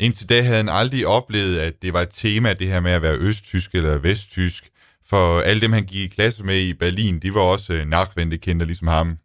Indtil 0.00 0.28
da 0.28 0.42
havde 0.42 0.56
han 0.56 0.68
aldrig 0.68 1.06
oplevet, 1.06 1.58
at 1.58 1.82
det 1.82 1.92
var 1.92 2.00
et 2.00 2.08
tema, 2.12 2.52
det 2.52 2.66
her 2.66 2.80
med 2.80 2.92
at 2.92 3.02
være 3.02 3.18
østtysk 3.18 3.74
eller 3.74 3.98
vesttysk. 3.98 4.70
For 5.10 5.40
alle 5.40 5.60
dem, 5.60 5.72
han 5.72 5.84
gik 5.84 6.10
i 6.10 6.14
klasse 6.14 6.44
med 6.44 6.60
i 6.60 6.74
Berlin, 6.74 7.18
de 7.18 7.34
var 7.34 7.40
også 7.40 7.72
øh, 7.72 7.86
nachvendte 7.86 8.38
kendte 8.38 8.66
ligesom 8.66 8.88
ham. 8.88 9.18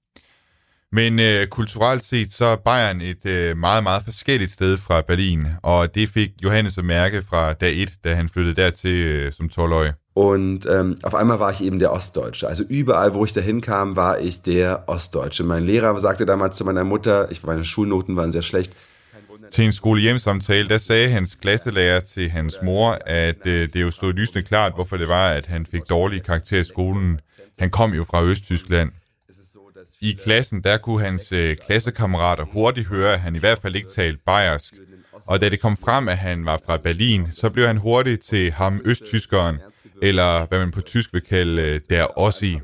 Men 0.91 1.19
øh, 1.19 1.47
kulturelt 1.47 2.05
set, 2.05 2.31
så 2.31 2.45
er 2.45 2.55
Bayern 2.55 3.01
et 3.01 3.25
øh, 3.25 3.57
meget, 3.57 3.83
meget 3.83 4.03
forskelligt 4.03 4.51
sted 4.51 4.77
fra 4.77 5.01
Berlin, 5.01 5.47
og 5.63 5.95
det 5.95 6.09
fik 6.09 6.29
Johannes 6.43 6.77
at 6.77 6.85
mærke 6.85 7.23
fra 7.29 7.53
dag 7.53 7.81
1, 7.81 7.93
da 8.03 8.15
han 8.15 8.29
flyttede 8.29 8.61
dertil 8.61 8.95
øh, 8.95 9.33
som 9.33 9.49
12-årig. 9.59 9.93
Und 10.13 10.67
ähm, 10.67 10.95
auf 11.01 11.15
einmal 11.15 11.39
war 11.39 11.51
ich 11.51 11.63
eben 11.63 11.79
der 11.79 11.91
Ostdeutsche. 11.91 12.47
Also 12.47 12.63
überall, 12.63 13.15
wo 13.15 13.25
ich 13.25 13.33
dahin 13.33 13.61
kam, 13.61 13.95
war 13.95 14.19
ich 14.19 14.41
der 14.41 14.83
Ostdeutsche. 14.87 15.43
Mein 15.43 15.65
Lehrer 15.65 15.99
sagte 15.99 16.25
damals 16.25 16.57
zu 16.57 16.65
meiner 16.65 16.83
Mutter, 16.83 17.31
ich, 17.31 17.41
meine 17.43 17.65
Schulnoten 17.65 18.15
waren 18.15 18.31
sehr 18.31 18.43
schlecht. 18.43 18.75
Til 19.51 19.65
en 19.65 19.71
skolehjemsamtale, 19.71 20.67
der 20.67 20.77
sagde 20.77 21.09
hans 21.09 21.35
klasselærer 21.35 21.99
til 21.99 22.29
hans 22.29 22.59
mor, 22.63 22.97
at 23.05 23.47
øh, 23.47 23.69
det 23.73 23.81
jo 23.81 23.91
stod 23.91 24.13
lysende 24.13 24.41
klart, 24.43 24.73
hvorfor 24.75 24.97
det 24.97 25.07
var, 25.07 25.29
at 25.29 25.45
han 25.45 25.65
fik 25.65 25.81
dårlige 25.89 26.19
karakterer 26.19 26.61
i 26.61 26.63
skolen. 26.63 27.19
Han 27.59 27.69
kom 27.69 27.93
jo 27.93 28.03
fra 28.03 28.23
Østtyskland. 28.23 28.91
I 30.01 30.17
klassen, 30.23 30.63
der 30.63 30.77
kunne 30.77 31.01
hans 31.01 31.31
øh, 31.31 31.55
klassekammerater 31.55 32.43
hurtigt 32.43 32.87
høre, 32.87 33.13
at 33.13 33.19
han 33.19 33.35
i 33.35 33.39
hvert 33.39 33.59
fald 33.59 33.75
ikke 33.75 33.89
talte 33.95 34.19
bayersk. 34.25 34.73
Og 35.27 35.41
da 35.41 35.49
det 35.49 35.61
kom 35.61 35.77
frem, 35.77 36.07
at 36.07 36.17
han 36.17 36.45
var 36.45 36.59
fra 36.65 36.77
Berlin, 36.77 37.27
så 37.31 37.49
blev 37.49 37.67
han 37.67 37.77
hurtigt 37.77 38.23
til 38.23 38.51
ham 38.51 38.81
østtyskeren, 38.85 39.57
eller 40.03 40.47
hvad 40.47 40.59
man 40.59 40.71
på 40.71 40.81
tysk 40.81 41.13
vil 41.13 41.21
kalde 41.21 41.61
øh, 41.61 41.79
der 41.89 42.19
Ossi. 42.19 42.59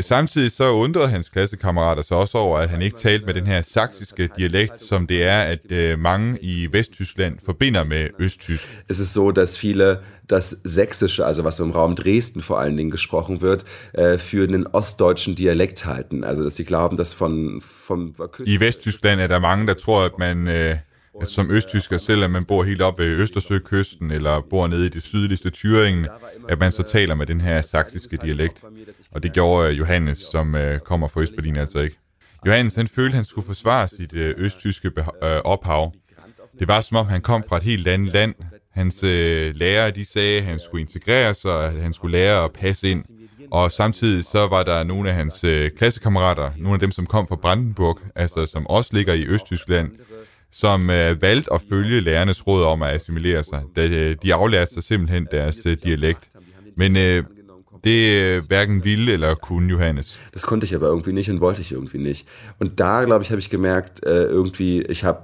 Samtidig 0.00 0.52
så 0.52 0.70
undrede 0.70 1.08
hans 1.08 1.28
klassekammerater 1.28 2.02
sig 2.02 2.16
også 2.16 2.38
over, 2.38 2.58
at 2.58 2.70
han 2.70 2.82
ikke 2.82 2.96
talte 2.98 3.26
med 3.26 3.34
den 3.34 3.46
her 3.46 3.62
saksiske 3.62 4.28
dialekt, 4.36 4.82
som 4.82 5.06
det 5.06 5.24
er, 5.24 5.40
at 5.40 5.72
øh, 5.72 5.98
mange 5.98 6.38
i 6.42 6.68
Vesttyskland 6.72 7.38
forbinder 7.44 7.84
med 7.84 8.08
østtysk. 8.18 8.82
Es 8.88 8.98
ist 8.98 9.12
so, 9.12 9.30
dass 9.30 9.58
viele 9.58 9.98
das 10.30 10.56
Sächsische, 10.64 11.24
also 11.26 11.44
was 11.44 11.60
im 11.60 11.70
Raum 11.70 11.94
Dresden 11.94 12.42
vor 12.42 12.58
allen 12.60 12.76
Dingen 12.76 12.90
gesprochen 12.90 13.40
wird, 13.40 13.64
äh, 13.92 14.18
für 14.18 14.48
einen 14.48 14.66
ostdeutschen 14.66 15.34
Dialekt 15.34 15.84
halten. 15.84 16.24
Also 16.24 16.44
dass 16.44 16.56
sie 16.56 16.64
glauben, 16.64 16.96
dass 16.96 17.12
von... 17.14 17.60
von 17.60 18.14
I 18.46 18.60
Vesttyskland 18.60 19.20
er 19.20 19.28
der 19.28 19.40
mange, 19.40 19.66
der 19.66 19.76
tror, 19.76 20.04
at 20.04 20.18
man... 20.18 20.48
Øh, 20.48 20.76
Altså, 21.20 21.34
som 21.34 21.50
østtysker, 21.50 21.98
selvom 21.98 22.30
man 22.30 22.44
bor 22.44 22.64
helt 22.64 22.82
op 22.82 22.98
ved 22.98 23.06
Østersøkysten, 23.06 24.10
eller 24.10 24.40
bor 24.50 24.66
nede 24.66 24.86
i 24.86 24.88
det 24.88 25.02
sydligste 25.02 25.52
Thüringen, 25.56 26.06
at 26.48 26.58
man 26.58 26.72
så 26.72 26.82
taler 26.82 27.14
med 27.14 27.26
den 27.26 27.40
her 27.40 27.62
saksiske 27.62 28.16
dialekt. 28.16 28.62
Og 29.10 29.22
det 29.22 29.32
gjorde 29.32 29.70
øh, 29.72 29.78
Johannes, 29.78 30.18
som 30.18 30.54
øh, 30.54 30.78
kommer 30.78 31.08
fra 31.08 31.20
Østberlin 31.20 31.56
altså 31.56 31.78
ikke. 31.78 31.96
Johannes, 32.46 32.74
han 32.74 32.88
følte, 32.88 33.08
at 33.08 33.14
han 33.14 33.24
skulle 33.24 33.46
forsvare 33.46 33.88
sit 33.88 34.12
øh, 34.12 34.34
østtyske 34.36 34.90
ophav. 35.44 35.92
Det 36.58 36.68
var 36.68 36.80
som 36.80 36.96
om, 36.96 37.06
han 37.06 37.20
kom 37.20 37.44
fra 37.48 37.56
et 37.56 37.62
helt 37.62 37.88
andet 37.88 38.12
land. 38.12 38.34
Hans 38.72 39.02
øh, 39.02 39.54
lærere, 39.54 39.90
de 39.90 40.04
sagde, 40.04 40.38
at 40.38 40.44
han 40.44 40.58
skulle 40.58 40.80
integrere 40.80 41.34
sig, 41.34 41.64
at 41.64 41.82
han 41.82 41.92
skulle 41.92 42.18
lære 42.18 42.44
at 42.44 42.52
passe 42.52 42.90
ind. 42.90 43.04
Og 43.50 43.72
samtidig 43.72 44.24
så 44.24 44.46
var 44.46 44.62
der 44.62 44.82
nogle 44.82 45.10
af 45.10 45.16
hans 45.16 45.44
øh, 45.44 45.70
klassekammerater, 45.70 46.50
nogle 46.58 46.74
af 46.74 46.80
dem, 46.80 46.90
som 46.90 47.06
kom 47.06 47.26
fra 47.26 47.36
Brandenburg, 47.36 47.98
altså 48.14 48.46
som 48.46 48.66
også 48.66 48.90
ligger 48.92 49.14
i 49.14 49.26
Østtyskland, 49.26 49.90
som 50.54 50.90
øh, 50.90 51.22
valgte 51.22 51.52
at 51.52 51.60
følge 51.68 52.00
lærernes 52.00 52.46
råd 52.46 52.64
om 52.64 52.82
at 52.82 52.94
assimilere 52.94 53.44
sig. 53.44 53.62
Da, 53.76 53.86
øh, 53.86 54.16
de 54.22 54.34
aflærte 54.34 54.74
sig 54.74 54.82
simpelthen 54.82 55.28
deres 55.30 55.66
øh, 55.66 55.76
dialekt. 55.84 56.28
Men 56.76 56.96
øh, 56.96 57.24
det 57.84 58.22
øh, 58.22 58.42
hverken 58.46 58.84
ville 58.84 59.12
eller 59.12 59.34
kunne 59.34 59.70
Johannes. 59.70 60.20
Das 60.34 60.42
konnte 60.42 60.64
ich 60.64 60.74
aber 60.74 60.86
irgendwie 60.86 61.12
nicht 61.12 61.30
und 61.30 61.40
wollte 61.40 61.60
ich 61.60 61.72
irgendwie 61.72 61.98
nicht. 61.98 62.26
Und 62.60 62.70
da, 62.78 63.04
glaube 63.04 63.22
ich, 63.22 63.30
habe 63.30 63.38
ich 63.38 63.50
gemerkt, 63.50 64.06
äh, 64.06 64.10
irgendwie, 64.10 64.82
ich 64.82 65.04
habe 65.04 65.18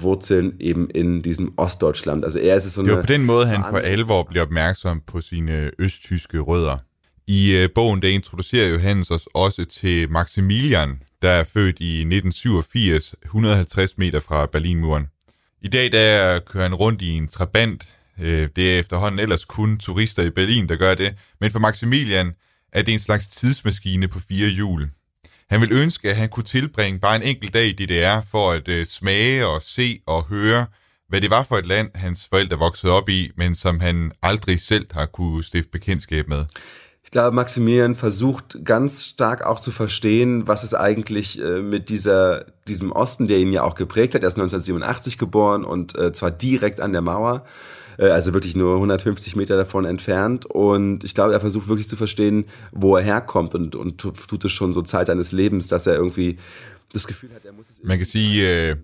Wurzeln 0.00 0.52
eben 0.60 0.90
in 0.90 1.22
diesem 1.22 1.52
Ostdeutschland. 1.56 2.24
Also 2.24 2.38
er 2.38 2.56
ist 2.56 2.74
so 2.74 2.82
det 2.82 2.92
var 2.92 3.00
på 3.00 3.06
den 3.06 3.24
måde, 3.24 3.46
han 3.46 3.64
for 3.70 3.78
alvor 3.78 4.22
bliver 4.22 4.42
opmærksom 4.42 5.02
på 5.06 5.20
sine 5.20 5.70
østtyske 5.78 6.38
rødder. 6.38 6.78
I 7.26 7.56
øh, 7.56 7.68
bogen, 7.74 8.02
der 8.02 8.08
introducerer 8.08 8.68
Johannes 8.68 9.10
os 9.10 9.28
også 9.34 9.64
til 9.64 10.12
Maximilian, 10.12 10.98
der 11.24 11.30
er 11.30 11.44
født 11.44 11.76
i 11.80 12.00
1987, 12.00 13.14
150 13.24 13.98
meter 13.98 14.20
fra 14.20 14.46
Berlinmuren. 14.46 15.06
I 15.62 15.68
dag 15.68 15.92
der 15.92 16.38
kører 16.38 16.62
han 16.62 16.74
rundt 16.74 17.02
i 17.02 17.08
en 17.08 17.28
trabant. 17.28 17.94
Øh, 18.20 18.48
det 18.56 18.74
er 18.74 18.80
efterhånden 18.80 19.18
ellers 19.18 19.44
kun 19.44 19.78
turister 19.78 20.22
i 20.22 20.30
Berlin, 20.30 20.68
der 20.68 20.76
gør 20.76 20.94
det. 20.94 21.14
Men 21.40 21.50
for 21.50 21.58
Maximilian 21.58 22.32
er 22.72 22.82
det 22.82 22.94
en 22.94 23.00
slags 23.00 23.26
tidsmaskine 23.26 24.08
på 24.08 24.20
fire 24.28 24.48
hjul. 24.48 24.90
Han 25.50 25.60
vil 25.60 25.72
ønske, 25.72 26.10
at 26.10 26.16
han 26.16 26.28
kunne 26.28 26.44
tilbringe 26.44 27.00
bare 27.00 27.16
en 27.16 27.22
enkelt 27.22 27.54
dag 27.54 27.66
i 27.66 27.72
DDR 27.72 28.20
for 28.30 28.50
at 28.50 28.68
øh, 28.68 28.86
smage 28.86 29.46
og 29.46 29.62
se 29.62 30.00
og 30.06 30.24
høre, 30.24 30.66
hvad 31.08 31.20
det 31.20 31.30
var 31.30 31.42
for 31.42 31.56
et 31.56 31.66
land, 31.66 31.90
hans 31.94 32.26
forældre 32.30 32.58
voksede 32.58 32.92
op 32.92 33.08
i, 33.08 33.30
men 33.36 33.54
som 33.54 33.80
han 33.80 34.12
aldrig 34.22 34.60
selv 34.60 34.86
har 34.90 35.06
kunne 35.06 35.44
stifte 35.44 35.70
bekendtskab 35.70 36.28
med. 36.28 36.44
Ich 37.14 37.16
glaube, 37.16 37.36
Maximilian 37.36 37.94
versucht 37.94 38.64
ganz 38.64 39.06
stark 39.06 39.46
auch 39.46 39.60
zu 39.60 39.70
verstehen, 39.70 40.48
was 40.48 40.64
es 40.64 40.74
eigentlich 40.74 41.40
äh, 41.40 41.60
mit 41.60 41.88
dieser, 41.88 42.46
diesem 42.66 42.90
Osten, 42.90 43.28
der 43.28 43.38
ihn 43.38 43.52
ja 43.52 43.62
auch 43.62 43.76
geprägt 43.76 44.16
hat. 44.16 44.22
Er 44.22 44.26
ist 44.26 44.34
1987 44.34 45.16
geboren 45.16 45.64
und 45.64 45.96
äh, 45.96 46.12
zwar 46.12 46.32
direkt 46.32 46.80
an 46.80 46.90
der 46.90 47.02
Mauer, 47.02 47.44
äh, 47.98 48.08
also 48.08 48.34
wirklich 48.34 48.56
nur 48.56 48.74
150 48.74 49.36
Meter 49.36 49.56
davon 49.56 49.84
entfernt. 49.84 50.44
Und 50.44 51.04
ich 51.04 51.14
glaube, 51.14 51.32
er 51.34 51.38
versucht 51.38 51.68
wirklich 51.68 51.88
zu 51.88 51.96
verstehen, 51.96 52.46
wo 52.72 52.96
er 52.96 53.04
herkommt 53.04 53.54
und, 53.54 53.76
und 53.76 53.96
tut 53.98 54.44
es 54.44 54.50
schon 54.50 54.72
so 54.72 54.82
Zeit 54.82 55.06
seines 55.06 55.30
Lebens, 55.30 55.68
dass 55.68 55.86
er 55.86 55.94
irgendwie 55.94 56.38
das 56.92 57.06
Gefühl 57.06 57.30
hat, 57.32 57.44
er 57.44 57.52
muss 57.52 57.70
es... 57.70 57.80
Man 57.84 57.98
kan 57.98 58.06
sige, 58.06 58.70
øh, 58.70 58.76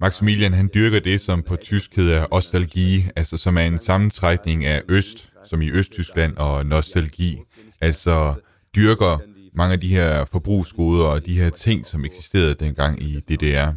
Maximilian 0.00 0.54
han 0.54 0.70
dyrker 0.74 1.00
det, 1.00 1.20
som 1.20 1.42
på 1.42 1.56
tysk 1.56 1.96
hedder 1.96 2.26
ostalgi, 2.30 3.06
altså 3.16 3.36
som 3.36 3.56
er 3.56 3.62
en 3.62 3.78
sammentrækning 3.78 4.64
af 4.64 4.82
øst, 4.88 5.30
som 5.44 5.62
i 5.62 5.70
Østtyskland, 5.70 6.36
og 6.36 6.66
nostalgi 6.66 7.38
altså 7.80 8.34
dyrker 8.76 9.18
mange 9.54 9.72
af 9.72 9.80
de 9.80 9.88
her 9.88 10.24
forbrugsgoder 10.24 11.06
og 11.06 11.26
de 11.26 11.38
her 11.40 11.50
ting, 11.50 11.86
som 11.86 12.04
eksisterede 12.04 12.54
dengang 12.54 13.02
i 13.02 13.20
DDR. 13.20 13.72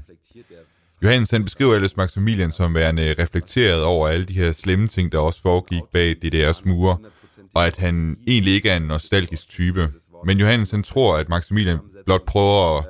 Johannes 1.04 1.32
han 1.32 1.44
beskriver 1.44 1.76
ellers 1.76 1.98
Maximilian 1.98 2.52
som 2.52 2.74
værende 2.74 3.16
reflekteret 3.20 3.84
over 3.84 4.08
alle 4.08 4.26
de 4.26 4.34
her 4.34 4.52
slemme 4.52 4.88
ting, 4.88 5.12
der 5.12 5.18
også 5.18 5.42
foregik 5.42 5.82
bag 5.94 6.16
DDR's 6.26 6.62
mure, 6.66 6.98
og 7.56 7.68
at 7.68 7.78
han 7.78 8.18
egentlig 8.28 8.54
ikke 8.54 8.70
er 8.70 8.78
en 8.78 8.82
nostalgisk 8.82 9.50
type. 9.50 9.92
Men 10.26 10.38
Johannes 10.40 10.72
han 10.72 10.84
tror, 10.84 11.18
at 11.18 11.30
Maximilian 11.30 11.80
blot 12.06 12.26
prøver 12.26 12.78
at 12.78 12.86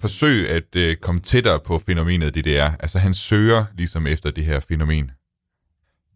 forsøge 0.00 0.48
at 0.48 0.76
øh, 0.76 0.96
komme 0.96 1.20
tættere 1.20 1.60
på 1.60 1.82
fænomenet 1.86 2.34
DDR. 2.34 2.70
Altså 2.80 2.98
han 2.98 3.14
søger 3.14 3.64
ligesom 3.76 4.06
efter 4.06 4.30
det 4.30 4.44
her 4.44 4.60
fænomen. 4.60 5.10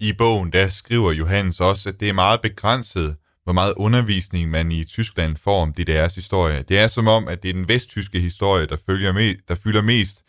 I 0.00 0.12
bogen 0.12 0.52
der 0.52 0.68
skriver 0.68 1.12
Johannes 1.12 1.60
også, 1.60 1.88
at 1.88 2.00
det 2.00 2.08
er 2.08 2.12
meget 2.12 2.40
begrænset, 2.40 3.16
hvor 3.48 3.52
meget 3.52 3.74
undervisning 3.76 4.50
man 4.50 4.72
i 4.72 4.84
Tyskland 4.84 5.36
får 5.36 5.62
om 5.62 5.74
DDR's 5.80 6.14
historie. 6.14 6.62
Det 6.62 6.78
er 6.78 6.86
som 6.86 7.08
om, 7.08 7.28
at 7.28 7.42
det 7.42 7.48
er 7.48 7.52
den 7.52 7.68
vesttyske 7.68 8.20
historie, 8.20 8.66
der, 8.66 8.76
følger 8.86 9.12
med, 9.12 9.34
der 9.48 9.54
fylder 9.54 9.82
mest 9.82 10.24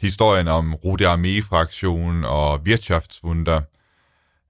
historien 0.00 0.48
om 0.48 0.74
Rote 0.74 1.08
Armee-fraktionen 1.08 2.24
og 2.24 2.60
Wirtschaftswunder. 2.60 3.60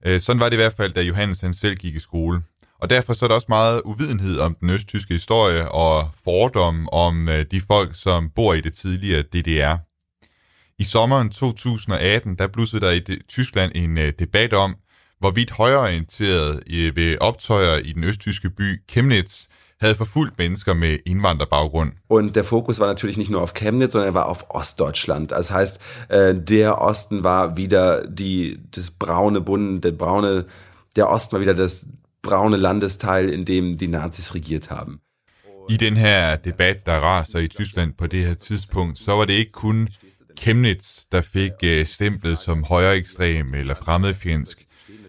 Øh, 0.05 0.19
sådan 0.19 0.39
var 0.39 0.49
det 0.49 0.53
i 0.53 0.61
hvert 0.61 0.73
fald, 0.73 0.93
da 0.93 1.01
Johannes 1.01 1.41
han 1.41 1.53
selv 1.53 1.75
gik 1.75 1.95
i 1.95 1.99
skole. 1.99 2.41
Og 2.79 2.89
derfor 2.89 3.13
så 3.13 3.25
er 3.25 3.27
der 3.27 3.35
også 3.35 3.47
meget 3.49 3.81
uvidenhed 3.85 4.39
om 4.39 4.55
den 4.55 4.69
østtyske 4.69 5.13
historie 5.13 5.71
og 5.71 6.11
fordom 6.23 6.89
om 6.91 7.29
øh, 7.29 7.45
de 7.51 7.61
folk, 7.61 7.95
som 7.95 8.29
bor 8.29 8.53
i 8.53 8.61
det 8.61 8.73
tidligere 8.73 9.21
DDR. 9.21 9.75
I 10.79 10.83
sommeren 10.83 11.29
2018, 11.29 12.35
der 12.35 12.47
blussede 12.47 12.85
der 12.85 12.91
i 12.91 13.01
Tyskland 13.27 13.71
en 13.75 13.97
øh, 13.97 14.13
debat 14.19 14.53
om, 14.53 14.75
hvorvidt 15.23 15.51
højreorienteret 15.51 16.53
uh, 16.67 16.95
ved 16.95 17.17
optøjer 17.21 17.77
i 17.77 17.91
den 17.91 18.03
østtyske 18.03 18.49
by 18.49 18.81
Chemnitz 18.91 19.45
havde 19.81 19.95
forfulgt 19.95 20.37
mennesker 20.37 20.73
med 20.73 20.97
Inwanderbaggrund. 21.05 21.91
Und 22.09 22.35
der 22.35 22.43
Fokus 22.43 22.79
war 22.79 22.87
natürlich 22.87 23.17
nicht 23.17 23.31
nur 23.31 23.41
auf 23.41 23.53
Chemnitz, 23.53 23.91
sondern 23.93 24.09
er 24.09 24.13
war 24.13 24.27
auf 24.29 24.45
Ostdeutschland. 24.49 25.31
Das 25.31 25.51
heißt, 25.51 25.79
äh, 26.09 26.35
der 26.35 26.81
Osten 26.81 27.23
war 27.23 27.57
wieder 27.57 28.07
die, 28.07 28.59
das 28.75 28.91
braune 28.91 29.41
Bund, 29.41 29.83
der 29.83 29.91
braune, 29.91 30.45
der 30.95 31.09
Osten 31.09 31.33
war 31.33 31.41
wieder 31.41 31.53
das 31.53 31.87
braune 32.21 32.57
Landesteil, 32.57 33.29
in 33.29 33.45
dem 33.45 33.77
die 33.77 33.87
Nazis 33.87 34.33
regiert 34.35 34.69
haben. 34.69 34.99
I 35.69 35.77
den 35.77 35.95
her 35.95 36.37
debat, 36.37 36.85
der 36.85 36.97
raser 37.01 37.39
i 37.39 37.47
Tyskland 37.47 37.93
på 37.97 38.07
det 38.07 38.25
her 38.25 38.35
tidspunkt, 38.35 38.97
så 38.97 39.11
var 39.11 39.25
det 39.25 39.33
ikke 39.33 39.51
kun 39.51 39.87
Chemnitz, 40.39 41.01
der 41.11 41.21
fik 41.21 41.51
øh, 41.63 41.85
stemplet 41.85 42.37
som 42.37 42.63
højere 42.63 42.95
ekstrem 42.95 43.53
eller 43.53 43.75
fremmedfjendsk. 43.75 44.65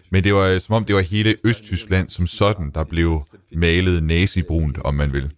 Men 0.09 0.23
det 0.23 0.33
var 0.33 0.59
som 0.59 0.75
om 0.75 0.85
det 0.85 0.95
var 0.95 1.01
hele 1.01 1.35
Østtyskland 1.45 2.09
som 2.09 2.27
sådan, 2.27 2.71
der 2.75 2.83
blev 2.83 3.21
malet 3.55 4.03
nazibrunt, 4.03 4.77
om 4.77 4.93
man 4.93 5.13
vil. 5.13 5.31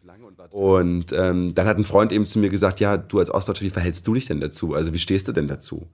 Und 0.51 1.11
ähm, 1.11 1.53
dann 1.53 1.67
hat 1.67 1.77
ein 1.77 1.83
Freund 1.83 2.11
eben 2.11 2.25
zu 2.25 2.39
mir 2.39 2.49
gesagt, 2.49 2.79
ja, 2.79 2.97
du 2.97 3.19
als 3.19 3.29
Ostdeutscher, 3.29 3.65
wie 3.65 3.69
verhältst 3.69 4.07
du 4.07 4.13
dich 4.13 4.25
denn 4.25 4.41
dazu? 4.41 4.73
Also 4.73 4.91
wie 4.93 4.97
stehst 4.97 5.27
du 5.27 5.31
denn 5.31 5.47
dazu? 5.47 5.87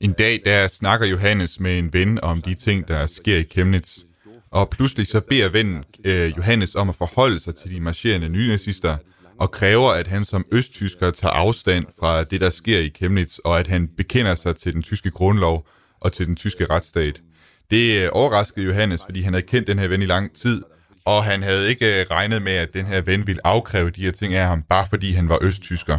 En 0.00 0.12
dag, 0.12 0.42
der 0.44 0.68
snakker 0.68 1.06
Johannes 1.06 1.60
med 1.60 1.78
en 1.78 1.92
ven 1.92 2.24
om 2.24 2.42
de 2.42 2.54
ting, 2.54 2.88
der 2.88 3.06
sker 3.06 3.38
i 3.38 3.44
Chemnitz. 3.44 3.98
Og 4.50 4.70
pludselig 4.70 5.06
så 5.06 5.20
beder 5.20 5.48
vennen 5.48 5.84
øh, 6.04 6.32
Johannes 6.36 6.74
om 6.74 6.88
at 6.88 6.96
forholde 6.96 7.40
sig 7.40 7.54
til 7.54 7.70
de 7.70 7.80
marcherende 7.80 8.28
nynazister, 8.28 8.96
og 9.38 9.50
kræver, 9.50 9.90
at 9.90 10.06
han 10.06 10.24
som 10.24 10.44
østtysker 10.52 11.10
tager 11.10 11.32
afstand 11.32 11.86
fra 12.00 12.24
det, 12.24 12.40
der 12.40 12.50
sker 12.50 12.78
i 12.78 12.90
Chemnitz, 12.96 13.38
og 13.38 13.58
at 13.58 13.66
han 13.66 13.88
bekender 13.96 14.34
sig 14.34 14.56
til 14.56 14.74
den 14.74 14.82
tyske 14.82 15.10
grundlov 15.10 15.66
og 16.00 16.12
til 16.12 16.26
den 16.26 16.36
tyske 16.36 16.66
retsstat. 16.70 17.20
Det 17.70 18.02
øh, 18.02 18.08
overraskede 18.12 18.66
Johannes, 18.66 19.00
fordi 19.04 19.22
han 19.22 19.32
havde 19.32 19.46
kendt 19.46 19.66
den 19.66 19.78
her 19.78 19.88
ven 19.88 20.02
i 20.02 20.06
lang 20.06 20.36
tid, 20.36 20.62
og 21.04 21.24
han 21.24 21.42
havde 21.42 21.68
ikke 21.68 22.00
øh, 22.00 22.06
regnet 22.10 22.42
med, 22.42 22.52
at 22.52 22.68
den 22.74 22.86
her 22.86 23.00
ven 23.00 23.26
ville 23.26 23.46
afkræve 23.46 23.90
de 23.90 24.02
her 24.02 24.10
ting 24.10 24.34
af 24.34 24.46
ham, 24.46 24.62
bare 24.62 24.86
fordi 24.90 25.12
han 25.12 25.28
var 25.28 25.38
østtysker. 25.42 25.98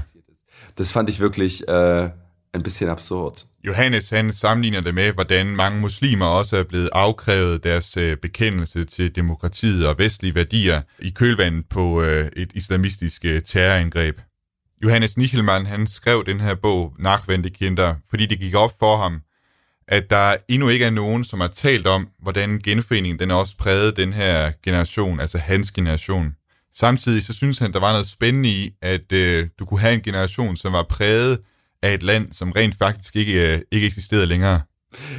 Das 0.77 0.93
fand 0.93 1.09
ich 1.09 1.19
wirklich 1.19 1.63
äh, 1.67 2.09
ein 2.53 2.63
bisschen 2.63 2.89
absurd. 2.89 3.45
Johannes 3.63 4.09
han 4.09 4.33
sammenligner 4.33 4.81
det 4.81 4.95
med, 4.95 5.11
hvordan 5.11 5.45
mange 5.55 5.81
muslimer 5.81 6.25
også 6.25 6.57
er 6.57 6.63
blevet 6.63 6.89
afkrævet 6.93 7.63
deres 7.63 7.97
øh, 7.97 8.17
bekendelse 8.17 8.85
til 8.85 9.15
demokratiet 9.15 9.87
og 9.87 9.97
vestlige 9.97 10.35
værdier 10.35 10.81
i 10.99 11.09
kølvandet 11.09 11.65
på 11.69 12.01
øh, 12.01 12.29
et 12.35 12.51
islamistisk 12.53 13.25
øh, 13.25 13.41
terrorangreb. 13.41 14.21
Johannes 14.83 15.17
Nichelmann 15.17 15.65
han 15.65 15.87
skrev 15.87 16.23
den 16.25 16.39
her 16.39 16.55
bog, 16.55 16.93
Nachwende 16.99 17.49
Kinder, 17.49 17.95
fordi 18.09 18.25
det 18.25 18.39
gik 18.39 18.55
op 18.55 18.71
for 18.79 18.97
ham, 18.97 19.21
at 19.87 20.09
der 20.09 20.35
endnu 20.47 20.69
ikke 20.69 20.85
er 20.85 20.89
nogen, 20.89 21.23
som 21.23 21.39
har 21.39 21.47
talt 21.47 21.87
om, 21.87 22.07
hvordan 22.21 22.59
genforeningen 22.59 23.19
den 23.19 23.31
også 23.31 23.57
prægede 23.57 23.91
den 23.91 24.13
her 24.13 24.51
generation, 24.63 25.19
altså 25.19 25.37
hans 25.37 25.71
generation. 25.71 26.35
Samtidig 26.73 27.23
så 27.23 27.33
synes 27.33 27.59
han, 27.59 27.73
der 27.73 27.79
var 27.79 27.91
noget 27.91 28.07
spændende 28.07 28.49
i, 28.49 28.71
at 28.81 29.11
øh, 29.11 29.47
du 29.59 29.65
kunne 29.65 29.79
have 29.79 29.93
en 29.93 30.01
generation, 30.01 30.57
som 30.57 30.73
var 30.73 30.83
præget 30.83 31.39
af 31.83 31.93
et 31.93 32.03
land, 32.03 32.33
som 32.33 32.51
rent 32.51 32.75
faktisk 32.77 33.15
ikke, 33.15 33.53
äh, 33.53 33.61
ikke 33.71 33.87
eksisterede 33.87 34.25
længere. 34.25 34.61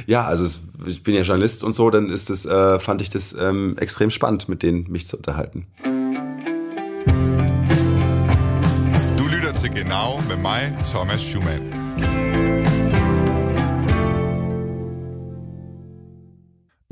Ja, 0.07 0.29
also 0.29 0.59
ich 0.87 1.03
bin 1.03 1.15
ja 1.15 1.21
Journalist 1.21 1.63
und 1.63 1.73
so, 1.73 1.89
dann 1.89 2.09
ist 2.09 2.29
das, 2.29 2.45
äh, 2.45 2.79
fand 2.79 3.01
ich 3.01 3.09
das 3.09 3.35
ähm, 3.39 3.77
extrem 3.81 4.11
spannend, 4.11 4.47
mit 4.47 4.61
denen 4.61 4.85
mich 4.91 5.07
zu 5.07 5.17
unterhalten. 5.17 5.65
Du 9.17 9.27
lytter 9.27 9.53
til 9.61 9.71
Genau 9.71 10.21
med 10.27 10.37
mig, 10.37 10.77
Thomas 10.83 11.21
Schumann. 11.21 11.72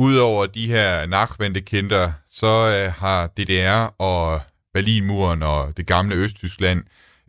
Udover 0.02 0.46
de 0.46 0.68
her 0.68 1.06
nachvendte 1.06 1.62
kinder, 1.62 2.12
så 2.30 2.48
øh, 2.48 2.94
har 2.94 3.28
DDR 3.28 4.02
og 4.02 4.42
Berlinmuren 4.74 5.44
og 5.44 5.78
det 5.78 5.88
gamle 5.88 6.16
Østtyskland 6.16 6.84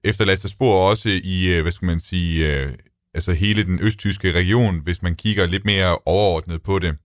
efterladt 0.05 0.41
sig 0.41 0.51
spor 0.51 0.89
også 0.89 1.09
i, 1.25 1.55
øh, 1.55 1.62
hvad 1.62 1.73
skal 1.73 1.87
man 1.87 2.01
sige, 2.01 2.55
øh, 2.55 2.73
altså 3.14 3.33
hele 3.33 3.64
den 3.64 3.79
østtyske 3.83 4.33
region, 4.33 4.79
hvis 4.79 5.03
man 5.03 5.14
kigger 5.14 5.47
lidt 5.47 5.64
mere 5.64 5.99
overordnet 6.07 6.62
på 6.62 6.79
det. 6.79 6.97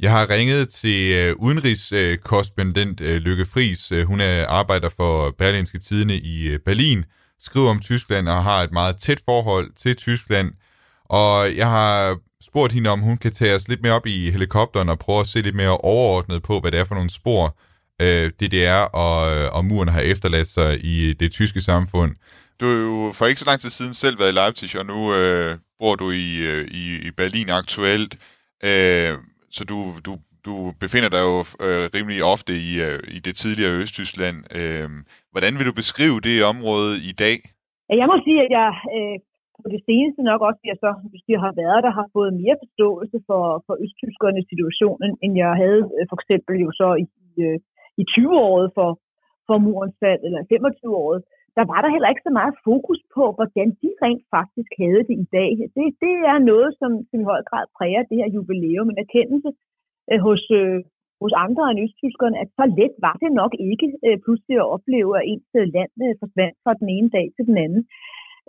Jeg 0.00 0.10
har 0.10 0.30
ringet 0.30 0.68
til 0.68 1.12
øh, 1.12 1.36
udenrigskorrespondent 1.36 3.00
øh, 3.00 3.16
Lykke 3.16 3.46
Friis. 3.46 3.92
Øh, 3.92 4.06
hun 4.06 4.20
er 4.20 4.46
arbejder 4.46 4.88
for 4.96 5.34
Berlinske 5.38 5.78
Tidene 5.78 6.16
i 6.16 6.58
Berlin, 6.58 7.04
skriver 7.38 7.70
om 7.70 7.80
Tyskland 7.80 8.28
og 8.28 8.44
har 8.44 8.62
et 8.62 8.72
meget 8.72 8.96
tæt 8.96 9.20
forhold 9.24 9.70
til 9.76 9.96
Tyskland. 9.96 10.52
Og 11.04 11.56
jeg 11.56 11.70
har 11.70 12.18
spurgt 12.48 12.72
hende, 12.72 12.90
om 12.90 13.00
hun 13.00 13.16
kan 13.16 13.32
tage 13.32 13.54
os 13.56 13.68
lidt 13.68 13.82
mere 13.82 13.92
op 13.92 14.06
i 14.06 14.30
helikopteren 14.30 14.88
og 14.88 14.98
prøve 14.98 15.20
at 15.20 15.26
se 15.26 15.40
lidt 15.40 15.56
mere 15.56 15.76
overordnet 15.78 16.42
på, 16.42 16.60
hvad 16.60 16.70
det 16.70 16.80
er 16.80 16.84
for 16.84 16.94
nogle 16.94 17.10
spor, 17.10 17.44
øh, 18.04 18.26
DDR 18.40 18.82
og, 19.04 19.18
og 19.56 19.64
muren 19.64 19.88
har 19.88 20.00
efterladt 20.00 20.48
sig 20.48 20.70
i 20.94 21.12
det 21.12 21.32
tyske 21.32 21.60
samfund. 21.60 22.12
Du 22.60 22.64
har 22.66 22.74
jo 22.74 23.12
for 23.12 23.26
ikke 23.26 23.40
så 23.40 23.46
lang 23.50 23.60
tid 23.60 23.70
siden 23.70 23.94
selv 23.94 24.18
været 24.18 24.32
i 24.32 24.38
Leipzig, 24.40 24.80
og 24.80 24.86
nu 24.86 25.14
øh, 25.14 25.58
bor 25.78 25.94
du 25.94 26.10
i, 26.10 26.28
øh, 26.50 26.68
i, 26.80 26.84
i 27.08 27.10
Berlin 27.10 27.50
aktuelt. 27.50 28.12
Øh, 28.64 29.12
så 29.50 29.64
du, 29.64 29.78
du, 30.06 30.12
du 30.46 30.72
befinder 30.80 31.08
dig 31.08 31.22
jo 31.30 31.38
øh, 31.66 31.84
rimelig 31.94 32.24
ofte 32.24 32.52
i, 32.68 32.80
øh, 32.86 33.00
i 33.16 33.18
det 33.18 33.36
tidligere 33.36 33.72
Østtyskland. 33.72 34.36
Øh, 34.58 34.88
hvordan 35.32 35.58
vil 35.58 35.66
du 35.66 35.72
beskrive 35.72 36.20
det 36.20 36.44
område 36.44 36.92
i 37.10 37.12
dag? 37.12 37.38
Jeg 38.00 38.06
må 38.10 38.16
sige, 38.26 38.40
at 38.44 38.50
jeg 38.58 38.68
øh, 38.96 39.16
på 39.64 39.68
det 39.74 39.82
seneste 39.88 40.20
nok 40.30 40.40
også, 40.48 40.60
at 40.62 40.68
jeg 40.70 40.78
så, 40.84 40.90
hvis 41.12 41.24
jeg 41.34 41.40
har 41.46 41.52
været 41.62 41.80
der, 41.84 41.98
har 42.00 42.08
fået 42.16 42.38
mere 42.42 42.56
forståelse 42.62 43.18
for, 43.28 43.44
for 43.66 43.74
østtyskernes 43.84 44.46
situation, 44.52 44.98
end 45.24 45.32
jeg 45.42 45.52
havde 45.62 45.82
øh, 45.96 46.04
for 46.10 46.16
eksempel 46.20 46.54
jo 46.64 46.70
så 46.80 46.88
i, 47.02 47.04
i 47.26 47.30
øh, 47.48 48.04
20-året 48.14 48.66
for, 48.76 48.90
for 49.46 49.56
murens 49.66 49.96
fald, 50.02 50.20
eller 50.26 50.40
25-året, 50.54 51.20
der 51.56 51.64
var 51.72 51.80
der 51.80 51.90
heller 51.94 52.10
ikke 52.10 52.26
så 52.28 52.32
meget 52.40 52.54
fokus 52.68 53.00
på, 53.16 53.24
hvordan 53.36 53.68
de 53.82 53.90
rent 54.04 54.24
faktisk 54.36 54.70
havde 54.82 55.02
det 55.08 55.16
i 55.24 55.28
dag. 55.38 55.50
Det, 55.76 55.84
det 56.04 56.14
er 56.32 56.38
noget, 56.50 56.70
som, 56.80 56.90
som 57.08 57.18
i 57.20 57.28
høj 57.32 57.42
grad 57.50 57.66
præger 57.76 58.02
det 58.10 58.16
her 58.20 58.28
jubilæum, 58.36 58.88
en 58.90 59.04
erkendelse 59.06 59.50
øh, 60.10 60.20
hos, 60.26 60.42
øh, 60.60 60.78
hos 61.22 61.32
andre 61.44 61.64
end 61.70 61.82
østtyskerne, 61.86 62.36
at 62.42 62.48
så 62.58 62.64
let 62.78 62.94
var 63.06 63.16
det 63.22 63.30
nok 63.40 63.52
ikke 63.70 63.88
øh, 64.06 64.16
pludselig 64.24 64.56
at 64.60 64.70
opleve, 64.76 65.10
at 65.18 65.26
ens 65.32 65.50
øh, 65.60 65.66
land 65.76 65.92
øh, 66.04 66.14
forsvandt 66.22 66.56
fra 66.64 66.72
den 66.80 66.88
ene 66.96 67.10
dag 67.16 67.26
til 67.36 67.44
den 67.50 67.56
anden. 67.64 67.82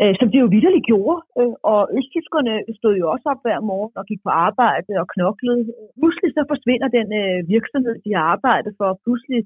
Øh, 0.02 0.14
som 0.20 0.28
det 0.32 0.40
jo 0.44 0.54
vidderligt 0.56 0.90
gjorde, 0.92 1.20
øh, 1.40 1.56
og 1.72 1.82
østtyskerne 1.98 2.54
stod 2.80 2.94
jo 3.02 3.06
også 3.14 3.26
op 3.34 3.42
hver 3.46 3.60
morgen 3.70 3.94
og 4.00 4.06
gik 4.10 4.22
på 4.24 4.32
arbejde 4.48 4.92
og 5.02 5.08
knoklede. 5.14 5.62
Pludselig 6.00 6.32
så 6.38 6.44
forsvinder 6.52 6.90
den 6.98 7.08
øh, 7.22 7.38
virksomhed, 7.56 7.96
de 8.06 8.12
har 8.18 8.26
arbejdet 8.36 8.72
for, 8.80 8.88
pludselig 9.06 9.42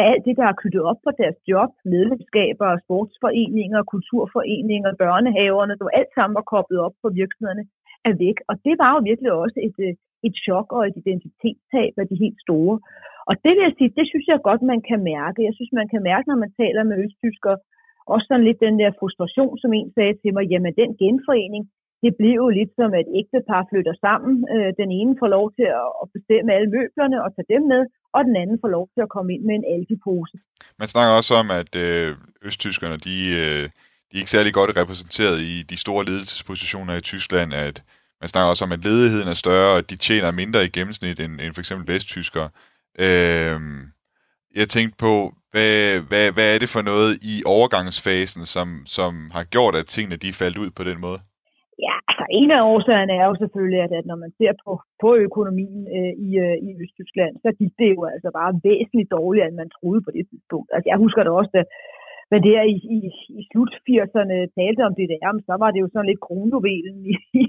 er 0.00 0.04
alt 0.12 0.24
det, 0.26 0.34
der 0.40 0.46
er 0.48 0.60
knyttet 0.60 0.82
op 0.90 1.00
på 1.06 1.10
deres 1.20 1.38
job, 1.50 1.70
medlemskaber, 1.94 2.68
sportsforeninger, 2.84 3.80
kulturforeninger, 3.92 4.90
børnehaverne, 5.02 5.74
så 5.76 5.84
alt 6.00 6.12
sammen 6.14 6.34
var 6.38 6.46
koblet 6.54 6.80
op 6.86 6.94
på 7.02 7.08
virksomhederne, 7.20 7.64
er 8.08 8.14
væk. 8.24 8.38
Og 8.50 8.54
det 8.66 8.74
var 8.82 8.90
jo 8.94 9.00
virkelig 9.10 9.32
også 9.44 9.58
et, 9.68 9.76
øh, 9.86 9.94
et 10.26 10.34
chok 10.44 10.66
og 10.76 10.82
et 10.88 10.96
identitetstab 11.02 11.92
af 12.02 12.06
de 12.10 12.16
helt 12.24 12.38
store. 12.46 12.76
Og 13.28 13.34
det 13.44 13.52
vil 13.54 13.66
jeg 13.66 13.74
sige, 13.78 13.96
det 13.98 14.06
synes 14.08 14.26
jeg 14.28 14.46
godt, 14.48 14.62
man 14.72 14.80
kan 14.88 15.00
mærke. 15.12 15.46
Jeg 15.48 15.54
synes, 15.58 15.72
man 15.80 15.88
kan 15.92 16.02
mærke, 16.10 16.26
når 16.28 16.38
man 16.44 16.52
taler 16.62 16.82
med 16.90 16.96
østtyskere, 17.04 17.58
også 18.12 18.26
sådan 18.28 18.46
lidt 18.48 18.60
den 18.66 18.76
der 18.82 18.90
frustration, 19.00 19.54
som 19.62 19.70
en 19.78 19.88
sagde 19.96 20.14
til 20.22 20.30
mig, 20.36 20.44
jamen 20.52 20.72
den 20.80 20.90
genforening, 21.02 21.62
det 22.02 22.12
bliver 22.18 22.38
jo 22.42 22.48
lidt 22.58 22.72
som, 22.78 22.90
at 23.00 23.06
ægtepar 23.20 23.62
flytter 23.70 23.94
sammen. 24.06 24.34
Øh, 24.54 24.70
den 24.80 24.90
ene 24.98 25.14
får 25.20 25.28
lov 25.36 25.46
til 25.56 25.66
at 26.02 26.06
bestemme 26.16 26.48
alle 26.56 26.70
møblerne 26.76 27.18
og 27.24 27.28
tage 27.34 27.50
dem 27.54 27.62
med, 27.72 27.82
og 28.16 28.20
den 28.28 28.36
anden 28.42 28.58
får 28.62 28.70
lov 28.76 28.84
til 28.94 29.02
at 29.06 29.12
komme 29.14 29.30
ind 29.34 29.42
med 29.48 29.54
en 29.60 29.66
algepose. 29.74 30.36
Man 30.80 30.88
snakker 30.94 31.12
også 31.20 31.32
om, 31.42 31.46
at 31.60 31.72
øh, 31.84 32.08
østtyskerne, 32.48 32.96
de, 33.08 33.16
øh, 33.42 33.64
de 34.08 34.14
er 34.16 34.22
ikke 34.22 34.36
særlig 34.36 34.52
godt 34.60 34.76
repræsenteret 34.80 35.36
i 35.52 35.54
de 35.70 35.76
store 35.84 36.04
ledelsespositioner 36.08 36.94
i 36.96 37.06
Tyskland, 37.12 37.50
at 37.68 37.76
man 38.20 38.28
snakker 38.32 38.50
også 38.50 38.64
om, 38.66 38.72
at 38.76 38.84
ledigheden 38.88 39.28
er 39.34 39.38
større, 39.44 39.70
og 39.76 39.90
de 39.90 39.96
tjener 39.96 40.38
mindre 40.42 40.64
i 40.64 40.74
gennemsnit 40.76 41.20
end, 41.24 41.34
end 41.42 41.54
for 41.54 41.62
eksempel 41.64 41.94
vesttyskere. 41.94 42.48
Øh, 43.06 43.58
jeg 44.60 44.68
tænkte 44.74 44.96
på, 45.06 45.14
hvad, 45.52 45.74
hvad, 46.10 46.26
hvad 46.36 46.48
er 46.54 46.58
det 46.62 46.70
for 46.74 46.82
noget 46.92 47.10
i 47.32 47.34
overgangsfasen, 47.56 48.42
som, 48.54 48.68
som 48.96 49.12
har 49.36 49.44
gjort, 49.54 49.74
at 49.80 49.90
tingene 49.94 50.22
de 50.24 50.38
faldt 50.40 50.58
ud 50.62 50.70
på 50.78 50.82
den 50.90 50.98
måde? 51.06 51.20
Ja, 51.86 51.94
altså 52.10 52.24
en 52.40 52.50
af 52.56 52.62
årsagerne 52.72 53.14
er 53.20 53.26
jo 53.30 53.36
selvfølgelig, 53.42 53.80
at, 53.86 53.92
at 54.00 54.06
når 54.10 54.18
man 54.24 54.32
ser 54.38 54.52
på, 54.64 54.72
på 55.02 55.10
økonomien 55.28 55.82
øh, 55.96 56.12
i, 56.26 56.28
øh, 56.44 56.56
i 56.66 56.68
Østtyskland, 56.82 57.34
så 57.44 57.48
gik 57.60 57.72
det 57.80 57.88
jo 57.94 58.00
altså 58.14 58.28
bare 58.38 58.52
væsentligt 58.68 59.14
dårligere, 59.18 59.48
end 59.48 59.60
man 59.62 59.74
troede 59.76 60.00
på 60.06 60.10
det 60.16 60.24
tidspunkt. 60.30 60.68
Altså 60.74 60.86
jeg 60.90 60.98
husker 61.04 61.22
det 61.22 61.32
også, 61.40 61.54
at 61.62 61.68
men 62.32 62.40
der 62.48 62.62
i, 62.74 62.76
i, 62.96 62.98
i 63.40 63.42
slut 63.50 63.72
80'erne 63.88 64.36
talte 64.58 64.82
om 64.88 64.94
det 64.98 65.06
der, 65.12 65.30
så 65.48 65.54
var 65.62 65.70
det 65.70 65.80
jo 65.82 65.88
sådan 65.90 66.10
lidt 66.10 66.24
kronjuvelen 66.26 66.96
i, 67.10 67.14
i, 67.40 67.42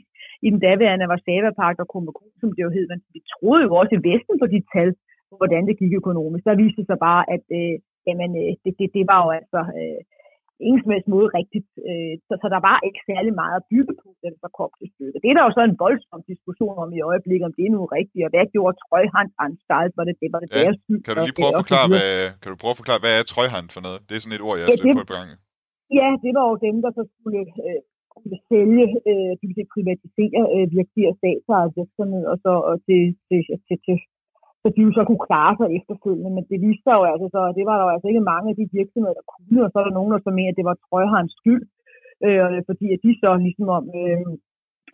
i 0.45 0.47
den 0.53 0.59
daværende 0.65 1.09
Varsava-pagt 1.11 1.79
og 1.83 1.87
Kummerkron, 1.91 2.39
som 2.41 2.49
det 2.55 2.61
jo 2.65 2.75
hed. 2.75 2.85
Men 2.91 2.99
vi 3.15 3.21
troede 3.33 3.63
jo 3.67 3.71
også 3.81 3.93
i 3.95 4.03
Vesten 4.09 4.35
på 4.39 4.47
de 4.53 4.59
tal, 4.73 4.89
hvordan 5.39 5.63
det 5.69 5.79
gik 5.81 5.93
økonomisk. 6.01 6.43
Der 6.45 6.61
viste 6.63 6.83
sig 6.89 6.97
bare, 7.07 7.23
at 7.35 7.45
øh, 7.59 7.75
jamen, 8.07 8.31
øh, 8.41 8.51
det, 8.63 8.71
det, 8.79 8.87
det 8.97 9.03
var 9.11 9.19
jo 9.25 9.29
altså 9.39 9.61
øh, 9.79 10.01
ingen 10.67 10.81
som 10.81 10.93
helst 10.93 11.13
måde 11.15 11.29
rigtigt. 11.39 11.69
Øh, 11.89 12.13
så, 12.27 12.33
så 12.41 12.47
der 12.55 12.61
var 12.69 12.77
ikke 12.87 13.01
særlig 13.11 13.33
meget 13.41 13.55
at 13.59 13.67
bygge 13.73 13.93
på, 14.01 14.07
den 14.25 14.33
der 14.41 14.49
kom 14.59 14.71
til 14.79 14.87
stykket. 14.93 15.19
Det 15.23 15.29
er 15.29 15.35
der 15.37 15.45
jo 15.47 15.53
så 15.57 15.63
en 15.65 15.79
voldsom 15.83 16.21
diskussion 16.31 16.75
om 16.83 16.89
i 16.97 17.01
øjeblikket, 17.09 17.45
om 17.49 17.55
det 17.57 17.63
er 17.65 17.73
nu 17.75 17.81
rigtigt, 17.97 18.25
og 18.25 18.31
hvad 18.33 18.45
gjorde 18.53 18.77
Trøjhand 18.83 19.31
Anstalt? 19.45 19.93
Var 19.97 20.05
det, 20.07 20.15
det 20.21 20.29
var 20.33 20.39
det 20.43 20.49
ja. 20.51 20.55
deres 20.63 20.77
skyld? 20.83 21.01
Kan 21.05 21.13
du 21.15 21.19
lige 21.27 21.39
prøve 21.39 21.53
at 21.53 21.61
forklare, 21.63 21.87
hvad, 21.93 22.09
kan 22.41 22.49
du 22.51 22.57
prøve 22.61 22.75
at 22.75 22.81
forklare, 22.81 23.01
hvad 23.03 23.13
er 23.19 23.23
Trøjhand 23.31 23.67
for 23.75 23.81
noget? 23.87 23.99
Det 24.07 24.13
er 24.15 24.21
sådan 24.23 24.37
et 24.37 24.45
ord, 24.47 24.55
jeg 24.57 24.65
har 24.65 24.73
ja, 24.73 24.79
stødt 24.81 24.97
på 24.99 25.05
et 25.05 25.11
par 25.11 25.19
gange. 25.21 25.35
Ja, 25.99 26.09
det 26.25 26.31
var 26.37 26.45
jo 26.51 26.55
dem, 26.67 26.75
der 26.83 26.91
så 26.97 27.03
skulle 27.13 27.41
øh, 27.65 27.81
kunne 28.13 28.39
sælge, 28.51 28.85
øh, 29.09 29.31
det 29.37 29.45
vil 29.47 29.57
sige 29.57 29.73
privatisere 29.75 30.41
øh, 30.55 30.65
virksomheder 30.77 31.11
og 31.13 31.17
statsejede 31.21 31.71
virksomheder 31.79 32.29
og 32.33 32.37
så 32.45 32.53
og 32.69 32.75
til, 32.87 33.01
til, 33.27 33.39
til, 33.67 33.77
til, 33.85 33.97
så 34.63 34.67
de 34.75 34.81
jo 34.85 34.91
så 34.97 35.03
kunne 35.05 35.25
klare 35.29 35.53
sig 35.59 35.67
efterfølgende. 35.77 36.31
Men 36.35 36.43
det 36.51 36.57
viste 36.65 36.83
sig 36.85 36.95
jo 36.99 37.03
altså 37.13 37.27
så, 37.35 37.39
at 37.49 37.55
det 37.57 37.65
var 37.69 37.75
der 37.77 37.85
jo 37.85 37.93
altså 37.95 38.07
ikke 38.11 38.29
mange 38.31 38.47
af 38.51 38.55
de 38.59 38.65
virksomheder, 38.79 39.15
der 39.19 39.29
kunne, 39.33 39.59
og 39.65 39.69
så 39.71 39.77
er 39.79 39.85
der 39.85 39.97
nogen, 39.97 40.11
der 40.13 40.21
så 40.23 40.31
mener, 40.37 40.51
at 40.51 40.59
det 40.59 40.69
var 40.69 40.77
Trøjharens 40.77 41.33
skyld, 41.39 41.63
øh, 42.27 42.59
fordi 42.69 42.85
at 42.95 42.99
de 43.05 43.11
så 43.21 43.29
ligesom 43.45 43.67
om 43.77 43.85
øh, 44.01 44.25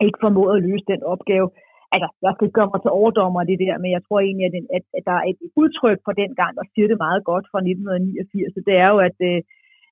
ikke 0.06 0.22
formåede 0.24 0.56
at 0.58 0.64
løse 0.68 0.90
den 0.92 1.02
opgave. 1.14 1.46
Altså, 1.94 2.08
jeg 2.24 2.32
skal 2.32 2.46
ikke 2.46 2.58
gøre 2.58 2.72
mig 2.72 2.80
til 2.82 2.96
overdommer 3.00 3.48
det 3.50 3.58
der, 3.64 3.74
men 3.82 3.90
jeg 3.96 4.02
tror 4.02 4.18
egentlig, 4.20 4.46
at, 4.50 4.54
at, 4.76 4.84
at 4.98 5.04
der 5.08 5.16
er 5.20 5.26
et 5.32 5.40
udtryk 5.60 5.98
fra 6.04 6.14
den 6.22 6.30
gang, 6.40 6.52
der 6.58 6.64
siger 6.72 6.86
det 6.88 6.98
meget 7.06 7.22
godt 7.30 7.46
fra 7.52 7.58
1989. 7.58 8.68
Det 8.68 8.76
er 8.84 8.88
jo, 8.94 8.98
at 9.08 9.18
øh, 9.30 9.38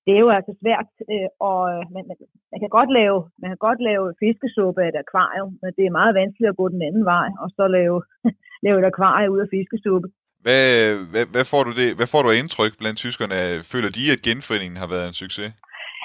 det 0.09 0.17
er 0.17 0.23
jo 0.27 0.31
altså 0.39 0.53
svært, 0.63 0.91
øh, 1.13 1.29
og 1.49 1.61
man, 1.95 2.05
man, 2.09 2.17
man, 2.53 2.61
kan 2.63 2.73
godt 2.79 2.91
lave, 2.99 3.19
man 3.43 3.49
kan 3.51 3.61
godt 3.69 3.81
lave 3.89 4.05
fiskesuppe 4.23 4.79
af 4.83 4.89
et 4.89 5.01
akvarium, 5.05 5.51
men 5.63 5.71
det 5.77 5.85
er 5.85 5.99
meget 6.01 6.19
vanskeligt 6.21 6.53
at 6.53 6.61
gå 6.61 6.67
den 6.75 6.83
anden 6.89 7.05
vej, 7.15 7.29
og 7.43 7.49
så 7.57 7.65
lave, 7.79 7.99
lave 8.67 8.77
et 8.81 8.91
akvarium 8.93 9.33
ud 9.35 9.45
af 9.45 9.53
fiskesuppe. 9.57 10.09
Hvad, 10.45 10.67
hvad, 11.13 11.25
hvad, 11.35 11.45
får 11.53 11.63
du 11.67 11.73
det, 11.81 11.89
hvad 11.99 12.09
får 12.13 12.23
du 12.23 12.31
indtryk 12.41 12.75
blandt 12.81 12.99
tyskerne? 13.05 13.39
Føler 13.73 13.91
de, 13.99 14.05
at 14.15 14.25
genforeningen 14.29 14.79
har 14.83 14.89
været 14.95 15.07
en 15.09 15.21
succes? 15.23 15.51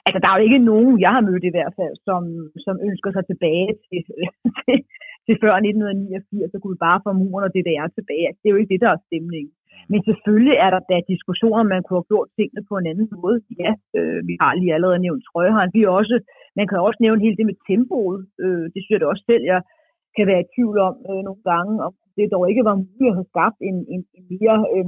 Altså, 0.05 0.19
der 0.21 0.27
er 0.29 0.37
jo 0.37 0.45
ikke 0.47 0.67
nogen, 0.71 0.93
jeg 1.05 1.11
har 1.15 1.23
mødt 1.29 1.45
i 1.49 1.55
hvert 1.55 1.73
fald, 1.79 1.95
som, 2.07 2.21
som 2.65 2.75
ønsker 2.87 3.09
sig 3.13 3.23
tilbage 3.31 3.71
til, 3.87 3.99
til, 4.65 4.77
til 5.25 5.35
før 5.43 5.53
1989, 5.55 6.51
så 6.51 6.57
kunne 6.59 6.75
vi 6.75 6.85
bare 6.87 7.03
få 7.05 7.11
muren 7.21 7.47
og 7.47 7.53
det 7.55 7.63
der 7.69 7.95
tilbage. 7.97 8.29
Det 8.39 8.45
er 8.47 8.53
jo 8.53 8.61
ikke 8.61 8.73
det, 8.73 8.83
der 8.85 8.91
er 8.93 9.05
stemningen. 9.07 9.53
Men 9.91 9.99
selvfølgelig 10.07 10.55
er 10.65 10.69
der 10.75 10.81
da 10.91 10.97
diskussioner, 11.13 11.63
man 11.73 11.81
kunne 11.83 11.99
have 11.99 12.11
gjort 12.13 12.29
tingene 12.37 12.61
på 12.69 12.73
en 12.77 12.87
anden 12.91 13.07
måde. 13.23 13.37
Ja, 13.63 13.71
øh, 13.97 14.19
vi 14.29 14.33
har 14.41 14.51
lige 14.53 14.75
allerede 14.77 15.03
nævnt 15.05 15.23
trøjehånd. 15.29 15.69
Vi 15.75 15.81
også, 15.99 16.15
man 16.59 16.67
kan 16.69 16.79
også 16.87 16.99
nævne 17.05 17.23
hele 17.25 17.37
det 17.39 17.45
med 17.49 17.57
tempoet. 17.69 18.19
Øh, 18.43 18.65
det 18.73 18.79
synes 18.79 18.93
jeg 18.93 19.01
da 19.01 19.07
også 19.13 19.25
selv, 19.31 19.43
jeg 19.53 19.61
kan 20.15 20.25
være 20.31 20.43
i 20.43 20.49
tvivl 20.53 20.77
om 20.87 20.95
øh, 21.09 21.21
nogle 21.27 21.43
gange, 21.51 21.73
om 21.85 21.93
det 22.17 22.33
dog 22.33 22.43
ikke 22.51 22.67
var 22.69 22.75
muligt 22.75 23.11
at 23.11 23.17
have 23.19 23.31
skabt 23.33 23.59
en, 23.69 23.77
en, 23.93 24.01
en 24.17 24.23
mere 24.33 24.57
øh, 24.75 24.87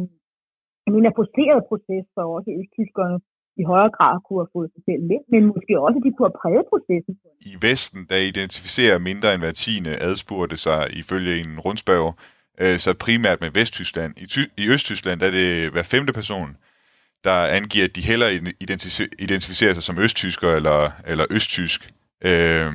en 0.87 1.17
forceret 1.21 1.61
proces 1.69 2.05
for 2.15 2.23
også 2.37 2.49
østtyskerne 2.61 3.17
i 3.61 3.63
højere 3.71 3.91
grad 3.97 4.15
kunne 4.25 4.41
have 4.43 4.53
fået 4.57 4.69
sig 4.73 4.83
selv 4.89 5.03
med, 5.11 5.19
men 5.33 5.41
måske 5.53 5.73
også, 5.85 5.97
at 5.99 6.03
de 6.05 6.11
kunne 6.13 6.29
have 6.29 6.39
præget 6.41 6.65
processen. 6.73 7.13
I 7.51 7.53
Vesten, 7.65 8.01
der 8.11 8.19
identificerer 8.31 8.97
mindre 9.09 9.29
end 9.33 9.41
hver 9.43 9.55
tiende 9.63 9.93
adspurgte 10.09 10.57
sig 10.65 10.81
ifølge 11.01 11.33
en 11.43 11.51
rundspørg, 11.65 12.07
øh, 12.61 12.77
så 12.79 12.93
primært 12.93 13.41
med 13.41 13.49
Vesttyskland. 13.49 14.13
I, 14.17 14.25
Ty- 14.25 14.51
I 14.57 14.69
Østtyskland 14.69 15.19
der 15.19 15.27
er 15.27 15.31
det 15.31 15.71
hver 15.71 15.83
femte 15.83 16.13
person, 16.13 16.57
der 17.23 17.45
angiver, 17.57 17.85
at 17.85 17.95
de 17.95 18.01
hellere 18.01 18.33
identificerer 19.19 19.73
sig 19.73 19.83
som 19.83 19.99
østtysker 19.99 20.49
eller, 20.55 20.91
eller 21.07 21.25
østtysk. 21.31 21.89
Øh, 22.25 22.71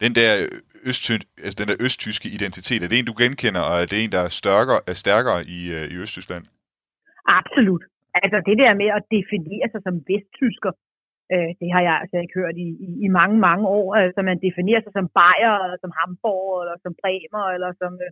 den 0.00 0.14
der, 0.14 0.46
østty- 0.90 1.42
altså 1.44 1.56
den 1.58 1.68
der 1.68 1.76
østtyske 1.80 2.28
identitet, 2.28 2.82
er 2.82 2.88
det 2.88 2.98
en, 2.98 3.04
du 3.04 3.14
genkender, 3.18 3.60
og 3.60 3.80
er 3.82 3.86
det 3.86 4.04
en, 4.04 4.12
der 4.12 4.20
er 4.20 4.28
stærkere, 4.28 4.80
er 4.86 4.94
stærkere 4.94 5.40
i, 5.56 5.72
øh, 5.76 5.84
i 5.92 5.96
Østtyskland? 5.96 6.44
Absolut. 7.40 7.82
Altså 8.14 8.38
det 8.48 8.56
der 8.62 8.72
med 8.82 8.88
at 8.98 9.02
definere 9.16 9.66
sig 9.72 9.80
som 9.86 9.94
vesttysker, 10.10 10.70
øh, 11.34 11.50
det 11.60 11.68
har 11.74 11.82
jeg 11.88 11.94
altså 12.02 12.16
ikke 12.20 12.38
hørt 12.40 12.56
i, 12.66 12.68
i, 12.86 12.88
i 13.06 13.08
mange, 13.18 13.36
mange 13.48 13.64
år. 13.78 13.88
Altså 14.04 14.20
man 14.30 14.38
definerer 14.46 14.82
sig 14.82 14.92
som 14.94 15.08
Bayer, 15.18 15.56
eller 15.64 15.78
som 15.84 15.92
Hamburg, 15.98 16.52
eller 16.62 16.76
som 16.84 16.92
Bremer, 17.02 17.44
eller 17.56 17.70
som 17.82 17.92
øh, 18.06 18.10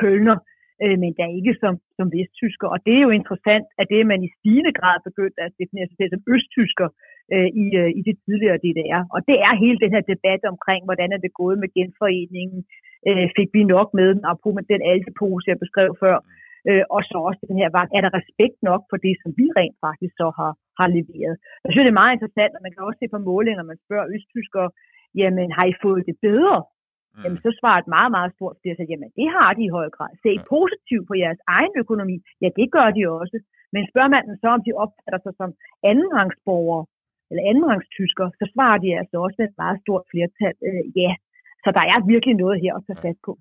Kølner, 0.00 0.38
øh, 0.82 0.96
men 1.02 1.10
der 1.16 1.24
er 1.26 1.38
ikke 1.40 1.54
som, 1.62 1.74
som 1.98 2.06
vesttysker. 2.16 2.68
Og 2.74 2.78
det 2.86 2.94
er 2.96 3.04
jo 3.06 3.12
interessant, 3.20 3.66
at 3.80 3.86
det 3.90 3.98
er 3.98 4.10
man 4.12 4.22
i 4.26 4.34
stigende 4.36 4.72
grad 4.78 4.98
begyndt 5.08 5.38
at 5.44 5.52
definere 5.60 5.88
sig 5.88 5.96
selv 5.98 6.12
som 6.12 6.26
østtysker 6.34 6.88
øh, 7.34 7.48
i, 7.62 7.64
øh, 7.80 7.90
i 7.98 8.00
det 8.08 8.16
tidligere 8.24 8.62
DDR. 8.64 9.02
Og 9.14 9.20
det 9.28 9.36
er 9.46 9.62
hele 9.64 9.78
den 9.84 9.92
her 9.96 10.04
debat 10.12 10.42
omkring, 10.52 10.82
hvordan 10.88 11.10
er 11.12 11.20
det 11.24 11.38
gået 11.40 11.58
med 11.62 11.70
genforeningen. 11.78 12.60
Øh, 13.08 13.26
fik 13.38 13.50
vi 13.56 13.62
nok 13.74 13.88
med 13.98 14.08
den, 14.16 14.24
og 14.30 14.34
på 14.42 14.48
den 14.56 14.66
den 14.72 14.82
altepose, 14.92 15.50
jeg 15.50 15.58
beskrev 15.64 15.90
før. 16.04 16.16
Øh, 16.68 16.84
og 16.94 17.00
så 17.10 17.16
også 17.28 17.42
den 17.50 17.58
her, 17.60 17.68
er 17.96 18.02
der 18.04 18.16
respekt 18.20 18.58
nok 18.68 18.82
for 18.90 18.98
det, 19.06 19.14
som 19.22 19.30
vi 19.38 19.46
rent 19.58 19.78
faktisk 19.86 20.14
så 20.22 20.28
har, 20.38 20.52
har 20.80 20.88
leveret. 20.96 21.34
Jeg 21.64 21.70
synes, 21.70 21.84
det 21.86 21.94
er 21.94 22.02
meget 22.02 22.14
interessant, 22.16 22.52
og 22.56 22.62
man 22.64 22.72
kan 22.72 22.86
også 22.86 23.00
se 23.00 23.14
på 23.14 23.20
målinger, 23.30 23.58
når 23.60 23.70
man 23.72 23.84
spørger 23.84 24.10
østtyskere, 24.16 24.68
jamen 25.20 25.48
har 25.56 25.66
I 25.72 25.74
fået 25.84 26.02
det 26.08 26.16
bedre? 26.28 26.56
Mm. 27.14 27.22
Jamen 27.22 27.40
så 27.44 27.50
svarer 27.58 27.78
et 27.80 27.92
meget, 27.96 28.10
meget 28.16 28.30
stort 28.36 28.56
flertal, 28.62 28.90
jamen 28.92 29.10
det 29.18 29.28
har 29.36 29.50
de 29.56 29.62
i 29.66 29.74
høj 29.78 29.88
grad. 29.96 30.12
Se 30.24 30.32
ja. 30.36 30.44
positivt 30.54 31.06
på 31.08 31.14
jeres 31.22 31.40
egen 31.56 31.74
økonomi. 31.82 32.16
Ja, 32.42 32.48
det 32.58 32.66
gør 32.76 32.88
de 32.96 33.02
også. 33.20 33.36
Men 33.74 33.82
spørger 33.90 34.10
man 34.14 34.26
dem 34.28 34.36
så, 34.42 34.48
om 34.56 34.62
de 34.66 34.72
opfatter 34.84 35.20
sig 35.22 35.34
som 35.40 35.50
andenrangsborgere, 35.90 36.84
eller 37.30 37.44
andenrangstyskere, 37.50 38.30
så 38.40 38.44
svarer 38.52 38.78
de 38.84 38.88
altså 39.00 39.16
også 39.24 39.36
med 39.38 39.46
et 39.48 39.60
meget 39.62 39.78
stort 39.84 40.04
flertal, 40.12 40.54
øh, 40.68 40.84
ja. 41.00 41.12
Så 41.64 41.68
der 41.76 41.84
er 41.92 42.08
virkelig 42.14 42.34
noget 42.42 42.56
her 42.64 42.72
at 42.74 42.84
tage 42.86 43.02
fat 43.06 43.18
på. 43.26 43.32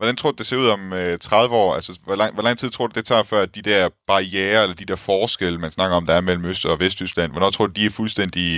Hvordan 0.00 0.16
tror 0.18 0.30
du, 0.32 0.38
det 0.40 0.46
ser 0.48 0.62
ud 0.64 0.68
om 0.76 0.82
øh, 1.00 1.14
30 1.18 1.54
år? 1.62 1.70
Altså, 1.78 1.92
hvor 2.06 2.16
lang, 2.20 2.30
hvor 2.34 2.44
lang 2.46 2.56
tid 2.58 2.70
tror 2.70 2.86
du, 2.86 2.94
det 2.98 3.06
tager, 3.10 3.30
før 3.32 3.42
de 3.56 3.62
der 3.70 3.82
barriere, 4.10 4.60
eller 4.62 4.76
de 4.80 4.90
der 4.90 5.00
forskelle, 5.10 5.58
man 5.64 5.76
snakker 5.76 5.94
om, 5.96 6.06
der 6.08 6.14
er 6.16 6.26
mellem 6.28 6.48
Øst- 6.50 6.70
og 6.70 6.80
Vesttyskland, 6.82 7.30
hvornår 7.32 7.50
tror 7.50 7.66
du, 7.66 7.74
de 7.78 7.86
er 7.86 7.98
fuldstændig 8.00 8.48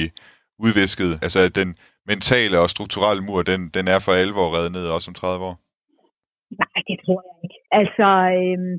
udvisket? 0.66 1.10
Altså, 1.24 1.40
den 1.60 1.68
mentale 2.10 2.56
og 2.62 2.68
strukturelle 2.74 3.22
mur, 3.26 3.40
den, 3.50 3.60
den 3.76 3.84
er 3.94 3.98
for 4.06 4.12
alvor 4.22 4.46
reddet 4.54 4.72
ned, 4.76 4.86
også 4.96 5.08
om 5.10 5.14
30 5.14 5.44
år? 5.50 5.56
Nej, 6.62 6.78
det 6.88 6.96
tror 7.04 7.20
jeg 7.28 7.36
ikke. 7.44 7.58
Altså, 7.80 8.08
øhm, 8.38 8.74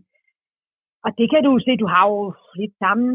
og 1.05 1.09
det 1.17 1.27
kan 1.31 1.41
du 1.47 1.51
se, 1.65 1.71
du 1.83 1.87
har 1.95 2.05
jo 2.13 2.19
lidt 2.59 2.75
samme, 2.83 3.07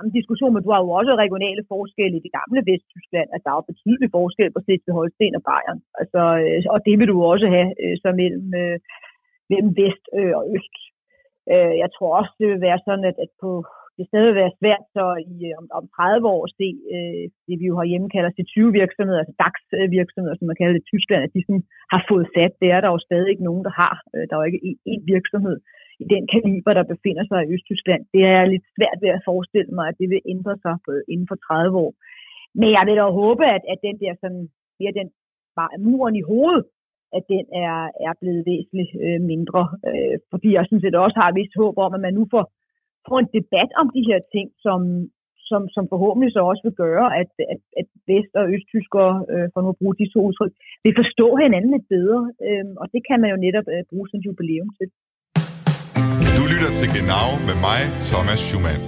samme 0.00 0.16
diskussion, 0.18 0.52
men 0.52 0.62
du 0.64 0.70
har 0.72 0.80
jo 0.84 0.90
også 0.98 1.12
regionale 1.24 1.62
forskelle 1.72 2.16
i 2.16 2.24
det 2.26 2.32
gamle 2.38 2.60
Vesttyskland. 2.68 3.28
Altså, 3.30 3.44
der 3.44 3.52
er 3.52 3.58
jo 3.60 3.70
betydelig 3.72 4.08
forskel 4.18 4.50
på 4.52 4.60
Slesvig 4.64 4.94
Holsten 4.98 5.38
og 5.38 5.42
Bayern. 5.48 5.80
Altså, 6.00 6.22
øh, 6.42 6.60
og 6.74 6.78
det 6.86 6.94
vil 6.98 7.10
du 7.12 7.16
også 7.32 7.46
have 7.56 7.70
øh, 7.82 7.94
så 8.02 8.08
mellem, 8.20 8.48
øh, 8.62 8.76
mellem 9.50 9.70
vest 9.80 10.04
øh, 10.18 10.32
og 10.38 10.44
øst. 10.56 10.76
Øh, 11.52 11.74
jeg 11.82 11.88
tror 11.96 12.10
også, 12.20 12.32
det 12.40 12.46
vil 12.50 12.60
være 12.68 12.80
sådan, 12.86 13.04
at, 13.10 13.16
at 13.24 13.30
på 13.42 13.50
det 13.96 14.06
stadig 14.10 14.34
være 14.42 14.56
svært 14.60 14.84
så 14.96 15.04
i, 15.34 15.36
øh, 15.48 15.54
om, 15.60 15.64
om 15.78 15.84
30 15.96 16.34
år 16.34 16.42
at 16.46 16.54
se 16.60 16.68
øh, 16.94 17.24
det, 17.46 17.54
vi 17.60 17.66
jo 17.70 17.76
har 17.80 17.86
hjemme 17.90 18.08
kalder 18.16 18.32
til 18.34 18.44
20 18.44 18.72
virksomheder, 18.80 19.20
altså 19.20 19.34
DAX-virksomheder, 19.42 20.36
som 20.36 20.46
man 20.50 20.58
kalder 20.58 20.74
det 20.74 20.84
i 20.84 20.90
Tyskland, 20.92 21.22
at 21.24 21.34
de 21.34 21.42
sådan 21.46 21.64
har 21.92 22.02
fået 22.10 22.26
fat. 22.36 22.52
Det 22.62 22.68
er 22.76 22.80
der 22.80 22.90
jo 22.94 22.98
stadig 23.08 23.28
ikke 23.30 23.48
nogen, 23.48 23.64
der 23.68 23.74
har. 23.82 23.94
Øh, 24.14 24.24
der 24.26 24.32
er 24.34 24.40
jo 24.40 24.48
ikke 24.50 24.62
én 24.92 25.02
virksomhed 25.14 25.56
i 26.02 26.04
den 26.14 26.24
kaliber, 26.34 26.72
der 26.74 26.90
befinder 26.92 27.24
sig 27.30 27.38
i 27.40 27.52
Østtyskland. 27.54 28.02
Det 28.14 28.22
er 28.34 28.50
lidt 28.52 28.66
svært 28.76 28.98
ved 29.04 29.10
at 29.16 29.24
forestille 29.30 29.72
mig, 29.78 29.86
at 29.88 29.98
det 30.00 30.08
vil 30.12 30.28
ændre 30.34 30.54
sig 30.64 30.74
på, 30.84 30.90
inden 31.12 31.26
for 31.30 31.38
30 31.46 31.78
år. 31.84 31.92
Men 32.60 32.68
jeg 32.76 32.82
vil 32.86 32.96
da 33.00 33.06
håbe, 33.22 33.44
at, 33.56 33.62
at 33.72 33.78
den 33.86 33.96
der 34.02 34.12
sådan, 34.22 34.44
mere 34.80 34.98
den 35.00 35.08
bare 35.58 35.78
muren 35.86 36.16
i 36.16 36.28
hovedet, 36.32 36.64
at 37.16 37.24
den 37.34 37.44
er, 37.66 37.78
er 38.06 38.14
blevet 38.20 38.42
væsentligt 38.50 38.92
øh, 39.04 39.20
mindre. 39.32 39.62
Øh, 39.88 40.16
fordi 40.32 40.48
jeg 40.58 40.64
synes, 40.66 40.84
at 40.84 40.94
også 41.06 41.18
har 41.22 41.38
vist 41.40 41.54
håb 41.62 41.76
om, 41.84 41.92
at 41.94 42.04
man 42.06 42.14
nu 42.18 42.24
får 42.34 42.44
få 43.08 43.14
en 43.18 43.30
debat 43.38 43.70
om 43.80 43.86
de 43.96 44.02
her 44.10 44.20
ting, 44.34 44.48
som, 44.64 44.80
som, 45.50 45.62
som 45.74 45.84
forhåbentlig 45.92 46.30
så 46.32 46.40
også 46.50 46.62
vil 46.66 46.80
gøre, 46.84 47.06
at, 47.20 47.30
at, 47.54 47.60
at 47.80 47.86
vest- 48.10 48.36
og 48.40 48.46
østtyskere, 48.56 49.14
øh, 49.32 49.46
for 49.52 49.60
nu 49.60 49.68
at 49.72 49.80
bruge 49.80 49.98
de 50.00 50.12
to 50.14 50.20
udtryk, 50.28 50.52
vil 50.84 50.98
forstå 51.00 51.26
hinanden 51.42 51.70
lidt 51.72 51.88
bedre. 51.96 52.20
Øh, 52.46 52.66
og 52.80 52.86
det 52.92 53.00
kan 53.08 53.18
man 53.20 53.30
jo 53.32 53.38
netop 53.46 53.66
øh, 53.74 53.82
bruge 53.90 54.08
som 54.08 54.20
jubilæum 54.26 54.70
til. 54.78 54.88
Lytter 56.50 56.70
til 56.70 56.88
Genau 56.94 57.38
med 57.46 57.54
mig, 57.54 57.80
Thomas 58.02 58.38
Schumann. 58.38 58.80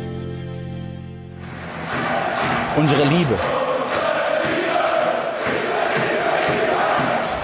Unsere 2.78 3.04
Liebe. 3.14 3.36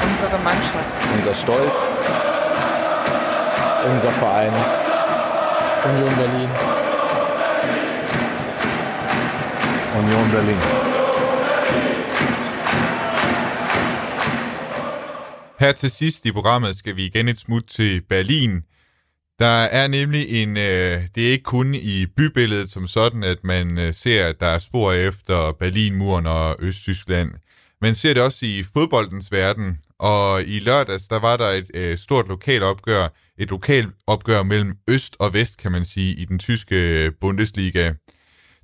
Unsere 0.09 0.39
Mannschaft. 0.49 0.93
Unser 1.15 1.33
Stolz. 1.43 1.79
Unser 3.91 4.13
Verein. 4.21 4.55
Union 5.89 6.15
Berlin. 6.21 6.51
Union 10.01 10.31
Berlin. 10.31 10.61
Her 15.61 15.73
til 15.73 15.91
sidst 15.91 16.27
i 16.27 16.33
programmet 16.33 16.77
skal 16.77 16.97
vi 16.97 17.07
igen 17.07 17.29
et 17.29 17.39
smut 17.39 17.63
til 17.65 18.03
Berlin. 18.09 18.63
Der 19.39 19.47
er 19.47 19.89
nemlig 19.89 20.43
en, 20.43 20.57
øh, 20.57 21.03
det 21.15 21.27
er 21.27 21.31
ikke 21.31 21.45
kun 21.45 21.75
i 21.75 22.07
bybilledet 22.07 22.71
som 22.71 22.87
sådan, 22.87 23.25
at 23.25 23.45
man 23.45 23.79
øh, 23.79 23.95
ser, 23.95 24.27
at 24.27 24.41
der 24.41 24.47
er 24.47 24.59
spor 24.59 24.93
efter 24.93 25.53
Berlinmuren 25.53 26.27
og 26.27 26.57
Østtyskland. 26.59 27.31
Man 27.83 27.95
ser 27.95 28.15
det 28.15 28.23
også 28.23 28.47
i 28.47 28.65
fodboldens 28.73 29.33
verden, 29.33 29.79
og 29.99 30.43
i 30.43 30.59
lørdags, 30.59 31.09
der 31.09 31.19
var 31.19 31.37
der 31.37 31.45
et 31.45 31.71
øh, 31.75 31.99
stort 31.99 32.29
lokalopgør, 32.29 33.09
et 33.39 33.51
lokalopgør 33.51 34.43
mellem 34.43 34.77
øst 34.89 35.17
og 35.19 35.35
vest, 35.35 35.59
kan 35.59 35.73
man 35.73 35.85
sige, 35.85 36.15
i 36.15 36.25
den 36.25 36.39
tyske 36.39 37.05
øh, 37.05 37.13
Bundesliga. 37.21 37.93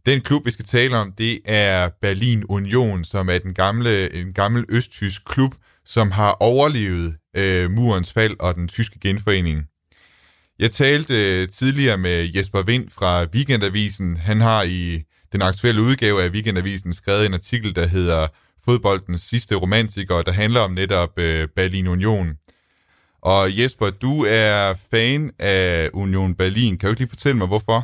Den 0.06 0.20
klub, 0.20 0.46
vi 0.46 0.50
skal 0.50 0.64
tale 0.64 0.96
om, 0.96 1.12
det 1.12 1.38
er 1.44 1.88
Berlin 2.02 2.44
Union, 2.48 3.04
som 3.04 3.28
er 3.28 3.38
den 3.38 3.54
gamle, 3.54 4.14
en 4.14 4.32
gammel 4.32 4.64
østtysk 4.68 5.24
klub, 5.24 5.54
som 5.84 6.10
har 6.10 6.36
overlevet 6.40 7.16
øh, 7.36 7.70
murens 7.70 8.12
fald 8.12 8.36
og 8.40 8.54
den 8.54 8.68
tyske 8.68 8.98
genforening. 9.00 9.68
Jeg 10.58 10.70
talte 10.70 11.14
øh, 11.14 11.48
tidligere 11.48 11.98
med 11.98 12.18
Jesper 12.36 12.62
Vind 12.62 12.86
fra 12.98 13.12
Weekendavisen. 13.34 14.16
Han 14.16 14.40
har 14.40 14.62
i 14.62 15.02
den 15.32 15.42
aktuelle 15.42 15.80
udgave 15.82 16.22
af 16.24 16.30
Weekendavisen 16.34 16.92
skrevet 16.92 17.26
en 17.26 17.34
artikel, 17.34 17.76
der 17.76 17.86
hedder 17.86 18.22
Fodboldens 18.64 19.20
sidste 19.20 19.54
romantiker, 19.54 20.22
der 20.22 20.32
handler 20.32 20.60
om 20.60 20.70
netop 20.70 21.12
øh, 21.18 21.48
Berlin 21.56 21.86
Union. 21.86 22.28
Og 23.22 23.42
Jesper, 23.58 23.88
du 24.04 24.14
er 24.28 24.56
fan 24.90 25.20
af 25.38 25.90
Union 25.94 26.34
Berlin. 26.34 26.78
Kan 26.78 26.86
du 26.86 26.92
ikke 26.92 27.00
lige 27.00 27.14
fortælle 27.16 27.38
mig, 27.38 27.48
hvorfor? 27.52 27.78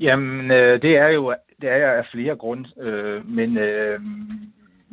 Jamen, 0.00 0.50
øh, 0.50 0.82
det 0.82 0.92
er 0.96 1.08
jo 1.08 1.34
det 1.60 1.68
er 1.70 1.76
jeg 1.76 1.92
af 2.00 2.06
flere 2.12 2.36
grunde, 2.36 2.68
øh, 2.86 3.28
men 3.28 3.58
øh, 3.58 4.00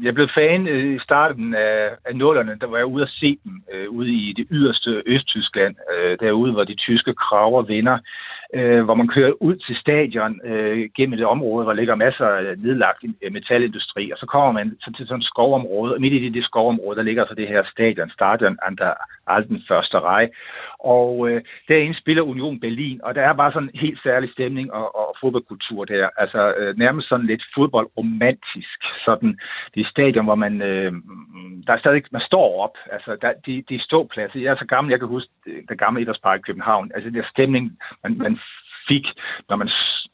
jeg 0.02 0.14
blev 0.14 0.30
fan 0.36 0.68
øh, 0.68 0.96
i 0.96 1.00
starten 1.00 1.54
af, 1.54 1.90
af 2.06 2.16
nullerne, 2.16 2.58
der 2.62 2.68
var 2.68 2.78
jeg 2.78 2.86
ude 2.86 3.04
at 3.04 3.10
se 3.10 3.40
dem 3.44 3.64
øh, 3.74 3.90
ude 3.90 4.12
i 4.12 4.34
det 4.38 4.48
yderste 4.52 5.04
Østtyskland, 5.06 5.76
øh, 5.96 6.18
derude, 6.20 6.52
hvor 6.52 6.64
de 6.64 6.76
tyske 6.76 7.14
kraver 7.14 7.62
vinder, 7.62 7.98
øh, 8.54 8.84
hvor 8.84 8.94
man 8.94 9.08
kører 9.08 9.34
ud 9.42 9.56
til 9.56 9.76
stadion 9.76 10.40
øh, 10.44 10.90
gennem 10.98 11.18
det 11.18 11.26
område, 11.26 11.64
hvor 11.64 11.74
ligger 11.74 11.96
masser 11.96 12.26
af 12.26 12.58
nedlagt 12.58 13.04
metalindustri, 13.32 14.12
og 14.12 14.18
så 14.18 14.26
kommer 14.26 14.52
man 14.52 14.78
så 14.82 14.92
til 14.98 15.08
sådan 15.08 15.20
et 15.20 15.26
skovområde, 15.26 15.94
og 15.94 16.02
midt 16.02 16.14
i 16.14 16.26
det, 16.26 16.34
det 16.34 16.44
skovområde, 16.44 16.98
der 16.98 17.04
ligger 17.04 17.26
så 17.26 17.36
det 17.36 17.48
her 17.48 17.64
stadion, 17.72 18.10
stadion 18.10 18.58
an 18.68 18.76
der 18.76 18.94
Alten 19.30 19.64
første 19.68 20.00
rej, 20.00 20.30
og 20.80 21.30
øh, 21.30 21.42
derinde 21.68 21.98
spiller 21.98 22.24
Union 22.24 22.60
Berlin, 22.60 23.00
og 23.04 23.16
der 23.16 23.22
er 23.22 23.34
bare 23.34 23.52
sådan 23.52 23.70
en 23.74 23.80
helt 23.80 24.00
særlig 24.04 24.32
stemning 24.32 24.74
og, 24.74 24.96
og 24.96 25.16
fodboldkultur 25.22 25.86
der. 25.86 26.10
Altså 26.18 26.54
øh, 26.58 26.78
nærmest 26.78 27.10
sådan 27.10 27.26
lidt 27.26 27.44
fodboldromantisk. 27.56 28.80
Sådan 29.06 29.40
det 29.76 29.88
stadion, 29.88 30.26
hvor 30.26 30.36
man, 30.36 30.62
øh, 30.62 30.94
der 31.68 31.74
er 31.74 31.80
stadig, 31.80 32.04
man 32.12 32.22
står 32.22 32.64
op. 32.64 32.78
Altså 32.92 33.18
der, 33.22 33.34
de, 33.46 33.64
de 33.70 33.84
ståpladser. 33.84 34.40
Jeg 34.40 34.52
er 34.52 34.58
så 34.58 34.66
gammel, 34.66 34.92
jeg 34.92 35.00
kan 35.00 35.08
huske 35.08 35.32
øh, 35.48 35.64
den 35.70 35.78
gamle 35.78 36.02
idrætspark 36.02 36.40
i 36.40 36.48
København. 36.48 36.92
Altså 36.96 37.10
den 37.10 37.18
der 37.18 37.30
stemning, 37.34 37.78
man, 38.04 38.18
man 38.18 38.40
fik, 38.88 39.06
når 39.50 39.56
man, 39.56 39.70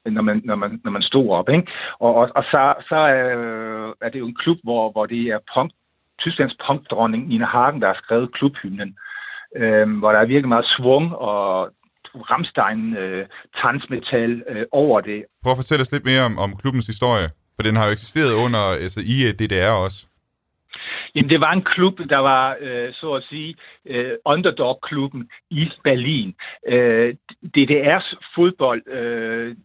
når 0.05 0.21
man, 0.21 0.41
når 0.45 0.55
man, 0.55 0.81
når 0.83 0.91
man 0.91 1.01
stod 1.01 1.29
op. 1.29 1.49
Ikke? 1.49 1.67
Og, 1.99 2.15
og, 2.15 2.29
og 2.35 2.43
så, 2.43 2.73
så 2.89 2.95
øh, 2.95 3.93
er 4.01 4.09
det 4.09 4.19
jo 4.19 4.27
en 4.27 4.35
klub, 4.35 4.57
hvor, 4.63 4.91
hvor 4.91 5.05
det 5.05 5.21
er 5.27 5.39
punk, 5.53 5.71
Tysklands 6.19 6.57
punkdronning 6.67 7.27
Nina 7.27 7.45
Hagen, 7.45 7.81
der 7.81 7.87
har 7.87 7.99
skrevet 8.03 8.33
klubhymnen 8.33 8.97
øh, 9.61 9.85
hvor 9.99 10.11
der 10.11 10.19
er 10.19 10.31
virkelig 10.33 10.49
meget 10.55 10.67
svung 10.75 11.05
og 11.15 11.69
Ramstein 12.31 12.81
øh, 13.03 13.25
tanzmetal 13.61 14.31
øh, 14.51 14.65
over 14.71 15.01
det. 15.01 15.19
Prøv 15.43 15.51
at 15.51 15.61
fortælle 15.61 15.81
os 15.81 15.91
lidt 15.91 16.05
mere 16.11 16.23
om, 16.29 16.33
om 16.45 16.49
klubbens 16.61 16.87
historie, 16.93 17.27
for 17.55 17.63
den 17.67 17.75
har 17.75 17.85
jo 17.85 17.91
eksisteret 17.91 18.31
under 18.43 18.61
altså, 18.83 18.99
i 19.15 19.17
øh, 19.27 19.31
DDR 19.39 19.73
også. 19.85 19.99
Jamen, 21.15 21.29
det 21.29 21.41
var 21.41 21.51
en 21.51 21.61
klub, 21.61 21.99
der 22.09 22.17
var, 22.17 22.57
øh, 22.61 22.93
så 22.93 23.13
at 23.13 23.23
sige, 23.23 23.55
øh, 23.85 24.11
underdog-klubben 24.25 25.29
i 25.49 25.69
Berlin. 25.83 26.35
Øh, 26.67 27.15
DDR's 27.57 28.15
fodbold 28.35 28.87
øh, 28.87 29.55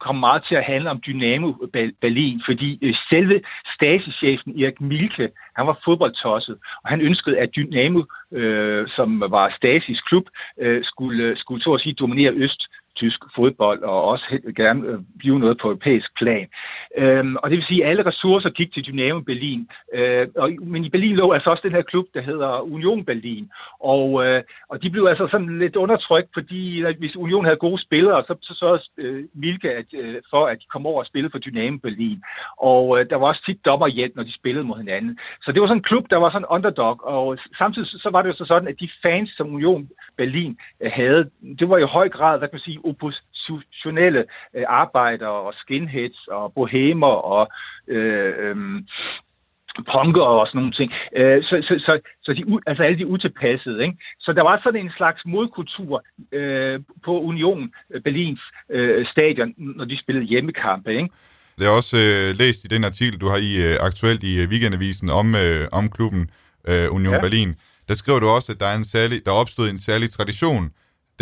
kom 0.00 0.16
meget 0.16 0.44
til 0.48 0.54
at 0.54 0.64
handle 0.64 0.90
om 0.90 1.00
Dynamo 1.06 1.52
Berlin, 2.00 2.42
fordi 2.46 2.78
øh, 2.82 2.94
selve 3.10 3.40
stasichefen 3.74 4.62
Erik 4.62 4.80
Milke, 4.80 5.30
han 5.56 5.66
var 5.66 5.78
fodboldtosset, 5.84 6.58
og 6.84 6.90
han 6.90 7.00
ønskede, 7.00 7.38
at 7.38 7.56
Dynamo, 7.56 8.02
øh, 8.32 8.88
som 8.88 9.20
var 9.20 9.54
Stasis 9.56 10.00
klub, 10.00 10.24
øh, 10.60 10.84
skulle, 10.84 11.36
skulle 11.36 11.62
så 11.62 11.72
at 11.72 11.80
sige 11.80 11.94
dominere 11.94 12.32
Øst 12.32 12.62
tysk 12.96 13.20
fodbold, 13.36 13.82
og 13.82 14.04
også 14.04 14.40
gerne 14.56 14.88
øh, 14.88 14.98
blive 15.18 15.38
noget 15.38 15.58
på 15.58 15.68
europæisk 15.68 16.16
plan. 16.16 16.46
Øhm, 16.96 17.36
og 17.36 17.50
det 17.50 17.56
vil 17.56 17.66
sige, 17.66 17.84
at 17.84 17.90
alle 17.90 18.06
ressourcer 18.06 18.50
gik 18.50 18.72
til 18.72 18.86
Dynamo 18.86 19.20
Berlin. 19.20 19.68
Øh, 19.94 20.28
og, 20.36 20.50
men 20.62 20.84
i 20.84 20.88
Berlin 20.88 21.16
lå 21.16 21.32
altså 21.32 21.50
også 21.50 21.62
den 21.66 21.72
her 21.72 21.82
klub, 21.82 22.06
der 22.14 22.20
hedder 22.20 22.60
Union 22.60 23.04
Berlin. 23.04 23.50
Og, 23.80 24.26
øh, 24.26 24.42
og 24.68 24.82
de 24.82 24.90
blev 24.90 25.04
altså 25.04 25.28
sådan 25.30 25.58
lidt 25.58 25.76
undertrykt, 25.76 26.30
fordi 26.34 26.82
at 26.84 26.96
hvis 26.96 27.16
Union 27.16 27.44
havde 27.44 27.56
gode 27.56 27.82
spillere, 27.82 28.24
så, 28.26 28.34
så 28.42 28.54
sørgede 28.54 28.82
øh, 28.98 29.24
Milke 29.34 29.70
at, 29.70 29.86
øh, 29.94 30.14
for, 30.30 30.46
at 30.46 30.58
de 30.58 30.66
kom 30.72 30.86
over 30.86 31.00
og 31.00 31.06
spillede 31.06 31.32
for 31.32 31.38
Dynamo 31.38 31.78
Berlin. 31.78 32.22
Og 32.58 33.00
øh, 33.00 33.10
der 33.10 33.16
var 33.16 33.26
også 33.26 33.42
tit 33.46 33.64
dommerhjælp, 33.64 34.16
når 34.16 34.22
de 34.22 34.34
spillede 34.34 34.64
mod 34.64 34.78
hinanden. 34.78 35.18
Så 35.42 35.52
det 35.52 35.60
var 35.60 35.66
sådan 35.66 35.78
en 35.78 35.90
klub, 35.90 36.10
der 36.10 36.16
var 36.16 36.30
sådan 36.30 36.46
underdog. 36.50 37.04
Og 37.04 37.38
samtidig 37.58 37.88
så 37.88 38.10
var 38.10 38.22
det 38.22 38.28
jo 38.28 38.34
så 38.34 38.44
sådan, 38.44 38.68
at 38.68 38.80
de 38.80 38.88
fans, 39.02 39.30
som 39.36 39.54
Union 39.54 39.88
Berlin 40.16 40.58
øh, 40.80 40.90
havde, 40.94 41.30
det 41.58 41.68
var 41.68 41.78
i 41.78 41.82
høj 41.82 42.08
grad, 42.08 42.38
hvad 42.38 42.48
kan 42.48 42.54
man 42.54 42.60
sige, 42.60 42.85
oppositionelle 42.86 44.24
øh, 44.54 44.64
arbejdere 44.68 45.38
og 45.46 45.54
skinheads 45.54 46.28
og 46.28 46.52
bohemer 46.54 47.14
og 47.34 47.48
øh, 47.88 48.34
øh, 48.38 48.56
punker 49.92 50.22
og 50.22 50.46
sådan 50.46 50.58
nogle 50.58 50.72
ting. 50.72 50.92
Øh, 51.16 51.42
så, 51.42 51.54
så, 51.68 51.74
så, 51.86 52.00
så 52.22 52.32
de, 52.32 52.42
altså 52.66 52.82
alle 52.82 52.98
de 52.98 53.06
utilpassede. 53.06 53.82
Ikke? 53.82 53.96
Så 54.20 54.32
der 54.32 54.42
var 54.42 54.60
sådan 54.64 54.80
en 54.80 54.92
slags 54.96 55.20
modkultur 55.26 56.04
øh, 56.32 56.80
på 57.04 57.20
Union 57.20 57.72
Berlins 58.04 58.40
øh, 58.70 59.06
stadion, 59.06 59.54
når 59.56 59.84
de 59.84 59.98
spillede 59.98 60.26
hjemmekampe. 60.26 60.90
Ikke? 60.90 61.10
Det 61.58 61.66
er 61.66 61.70
også 61.70 61.96
øh, 61.96 62.38
læst 62.38 62.64
i 62.64 62.68
den 62.74 62.84
artikel, 62.84 63.20
du 63.20 63.28
har 63.32 63.40
i 63.50 63.52
øh, 63.66 63.74
aktuelt 63.88 64.22
i 64.22 64.42
øh, 64.42 64.48
Weekendavisen 64.50 65.08
om, 65.20 65.26
øh, 65.44 65.62
om 65.72 65.84
klubben 65.96 66.30
øh, 66.68 66.86
Union 66.96 67.14
ja. 67.14 67.20
Berlin. 67.20 67.50
Der 67.88 67.94
skriver 67.94 68.20
du 68.20 68.28
også, 68.36 68.52
at 68.52 68.58
der, 68.60 68.68
er 68.72 68.76
en 68.82 68.84
særlig, 68.96 69.26
der 69.26 69.32
opstod 69.42 69.66
en 69.68 69.78
særlig 69.78 70.10
tradition 70.10 70.64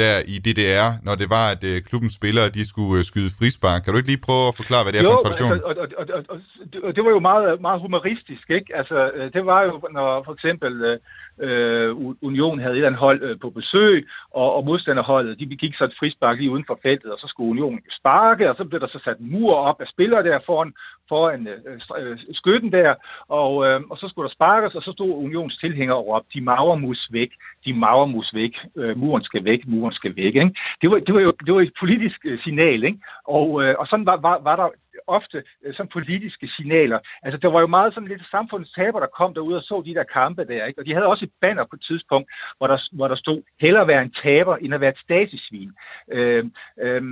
der 0.01 0.15
i 0.35 0.37
DDR, 0.47 0.89
når 1.07 1.15
det 1.21 1.29
var, 1.37 1.47
at 1.55 1.63
uh, 1.71 1.77
klubbens 1.89 2.15
spillere 2.21 2.49
de 2.57 2.63
skulle 2.73 2.95
uh, 3.01 3.05
skyde 3.11 3.31
frispark. 3.39 3.79
Kan 3.83 3.91
du 3.93 3.99
ikke 3.99 4.13
lige 4.13 4.27
prøve 4.29 4.47
at 4.51 4.57
forklare, 4.61 4.83
hvad 4.85 4.93
det 4.93 5.01
er 5.01 5.05
jo, 5.05 5.11
for 5.11 5.19
en 5.19 5.25
tradition? 5.25 5.53
Altså, 5.53 5.67
og, 5.71 5.75
og, 5.83 6.07
og, 6.17 6.25
og, 6.33 6.39
og 6.87 6.91
det 6.97 7.03
var 7.05 7.11
jo 7.17 7.21
meget, 7.31 7.61
meget 7.61 7.81
humoristisk, 7.81 8.47
ikke? 8.59 8.77
Altså, 8.81 8.99
øh, 9.17 9.33
det 9.33 9.43
var 9.47 9.61
jo, 9.63 9.73
når 9.97 10.09
for 10.27 10.33
eksempel 10.33 10.99
øh, 11.39 11.97
Union 12.23 12.59
havde 12.59 12.73
et 12.73 12.77
eller 12.77 12.89
andet 12.89 13.01
hold 13.01 13.23
øh, 13.23 13.39
på 13.41 13.51
besøg, 13.51 14.07
og, 14.31 14.55
og 14.55 14.65
modstanderholdet, 14.65 15.39
de 15.39 15.57
gik 15.57 15.75
så 15.75 15.85
et 15.85 15.95
frispark 15.99 16.39
lige 16.39 16.51
uden 16.51 16.65
for 16.67 16.79
feltet, 16.83 17.13
og 17.13 17.19
så 17.19 17.27
skulle 17.29 17.51
Union 17.51 17.81
sparke, 17.91 18.51
og 18.51 18.57
så 18.57 18.65
blev 18.65 18.81
der 18.81 18.87
så 18.87 19.01
sat 19.05 19.17
mur 19.21 19.55
op 19.55 19.81
af 19.81 19.87
spillere 19.89 20.23
der 20.23 20.39
foran, 20.47 20.73
foran 21.09 21.49
øh, 21.49 21.81
øh, 21.99 22.19
skytten 22.33 22.73
der, 22.73 22.95
og, 23.29 23.67
øh, 23.67 23.81
og 23.91 23.99
så 23.99 24.09
skulle 24.09 24.29
der 24.29 24.35
sparkes, 24.35 24.75
og 24.75 24.83
så 24.83 24.93
stod 24.93 25.11
Unions 25.25 25.57
tilhænger 25.59 25.95
og 25.95 26.07
råbte, 26.07 26.31
de 26.35 26.41
mavermus 26.41 27.09
væk, 27.13 27.31
de 27.65 27.73
mavermus 27.73 28.35
væk, 28.35 28.55
øh, 28.77 28.99
muren 28.99 29.25
skal 29.25 29.45
væk, 29.45 29.67
muren 29.67 29.84
skal 29.93 30.17
væk. 30.17 30.35
Ikke? 30.35 30.55
Det, 30.83 30.91
var, 30.91 30.99
det, 30.99 31.15
var 31.15 31.21
jo, 31.21 31.33
det 31.47 31.55
var 31.55 31.61
et 31.61 31.73
politisk 31.81 32.19
øh, 32.25 32.39
signal, 32.41 32.85
ikke? 32.85 32.99
Og, 33.25 33.63
øh, 33.63 33.75
og 33.79 33.87
sådan 33.87 34.07
var, 34.07 34.17
var, 34.17 34.41
var 34.43 34.57
der 34.57 34.69
ofte 35.07 35.43
øh, 35.65 35.75
som 35.75 35.89
politiske 35.89 36.49
signaler. 36.57 36.99
Altså, 37.23 37.39
der 37.39 37.49
var 37.49 37.61
jo 37.61 37.67
meget 37.67 37.95
sådan 37.95 38.09
lidt 38.09 38.23
samfundstaber, 38.31 39.01
der 39.01 39.07
kom 39.07 39.35
derude 39.35 39.57
og 39.57 39.63
så 39.63 39.83
de 39.87 39.95
der 39.95 40.05
kampe 40.05 40.45
der, 40.45 40.65
ikke? 40.67 40.81
Og 40.81 40.87
de 40.87 40.95
havde 40.95 41.07
også 41.07 41.25
et 41.25 41.33
banner 41.41 41.65
på 41.65 41.77
et 41.77 41.85
tidspunkt, 41.89 42.31
hvor 42.59 42.67
der, 42.67 42.79
hvor 42.93 43.09
der 43.09 43.17
stod, 43.17 43.43
hellere 43.61 43.87
være 43.87 44.03
en 44.03 44.15
taber, 44.23 44.57
end 44.57 44.75
at 44.75 44.81
være 44.81 44.91
et 44.91 44.99
stasisvin. 45.05 45.73
Øh, 46.13 46.45
øh, 46.81 47.03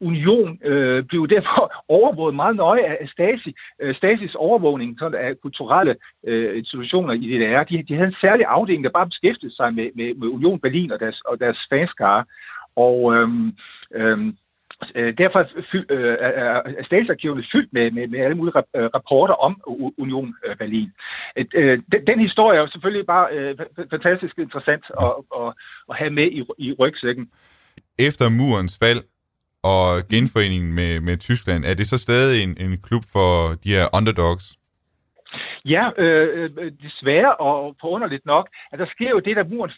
Union 0.00 0.58
øh, 0.64 1.04
blev 1.04 1.28
derfor 1.28 1.74
overvåget 1.98 2.34
meget 2.34 2.56
nøje 2.56 2.84
af 2.84 3.08
Stasi, 3.08 3.54
øh, 3.80 3.94
Stasis 3.94 4.34
overvågning 4.34 4.98
sådan 4.98 5.20
af 5.20 5.40
kulturelle 5.40 5.96
øh, 6.26 6.58
institutioner 6.58 7.12
i 7.12 7.26
DDR. 7.32 7.64
De, 7.64 7.82
de 7.88 7.94
havde 7.94 8.08
en 8.08 8.16
særlig 8.20 8.46
afdeling, 8.48 8.84
der 8.84 8.90
bare 8.90 9.06
beskæftigede 9.06 9.56
sig 9.56 9.74
med, 9.74 9.90
med, 9.94 10.14
med 10.14 10.28
Union 10.28 10.60
Berlin 10.60 10.92
og 10.92 11.00
deres, 11.00 11.20
og 11.20 11.40
deres 11.40 11.58
fanskare. 11.70 12.24
Og 12.76 13.14
øhm, 13.14 13.56
øhm, 13.94 14.36
derfor 15.18 15.40
øh, 15.90 16.16
er 16.20 16.84
statsarkiverne 16.84 17.44
fyldt 17.52 17.72
med, 17.72 17.90
med, 17.90 18.06
med 18.06 18.18
alle 18.18 18.36
mulige 18.36 18.62
øh, 18.76 18.90
rapporter 18.94 19.34
om 19.34 19.60
Union 19.98 20.34
Berlin. 20.58 20.92
Den, 21.92 22.06
den 22.06 22.20
historie 22.20 22.56
er 22.56 22.62
jo 22.62 22.68
selvfølgelig 22.68 23.06
bare 23.06 23.56
fantastisk 23.90 24.38
interessant 24.38 24.84
at, 25.00 25.12
at, 25.40 25.52
at 25.90 25.96
have 25.96 26.10
med 26.10 26.26
i, 26.26 26.44
i 26.58 26.72
rygsækken. 26.78 27.30
Efter 27.98 28.28
murens 28.28 28.78
fald 28.82 29.02
og 29.62 30.08
genforeningen 30.10 30.74
med, 30.74 31.00
med 31.00 31.16
Tyskland, 31.16 31.64
er 31.64 31.74
det 31.74 31.86
så 31.86 31.98
stadig 31.98 32.42
en, 32.42 32.56
en 32.60 32.78
klub 32.86 33.02
for 33.12 33.30
de 33.64 33.68
her 33.76 33.86
underdogs? 33.98 34.56
Ja, 35.64 35.84
øh, 35.98 36.50
desværre 36.82 37.36
og 37.36 37.76
forunderligt 37.80 38.26
nok, 38.26 38.48
at 38.72 38.78
der 38.78 38.86
sker 38.86 39.10
jo 39.10 39.18
det, 39.18 39.36
der 39.36 39.44
muren 39.44 39.70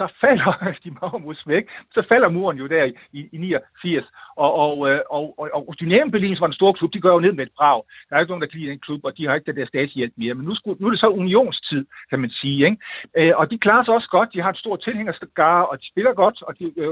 så 0.00 0.06
falder 0.20 0.52
de 0.84 0.90
Maurus 1.00 1.42
væk, 1.46 1.64
så 1.94 2.02
falder 2.08 2.28
muren 2.28 2.58
jo 2.58 2.66
der 2.66 2.84
i, 3.12 3.20
i 3.32 3.38
89, 3.38 3.96
øh, 3.96 4.02
og, 4.36 4.54
og, 4.54 4.78
og, 5.16 5.24
og, 5.38 5.68
og 5.68 5.74
Dynamo 5.80 6.10
Berlin, 6.10 6.36
som 6.36 6.40
var 6.40 6.46
en 6.46 6.60
stor 6.60 6.72
klub, 6.72 6.92
de 6.92 7.00
går 7.00 7.12
jo 7.12 7.20
ned 7.20 7.32
med 7.32 7.46
et 7.46 7.52
brag. 7.56 7.82
Der 8.08 8.16
er 8.16 8.20
ikke 8.20 8.30
nogen, 8.30 8.42
der 8.42 8.48
kan 8.48 8.60
lide 8.60 8.70
den 8.70 8.78
klub, 8.86 9.00
og 9.04 9.16
de 9.16 9.26
har 9.26 9.34
ikke 9.34 9.50
den 9.50 9.60
der 9.60 9.66
statshjælp 9.66 10.12
mere. 10.16 10.34
Men 10.34 10.44
nu, 10.46 10.54
skulle, 10.54 10.76
nu 10.80 10.86
er 10.86 10.90
det 10.90 11.00
så 11.00 11.08
unionstid, 11.08 11.84
kan 12.10 12.20
man 12.20 12.30
sige. 12.30 12.64
Ikke? 12.68 12.76
Øh, 13.18 13.32
og 13.36 13.50
de 13.50 13.58
klarer 13.58 13.84
sig 13.84 13.94
også 13.94 14.08
godt. 14.10 14.32
De 14.34 14.42
har 14.42 14.50
et 14.50 14.58
stort 14.58 14.80
tilhængerskare, 14.82 15.66
og 15.66 15.80
de 15.80 15.86
spiller 15.92 16.12
godt, 16.12 16.42
og 16.42 16.58
de 16.58 16.64
øh, 16.76 16.88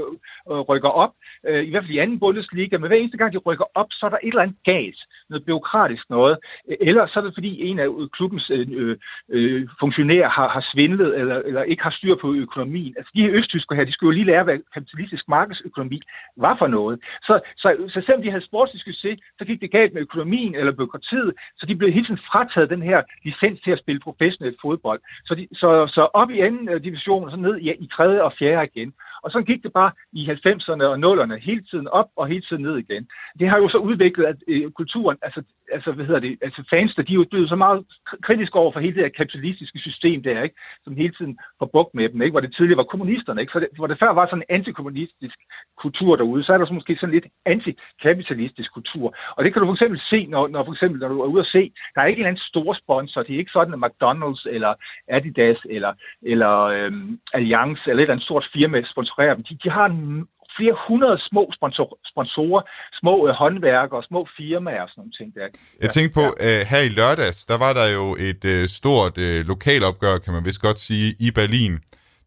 øh, 0.51 0.59
rykker 0.69 0.89
op. 0.89 1.13
Øh, 1.47 1.63
I 1.67 1.69
hvert 1.69 1.83
fald 1.83 1.97
i 1.97 1.97
anden 1.97 2.19
Bundesliga. 2.19 2.77
Men 2.77 2.87
hver 2.87 2.97
eneste 2.97 3.17
gang, 3.17 3.33
de 3.33 3.37
rykker 3.37 3.65
op, 3.75 3.87
så 3.91 4.05
er 4.05 4.09
der 4.09 4.17
et 4.23 4.27
eller 4.27 4.41
andet 4.41 4.57
galt. 4.65 5.01
Noget 5.29 5.45
byråkratisk 5.45 6.09
noget. 6.09 6.37
Øh, 6.69 6.77
eller 6.81 7.07
så 7.07 7.19
er 7.19 7.23
det, 7.23 7.33
fordi 7.33 7.61
en 7.61 7.79
af 7.79 7.87
øh, 7.99 8.09
klubbens 8.09 8.49
øh, 8.49 8.97
øh, 9.29 9.67
funktionærer 9.79 10.29
har, 10.29 10.49
har 10.49 10.65
svindlet, 10.73 11.19
eller, 11.19 11.35
eller 11.35 11.63
ikke 11.63 11.83
har 11.83 11.91
styr 11.91 12.15
på 12.15 12.33
økonomien, 12.33 12.95
altså 12.99 13.11
de 13.15 13.21
her 13.21 13.75
her, 13.75 13.85
de 13.85 13.91
skulle 13.91 14.09
jo 14.11 14.17
lige 14.19 14.31
lære, 14.31 14.43
hvad 14.43 14.57
kapitalistisk 14.73 15.25
markedsøkonomi 15.27 16.01
var 16.37 16.55
for 16.57 16.67
noget. 16.67 16.99
Så, 17.27 17.39
så, 17.57 17.67
så 17.93 18.01
selvom 18.05 18.21
de 18.23 18.31
havde 18.31 18.45
sportslig 18.45 18.81
succes, 18.81 19.19
så 19.37 19.45
gik 19.45 19.61
det 19.61 19.71
galt 19.71 19.93
med 19.93 20.01
økonomien 20.01 20.55
eller 20.55 20.71
byråkratiet, 20.71 21.33
så 21.57 21.65
de 21.65 21.75
blev 21.75 21.91
hele 21.91 22.05
tiden 22.05 22.25
frataget 22.31 22.69
den 22.69 22.81
her 22.81 22.99
licens 23.25 23.59
til 23.61 23.71
at 23.71 23.79
spille 23.79 23.99
professionel 23.99 24.55
fodbold. 24.61 25.01
Så, 25.25 25.35
de, 25.35 25.47
så, 25.53 25.87
så 25.95 26.01
op 26.01 26.29
i 26.29 26.39
anden 26.39 26.69
øh, 26.69 26.83
division, 26.83 27.25
og 27.25 27.31
så 27.31 27.37
ned 27.37 27.57
i, 27.57 27.71
i 27.71 27.87
tredje 27.95 28.23
og 28.23 28.33
fjerde 28.39 28.69
igen. 28.73 28.93
Og 29.23 29.31
så 29.31 29.41
gik 29.41 29.63
det 29.63 29.73
bare 29.73 29.91
i 30.11 30.21
90'erne 30.31 30.83
og 30.83 30.95
0'erne 31.05 31.35
hele 31.35 31.63
tiden 31.71 31.87
op 31.87 32.09
og 32.15 32.27
hele 32.27 32.41
tiden 32.41 32.63
ned 32.63 32.77
igen. 32.77 33.07
Det 33.39 33.49
har 33.49 33.57
jo 33.57 33.69
så 33.69 33.77
udviklet 33.77 34.25
at 34.25 34.35
øh, 34.47 34.71
kulturen, 34.71 35.17
altså, 35.21 35.43
altså, 35.71 35.91
hvad 35.91 36.05
hedder 36.05 36.19
det, 36.19 36.37
altså 36.41 36.63
fans, 36.69 36.95
der, 36.95 37.03
de 37.03 37.11
er 37.11 37.15
jo 37.15 37.25
blevet 37.31 37.49
så 37.49 37.55
meget 37.55 37.85
kritiske 38.23 38.55
over 38.55 38.71
for 38.71 38.79
hele 38.79 38.95
det 38.95 39.03
her 39.03 39.09
kapitalistiske 39.09 39.79
system 39.79 40.23
der, 40.23 40.43
ikke? 40.43 40.55
som 40.83 40.95
hele 40.95 41.13
tiden 41.17 41.39
får 41.59 41.69
bukt 41.73 41.95
med 41.95 42.09
dem, 42.09 42.21
ikke? 42.21 42.31
hvor 42.31 42.39
det 42.39 42.55
tidligere 42.55 42.77
var 42.77 42.83
kommunisterne. 42.83 43.41
Ikke? 43.41 43.51
Så 43.53 43.59
det, 43.59 43.67
hvor 43.75 43.87
det 43.87 43.99
før 43.99 44.11
var 44.13 44.25
sådan 44.25 44.43
en 44.49 44.55
antikommunistisk 44.55 45.37
kultur 45.77 46.15
derude, 46.15 46.43
så 46.43 46.53
er 46.53 46.57
der 46.57 46.65
så 46.65 46.73
måske 46.73 46.97
sådan 46.99 47.15
lidt 47.15 47.27
antikapitalistisk 47.45 48.73
kultur. 48.73 49.15
Og 49.35 49.43
det 49.43 49.53
kan 49.53 49.61
du 49.61 49.67
for 49.67 49.73
eksempel 49.73 50.01
se, 50.09 50.25
når, 50.25 50.47
når, 50.47 50.63
for 50.65 50.71
eksempel, 50.71 50.99
når 50.99 51.07
du 51.07 51.21
er 51.21 51.25
ude 51.25 51.39
at 51.39 51.53
se, 51.57 51.71
der 51.95 52.01
er 52.01 52.05
ikke 52.05 52.19
en 52.19 52.25
eller 52.25 52.29
anden 52.29 52.49
stor 52.51 52.73
sponsor. 52.73 53.23
Det 53.23 53.33
er 53.33 53.39
ikke 53.39 53.51
sådan, 53.51 53.73
at 53.73 53.83
McDonald's 53.85 54.43
eller 54.49 54.73
Adidas 55.07 55.57
eller, 55.69 55.93
eller 56.21 56.53
øhm, 56.59 57.19
Allianz 57.33 57.79
eller 57.87 57.99
et 57.99 58.01
eller 58.01 58.13
andet 58.13 58.25
stort 58.25 58.49
firma 58.53 58.83
sponsorerer 58.83 59.33
dem. 59.33 59.43
De, 59.43 59.57
de 59.63 59.69
har 59.69 59.85
en 59.85 60.27
flere 60.59 60.75
hundrede 60.87 61.17
små 61.29 61.43
sponsor, 61.57 61.89
sponsorer, 62.11 62.61
små 63.01 63.15
øh, 63.27 63.33
håndværkere, 63.41 64.03
små 64.09 64.21
firmaer 64.37 64.81
og 64.85 64.89
sådan 64.89 64.99
nogle 65.01 65.15
ting. 65.19 65.29
Der. 65.35 65.47
Jeg 65.83 65.89
tænkte 65.95 66.13
på, 66.19 66.25
ja. 66.27 66.33
uh, 66.47 66.59
her 66.71 66.81
i 66.89 66.91
lørdags, 66.99 67.39
der 67.51 67.57
var 67.65 67.73
der 67.79 67.87
jo 67.97 68.05
et 68.29 68.43
uh, 68.53 68.65
stort 68.79 69.15
uh, 69.25 69.39
lokalopgør, 69.51 70.15
kan 70.23 70.33
man 70.35 70.43
vist 70.49 70.61
godt 70.67 70.79
sige, 70.89 71.07
i 71.27 71.29
Berlin. 71.39 71.73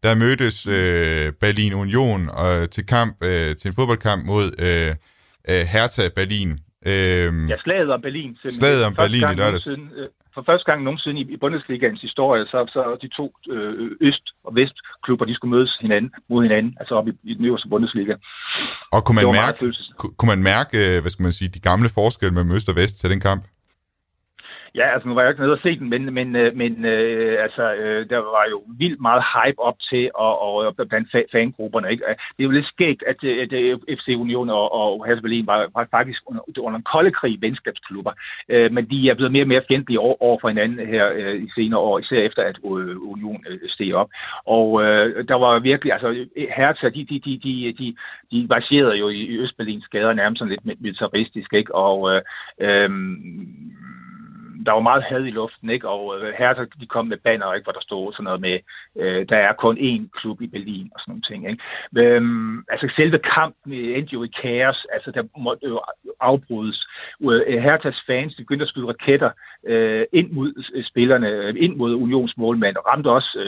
Der 0.03 0.21
mødtes 0.25 0.57
uh, 0.67 1.27
Berlin 1.43 1.73
Union 1.83 2.21
uh, 2.43 2.65
til 2.75 2.85
kamp 2.95 3.15
uh, 3.29 3.49
til 3.59 3.67
en 3.69 3.75
fodboldkamp 3.79 4.21
mod 4.33 4.45
uh, 4.67 4.91
uh, 5.51 5.63
Hertha 5.73 6.05
Berlin. 6.19 6.51
Uh, 6.91 7.49
ja, 7.51 7.57
slaget 7.65 7.89
om 7.95 8.01
Berlin. 8.01 8.31
Slaget 8.59 8.81
om 8.87 8.93
Berlin 9.01 9.25
i 9.33 9.35
lørdags. 9.41 9.63
Siden, 9.63 9.85
uh, 10.01 10.22
for 10.33 10.43
første 10.49 10.65
gang 10.65 10.83
nogensinde 10.83 11.21
i, 11.21 11.37
Bundesligaens 11.37 12.01
historie, 12.01 12.45
så, 12.45 12.59
så 12.73 12.97
de 13.01 13.07
to 13.07 13.25
øh, 13.49 13.91
øst- 14.01 14.31
og 14.43 14.55
vestklubber, 14.55 15.25
de 15.25 15.35
skulle 15.35 15.55
mødes 15.55 15.77
hinanden, 15.81 16.11
mod 16.29 16.43
hinanden, 16.43 16.77
altså 16.79 16.95
op 16.95 17.07
i, 17.07 17.11
i 17.23 17.33
den 17.33 17.45
øverste 17.45 17.69
Bundesliga. 17.69 18.15
Og 18.91 19.05
kunne 19.05 19.15
man, 19.15 19.31
mærke, 19.31 19.73
kunne 20.17 20.31
man 20.35 20.43
mærke, 20.43 20.77
hvad 21.01 21.11
skal 21.11 21.23
man 21.23 21.31
sige, 21.31 21.49
de 21.49 21.59
gamle 21.59 21.89
forskelle 21.89 22.33
mellem 22.33 22.51
øst 22.51 22.69
og 22.69 22.75
vest 22.75 22.99
til 22.99 23.09
den 23.09 23.19
kamp? 23.19 23.43
Ja, 24.75 24.93
altså 24.93 25.07
nu 25.07 25.13
var 25.13 25.21
jeg 25.21 25.29
ikke 25.29 25.41
nede 25.41 25.53
og 25.53 25.59
se 25.63 25.79
den, 25.79 25.89
men, 25.89 26.13
men, 26.13 26.35
øh, 26.35 26.55
men 26.55 26.85
øh, 26.85 27.43
altså, 27.43 27.73
øh, 27.73 28.09
der 28.09 28.17
var 28.17 28.45
jo 28.49 28.63
vildt 28.67 29.01
meget 29.01 29.23
hype 29.33 29.59
op 29.59 29.79
til 29.89 30.11
og, 30.15 30.41
og 30.41 30.75
blandt 30.89 31.31
fangrupperne. 31.31 31.91
Ikke? 31.91 32.03
Øh, 32.09 32.15
det 32.37 32.39
er 32.39 32.43
jo 32.43 32.49
lidt 32.49 32.67
skægt, 32.67 33.03
at, 33.07 33.23
øh, 33.23 33.37
at, 33.41 33.53
at 33.53 33.99
FC 33.99 34.07
Union 34.17 34.49
og, 34.49 34.73
og 34.73 35.05
Hertha 35.05 35.21
Berlin 35.21 35.47
var, 35.47 35.69
var 35.73 35.87
faktisk 35.91 36.21
under, 36.25 36.41
under 36.57 36.77
en 36.77 36.83
kolde 36.83 37.11
krig 37.11 37.41
venskabsklubber, 37.41 38.11
øh, 38.49 38.71
men 38.71 38.89
de 38.89 39.09
er 39.09 39.13
blevet 39.13 39.31
mere 39.31 39.43
og 39.43 39.47
mere 39.47 39.63
fjendtlige 39.67 39.99
over, 39.99 40.21
over 40.21 40.37
for 40.41 40.47
hinanden 40.47 40.87
her 40.87 41.11
øh, 41.15 41.35
i 41.35 41.49
senere 41.55 41.79
år, 41.79 41.99
især 41.99 42.17
efter 42.17 42.43
at 42.43 42.57
øh, 42.57 43.11
Union 43.11 43.43
øh, 43.49 43.59
steg 43.69 43.93
op. 43.93 44.09
Og 44.45 44.83
øh, 44.83 45.27
der 45.27 45.35
var 45.35 45.59
virkelig, 45.59 45.93
altså 45.93 46.25
Hertha, 46.55 46.89
de, 46.89 47.05
de, 47.05 47.19
de, 47.25 47.39
de, 47.43 47.73
de, 47.79 47.95
de 48.31 48.47
marcherede 48.49 48.95
jo 48.95 49.09
i, 49.09 49.17
i 49.17 49.37
Østberlins 49.37 49.87
gader 49.87 50.13
nærmest 50.13 50.39
sådan 50.39 50.57
lidt 50.65 50.81
militaristisk, 50.81 51.53
ikke? 51.53 51.75
Og 51.75 52.15
øh, 52.15 52.21
øh, 52.59 52.89
der 54.65 54.71
var 54.71 54.79
meget 54.79 55.03
had 55.03 55.25
i 55.25 55.31
luften, 55.31 55.69
ikke? 55.69 55.89
og 55.89 56.19
øh, 56.19 56.33
her 56.37 56.65
de 56.79 56.85
kom 56.85 57.07
med 57.07 57.17
banner, 57.17 57.53
ikke? 57.53 57.65
hvor 57.65 57.73
der 57.73 57.81
stod 57.81 58.13
sådan 58.13 58.23
noget 58.23 58.41
med, 58.41 58.59
øh, 58.99 59.25
der 59.29 59.37
er 59.37 59.53
kun 59.53 59.77
én 59.77 60.19
klub 60.19 60.41
i 60.41 60.47
Berlin 60.47 60.91
og 60.93 60.99
sådan 60.99 61.11
nogle 61.11 61.21
ting. 61.21 61.49
Ikke? 61.49 62.15
Øhm, 62.15 62.63
altså 62.69 62.91
selve 62.95 63.19
kampen 63.19 63.73
endte 63.73 64.13
jo 64.13 64.23
i 64.23 64.31
kaos, 64.41 64.87
altså 64.93 65.11
der 65.11 65.23
måtte 65.37 65.67
jo 65.67 65.81
afbrydes. 66.19 66.87
Øh, 67.21 67.29
Herthas 67.29 67.63
Hertas 67.63 68.03
fans 68.07 68.35
de 68.35 68.41
begyndte 68.41 68.63
at 68.63 68.69
skyde 68.69 68.87
raketter 68.87 69.31
øh, 69.67 70.05
ind 70.13 70.31
mod 70.31 70.63
øh, 70.73 70.83
spillerne, 70.83 71.29
øh, 71.29 71.55
ind 71.57 71.75
mod 71.75 71.95
Unions 71.95 72.37
målmand, 72.37 72.75
og 72.75 72.87
ramte 72.87 73.07
også 73.07 73.39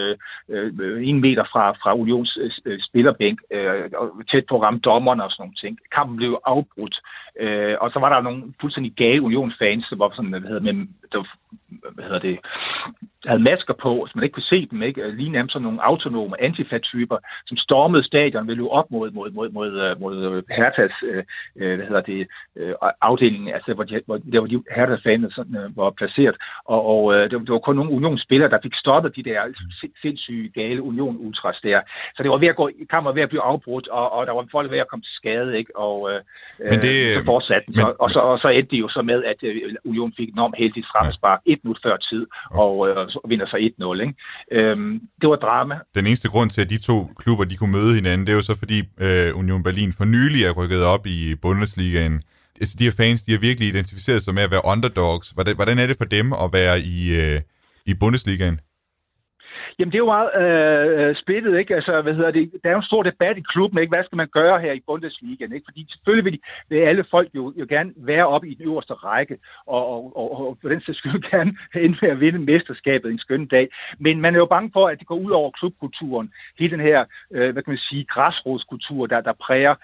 øh, 0.50 0.72
øh, 0.80 1.08
en 1.08 1.22
meter 1.22 1.44
fra, 1.52 1.72
fra 1.72 1.96
Unions 1.96 2.38
øh, 2.66 2.80
spillerbænk, 2.82 3.40
øh, 3.52 3.90
tæt 4.32 4.46
på 4.50 4.56
at 4.56 4.62
ramme 4.62 4.80
dommerne 4.80 5.24
og 5.24 5.32
sådan 5.32 5.42
nogle 5.42 5.56
ting. 5.56 5.80
Kampen 5.92 6.18
blev 6.18 6.40
afbrudt, 6.46 7.02
øh, 7.40 7.76
og 7.82 7.92
så 7.92 8.00
var 8.00 8.10
der 8.14 8.22
nogle 8.22 8.44
fuldstændig 8.62 8.94
gale 8.94 9.22
Unionsfans, 9.22 9.90
der 9.90 9.96
var 9.96 10.12
sådan, 10.16 10.30
hvad 10.32 10.42
hedder, 10.42 10.74
med, 10.74 10.88
der, 11.12 11.24
hvad 11.94 12.04
hedder 12.04 12.20
det, 12.20 12.40
havde 13.28 13.44
masker 13.44 13.74
på, 13.74 14.06
så 14.08 14.12
man 14.16 14.24
ikke 14.24 14.34
kunne 14.34 14.44
se 14.44 14.68
dem, 14.72 14.82
ikke? 14.82 15.12
lige 15.12 15.30
nærmest 15.30 15.54
sådan 15.54 15.64
nogle 15.64 15.84
autonome 15.84 16.42
antifa-typer, 16.42 17.18
som 17.46 17.58
stormede 17.58 18.04
stadion, 18.04 18.48
ville 18.48 18.72
op 18.72 18.92
mod, 18.92 19.12
mod, 19.12 19.32
mod, 19.32 19.50
mod, 19.50 19.96
mod 20.00 20.44
Hertas 20.50 20.92
øh, 21.04 21.24
hvad 21.76 21.88
hedder 21.88 22.02
det, 22.02 22.28
øh, 22.56 22.74
afdelingen, 23.02 23.54
altså 23.54 23.74
hvor 23.74 23.84
de, 23.84 24.02
hvor, 24.06 24.18
der 24.18 24.40
var 24.40 24.48
de 24.48 24.64
Hertas-faner 24.76 25.30
sådan, 25.32 25.56
øh, 25.56 25.78
var 25.78 25.90
placeret, 25.90 26.36
og, 26.66 26.86
og 26.86 27.14
øh, 27.14 27.22
det, 27.32 27.32
det, 27.32 27.50
var 27.50 27.60
kun 27.60 27.76
nogle 27.76 27.92
Union-spillere, 27.92 28.50
der 28.50 28.60
fik 28.64 28.76
stoppet 28.76 29.16
de 29.16 29.24
der 29.24 29.42
sindssyge, 30.02 30.50
gale 30.50 30.82
Union-ultras 30.82 31.60
der. 31.64 31.82
Så 32.16 32.24
det 32.24 32.32
var 32.32 32.38
ved 32.38 32.48
at 32.48 32.56
gå, 32.56 32.70
kampen 32.90 33.08
var 33.08 33.14
ved 33.14 33.22
at 33.22 33.30
blive 33.30 33.42
afbrudt, 33.42 33.88
og, 33.88 34.12
og 34.12 34.28
der 34.28 34.34
var 34.34 34.46
folk 34.52 34.72
ved 34.72 34.80
at 34.80 34.88
komme 34.88 35.04
til 35.04 35.14
skade, 35.14 35.58
ikke? 35.58 35.78
Og 35.78 36.12
øh, 36.12 36.22
men 36.60 36.80
det, 36.86 36.96
så 37.18 37.26
fortsatte 37.26 37.68
men, 37.68 37.76
så, 37.76 37.94
og, 38.00 38.10
så, 38.10 38.20
og 38.20 38.40
så 38.40 38.48
endte 38.48 38.72
det 38.72 38.80
jo 38.80 38.90
så 38.90 39.02
med, 39.02 39.24
at 39.24 39.38
øh, 39.44 39.62
Union 39.86 40.14
fik 40.18 40.30
enormt 40.30 40.56
heldigt 40.58 40.88
straffespark 40.96 41.40
et 41.46 41.60
minut 41.64 41.80
før 41.86 41.98
tid, 42.10 42.26
og 42.64 42.74
øh, 42.90 43.10
så 43.10 43.20
vinder 43.30 43.48
så 43.48 43.58
1-0. 43.58 44.02
Ikke? 44.06 44.14
Øhm, 44.52 45.02
det 45.22 45.30
var 45.30 45.36
drama. 45.36 45.76
Den 45.96 46.06
eneste 46.08 46.30
grund 46.30 46.50
til, 46.50 46.62
at 46.62 46.70
de 46.70 46.78
to 46.78 46.98
klubber 47.22 47.46
de 47.46 47.58
kunne 47.58 47.72
møde 47.72 47.96
hinanden, 47.96 48.28
det 48.28 48.34
er 48.34 48.38
jo 48.42 48.42
så 48.52 48.56
fordi 48.58 48.80
øh, 49.06 49.40
Union 49.40 49.64
Berlin 49.64 49.94
for 49.98 50.06
nylig 50.06 50.42
er 50.46 50.54
rykket 50.60 50.84
op 50.94 51.04
i 51.08 51.36
Bundesligaen. 51.42 52.22
Altså, 52.62 52.76
de 52.80 52.84
her 52.84 52.96
fans, 52.98 53.22
de 53.22 53.32
har 53.32 53.40
virkelig 53.40 53.68
identificeret 53.70 54.22
sig 54.22 54.34
med 54.34 54.44
at 54.44 54.52
være 54.52 54.66
underdogs. 54.74 55.30
Hvordan, 55.30 55.56
hvordan 55.56 55.80
er 55.80 55.88
det 55.88 55.98
for 55.98 56.06
dem 56.18 56.34
at 56.44 56.50
være 56.54 56.80
i, 56.80 56.98
øh, 57.22 57.42
i 57.86 57.94
Bundesligaen? 57.94 58.60
Jamen, 59.80 59.92
det 59.92 59.98
er 59.98 60.06
jo 60.06 60.16
meget 60.16 60.30
øh, 60.42 61.10
øh, 61.10 61.16
splittet, 61.16 61.58
ikke? 61.58 61.76
Altså, 61.76 62.02
hvad 62.02 62.14
hedder 62.14 62.32
det? 62.32 62.52
Der 62.64 62.70
er 62.70 62.74
jo 62.74 62.78
en 62.78 62.92
stor 62.92 63.04
debat 63.04 63.38
i 63.38 63.42
klubben, 63.42 63.80
ikke? 63.80 63.96
Hvad 63.96 64.04
skal 64.04 64.16
man 64.16 64.28
gøre 64.28 64.60
her 64.60 64.72
i 64.72 64.84
Bundesliga, 64.88 65.44
ikke? 65.44 65.66
Fordi 65.66 65.86
selvfølgelig 65.90 66.26
vil, 66.26 66.34
de, 66.34 66.40
vil 66.70 66.78
alle 66.78 67.06
folk 67.12 67.30
jo, 67.36 67.54
jo 67.60 67.66
gerne 67.70 67.94
være 67.98 68.28
oppe 68.28 68.50
i 68.50 68.54
den 68.54 68.66
øverste 68.66 68.94
række, 68.94 69.38
og, 69.66 69.88
og, 69.94 70.18
og, 70.18 70.48
og 70.48 70.58
for 70.62 70.70
den 70.70 70.82
sags 70.82 70.98
skyld 70.98 71.24
gerne 71.32 71.58
ende 71.76 71.98
med 72.02 72.10
at 72.10 72.20
vinde 72.20 72.40
mesterskabet 72.40 73.12
en 73.12 73.20
skøn 73.20 73.46
dag. 73.48 73.68
Men 74.00 74.22
man 74.22 74.36
er 74.36 74.40
jo 74.40 74.46
bange 74.46 74.70
for, 74.74 74.88
at 74.88 75.00
det 75.00 75.08
går 75.08 75.16
ud 75.16 75.32
over 75.32 75.52
klubkulturen. 75.52 76.34
Hele 76.60 76.72
den 76.72 76.80
her, 76.80 77.06
øh, 77.32 77.54
hvad 77.54 77.64
kan 77.64 77.72
man 77.72 77.78
sige, 77.78 78.06
græsrodskultur, 78.06 79.06
der, 79.08 79.22
der 79.22 79.34
præger 79.34 79.76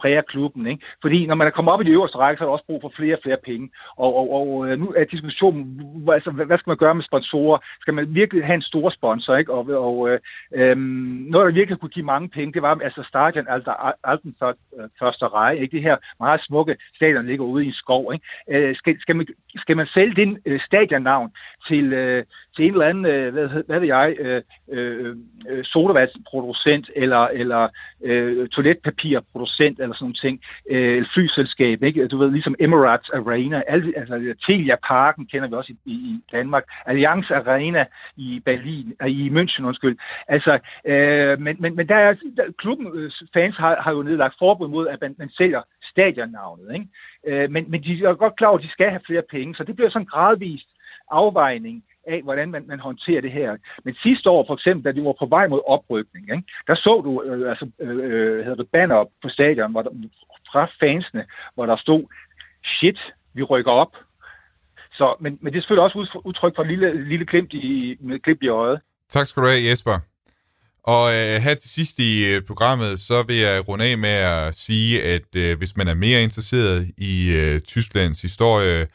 præger 0.00 0.22
klubben. 0.22 0.66
Ikke? 0.66 0.84
Fordi 1.02 1.26
når 1.26 1.34
man 1.34 1.46
er 1.46 1.50
kommet 1.50 1.72
op 1.74 1.80
i 1.80 1.84
de 1.84 1.90
øverste 1.90 2.18
række, 2.18 2.38
så 2.38 2.44
er 2.44 2.48
der 2.48 2.52
også 2.52 2.66
brug 2.66 2.80
for 2.80 2.92
flere 2.96 3.16
og 3.16 3.20
flere 3.22 3.36
penge. 3.44 3.70
Og, 3.96 4.16
og, 4.16 4.26
og 4.32 4.68
øh, 4.68 4.80
nu 4.80 4.92
er 4.96 5.04
diskussionen, 5.04 5.64
altså, 6.12 6.30
hvad 6.30 6.58
skal 6.58 6.70
man 6.70 6.76
gøre 6.76 6.94
med 6.94 7.04
sponsorer? 7.04 7.58
Skal 7.80 7.94
man 7.94 8.14
virkelig 8.14 8.44
have 8.44 8.54
en 8.54 8.62
stor 8.62 8.90
sponsor? 8.90 9.36
Ikke? 9.36 9.52
Og, 9.52 9.66
og 9.88 10.10
øh, 10.10 10.18
øhm, 10.54 10.78
noget, 11.30 11.46
der 11.46 11.52
virkelig 11.52 11.80
kunne 11.80 11.96
give 11.96 12.04
mange 12.04 12.28
penge, 12.28 12.52
det 12.52 12.62
var 12.62 12.78
altså 12.84 13.02
Stadion, 13.08 13.46
altså 13.48 13.94
Alten 14.04 14.34
øh, 14.42 14.88
første 14.98 15.26
række. 15.26 15.62
Ikke? 15.62 15.76
Det 15.76 15.82
her 15.82 15.96
meget 16.20 16.40
smukke 16.44 16.76
stadion 16.96 17.26
ligger 17.26 17.44
ude 17.44 17.64
i 17.64 17.66
en 17.66 17.72
skov. 17.72 18.12
Ikke? 18.14 18.26
Øh, 18.50 18.76
skal, 18.76 19.00
skal, 19.00 19.16
man, 19.16 19.26
skal 19.56 19.76
man 19.76 19.86
sælge 19.86 20.14
den 20.16 20.38
øh, 20.46 20.60
stadionnavn 20.60 21.30
til, 21.68 21.92
øh, 21.92 22.24
til 22.56 22.64
en 22.64 22.72
eller 22.72 22.86
anden, 22.86 23.06
øh, 23.06 23.32
hvad, 23.32 23.48
hvad 23.66 23.80
ved 23.80 23.88
jeg, 23.88 24.16
øh, 24.18 24.42
øh, 24.72 25.16
øh 25.48 25.64
sodavandsproducent 25.64 26.90
eller, 26.96 27.26
eller 27.26 27.68
øh, 28.04 28.48
toiletpapirproducent 28.48 29.53
eller 29.60 29.94
sådan 29.94 30.14
ting, 30.14 30.40
øh, 30.70 31.04
flyselskab, 31.14 31.82
ikke? 31.82 32.00
Altså, 32.02 32.16
du 32.16 32.22
ved, 32.22 32.30
ligesom 32.30 32.54
Emirates 32.60 33.10
Arena, 33.10 33.62
alle, 33.66 33.92
altså 33.96 34.34
Telia 34.46 34.76
Parken 34.86 35.26
kender 35.26 35.48
vi 35.48 35.54
også 35.54 35.72
i, 35.84 35.92
i 35.92 36.20
Danmark, 36.32 36.64
Allianz 36.86 37.30
Arena 37.30 37.84
i 38.16 38.42
Berlin, 38.44 38.94
øh, 39.02 39.08
i 39.08 39.28
München, 39.28 39.64
undskyld. 39.64 39.96
Altså, 40.28 40.58
øh, 40.84 41.40
men, 41.40 41.56
men, 41.60 41.76
men 41.76 41.88
der 41.88 41.96
er, 41.96 42.14
der, 42.36 42.44
klubben 42.58 42.86
øh, 42.94 43.10
fans 43.34 43.56
har, 43.56 43.80
har 43.80 43.92
jo 43.92 44.02
nedlagt 44.02 44.34
forbud 44.38 44.68
mod, 44.68 44.88
at 44.88 45.00
man, 45.00 45.14
man 45.18 45.30
sælger 45.30 45.62
stadionnavnet, 45.90 46.74
ikke? 46.74 46.86
Øh, 47.26 47.50
men, 47.50 47.70
men 47.70 47.82
de 47.82 48.04
er 48.04 48.14
godt 48.14 48.36
klar 48.36 48.48
over, 48.48 48.58
at 48.58 48.64
de 48.64 48.70
skal 48.70 48.90
have 48.90 49.00
flere 49.06 49.22
penge, 49.30 49.54
så 49.54 49.64
det 49.64 49.76
bliver 49.76 49.90
sådan 49.90 50.06
gradvist 50.06 50.68
afvejning 51.10 51.84
af, 52.06 52.22
hvordan 52.22 52.50
man, 52.50 52.64
man 52.66 52.80
håndterer 52.80 53.20
det 53.20 53.32
her. 53.32 53.56
Men 53.84 53.94
sidste 54.02 54.30
år, 54.30 54.44
for 54.46 54.54
eksempel, 54.54 54.84
da 54.84 54.92
de 54.92 55.04
var 55.04 55.16
på 55.18 55.26
vej 55.26 55.46
mod 55.48 55.60
oprykning, 55.66 56.24
ikke, 56.24 56.44
der 56.66 56.74
så 56.74 57.00
du 57.04 57.22
øh, 57.22 57.50
altså, 57.50 57.66
øh, 57.80 57.96
øh 57.96 58.38
hedder 58.44 58.62
det 58.62 58.68
banner 58.72 59.04
på 59.22 59.28
stadion 59.28 59.70
hvor 59.70 59.82
der, 59.82 59.90
fra 60.52 60.68
fansene, 60.80 61.24
hvor 61.54 61.66
der 61.66 61.76
stod, 61.76 62.02
shit, 62.64 62.98
vi 63.34 63.42
rykker 63.42 63.72
op. 63.72 63.92
Så, 64.92 65.16
men, 65.20 65.38
men 65.40 65.52
det 65.52 65.58
er 65.58 65.62
selvfølgelig 65.62 65.84
også 65.84 66.20
udtryk 66.24 66.54
for 66.56 66.62
et 66.62 66.68
lille, 66.68 67.08
lille 67.08 67.26
glimt 67.26 67.52
i, 67.52 67.96
med 68.00 68.22
glimt 68.22 68.42
i 68.42 68.48
øjet. 68.48 68.80
Tak 69.08 69.26
skal 69.26 69.42
du 69.42 69.48
have, 69.48 69.68
Jesper. 69.70 69.96
Og 70.94 71.04
øh, 71.16 71.34
her 71.44 71.54
til 71.54 71.70
sidst 71.70 71.98
i 71.98 72.12
øh, 72.30 72.42
programmet, 72.42 73.00
så 73.00 73.24
vil 73.28 73.36
jeg 73.36 73.68
runde 73.68 73.84
af 73.84 73.98
med 73.98 74.16
at 74.34 74.54
sige, 74.54 75.02
at 75.02 75.28
øh, 75.36 75.58
hvis 75.58 75.76
man 75.76 75.88
er 75.88 75.94
mere 75.94 76.22
interesseret 76.22 76.78
i 76.98 77.14
øh, 77.40 77.60
Tysklands 77.60 78.22
historie, 78.22 78.86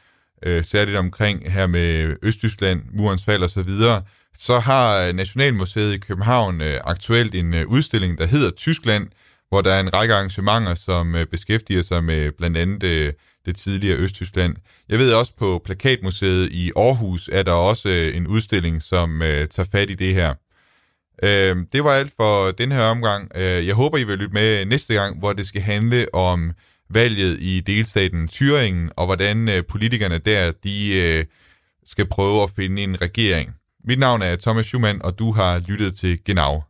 øh, 0.44 0.64
særligt 0.64 0.98
omkring 0.98 1.52
her 1.52 1.68
med 1.68 2.16
Østtyskland, 2.22 2.82
murens 2.94 3.26
fald 3.26 3.44
og 3.44 3.50
så 3.50 3.64
videre, 3.64 4.02
så 4.38 4.60
har 4.60 5.08
øh, 5.08 5.14
Nationalmuseet 5.14 5.94
i 5.94 5.98
København 5.98 6.62
øh, 6.62 6.80
aktuelt 6.84 7.36
en 7.36 7.54
øh, 7.54 7.68
udstilling, 7.68 8.18
der 8.18 8.26
hedder 8.26 8.52
Tyskland, 8.52 9.08
hvor 9.50 9.62
der 9.62 9.74
er 9.74 9.80
en 9.80 9.94
række 9.94 10.14
arrangementer, 10.14 10.76
som 10.76 11.16
øh, 11.16 11.26
beskæftiger 11.26 11.82
sig 11.82 12.04
med 12.04 12.32
blandt 12.32 12.58
andet 12.58 12.84
øh, 12.84 13.14
det 13.46 13.56
tidligere 13.56 13.98
Østtyskland. 13.98 14.56
Jeg 14.90 15.00
ved 15.00 15.14
også 15.14 15.34
på 15.38 15.62
Plakatmuseet 15.66 16.50
i 16.52 16.72
Aarhus 16.76 17.30
er 17.34 17.44
der 17.44 17.52
også 17.52 17.90
øh, 17.90 18.18
en 18.18 18.28
udstilling, 18.28 18.82
som 18.82 19.22
øh, 19.22 19.48
tager 19.48 19.70
fat 19.72 19.90
i 19.90 19.94
det 19.94 20.14
her. 20.14 20.34
Øh, 21.24 21.58
det 21.74 21.84
var 21.84 21.92
alt 21.92 22.14
for 22.20 22.52
den 22.52 22.72
her 22.72 22.84
omgang. 22.84 23.32
Øh, 23.36 23.68
jeg 23.68 23.76
håber, 23.76 23.98
I 23.98 24.04
vil 24.04 24.18
lytte 24.18 24.34
med 24.34 24.66
næste 24.66 24.94
gang, 24.94 25.20
hvor 25.20 25.34
det 25.34 25.48
skal 25.48 25.62
handle 25.62 26.16
om 26.16 26.52
valget 26.90 27.38
i 27.42 27.60
delstaten 27.60 28.30
Thüringen, 28.32 28.90
og 28.96 29.06
hvordan 29.06 29.50
øh, 29.50 29.64
politikerne 29.70 30.18
der 30.18 30.52
de 30.64 30.96
øh, 30.96 31.26
skal 31.86 32.08
prøve 32.08 32.44
at 32.44 32.50
finde 32.56 32.84
en 32.84 33.02
regering. 33.02 33.56
Mit 33.84 34.00
navn 34.00 34.22
er 34.22 34.36
Thomas 34.36 34.66
Schumann, 34.66 35.02
og 35.02 35.20
du 35.20 35.32
har 35.32 35.60
lyttet 35.68 35.98
til 35.98 36.24
Genau. 36.26 36.69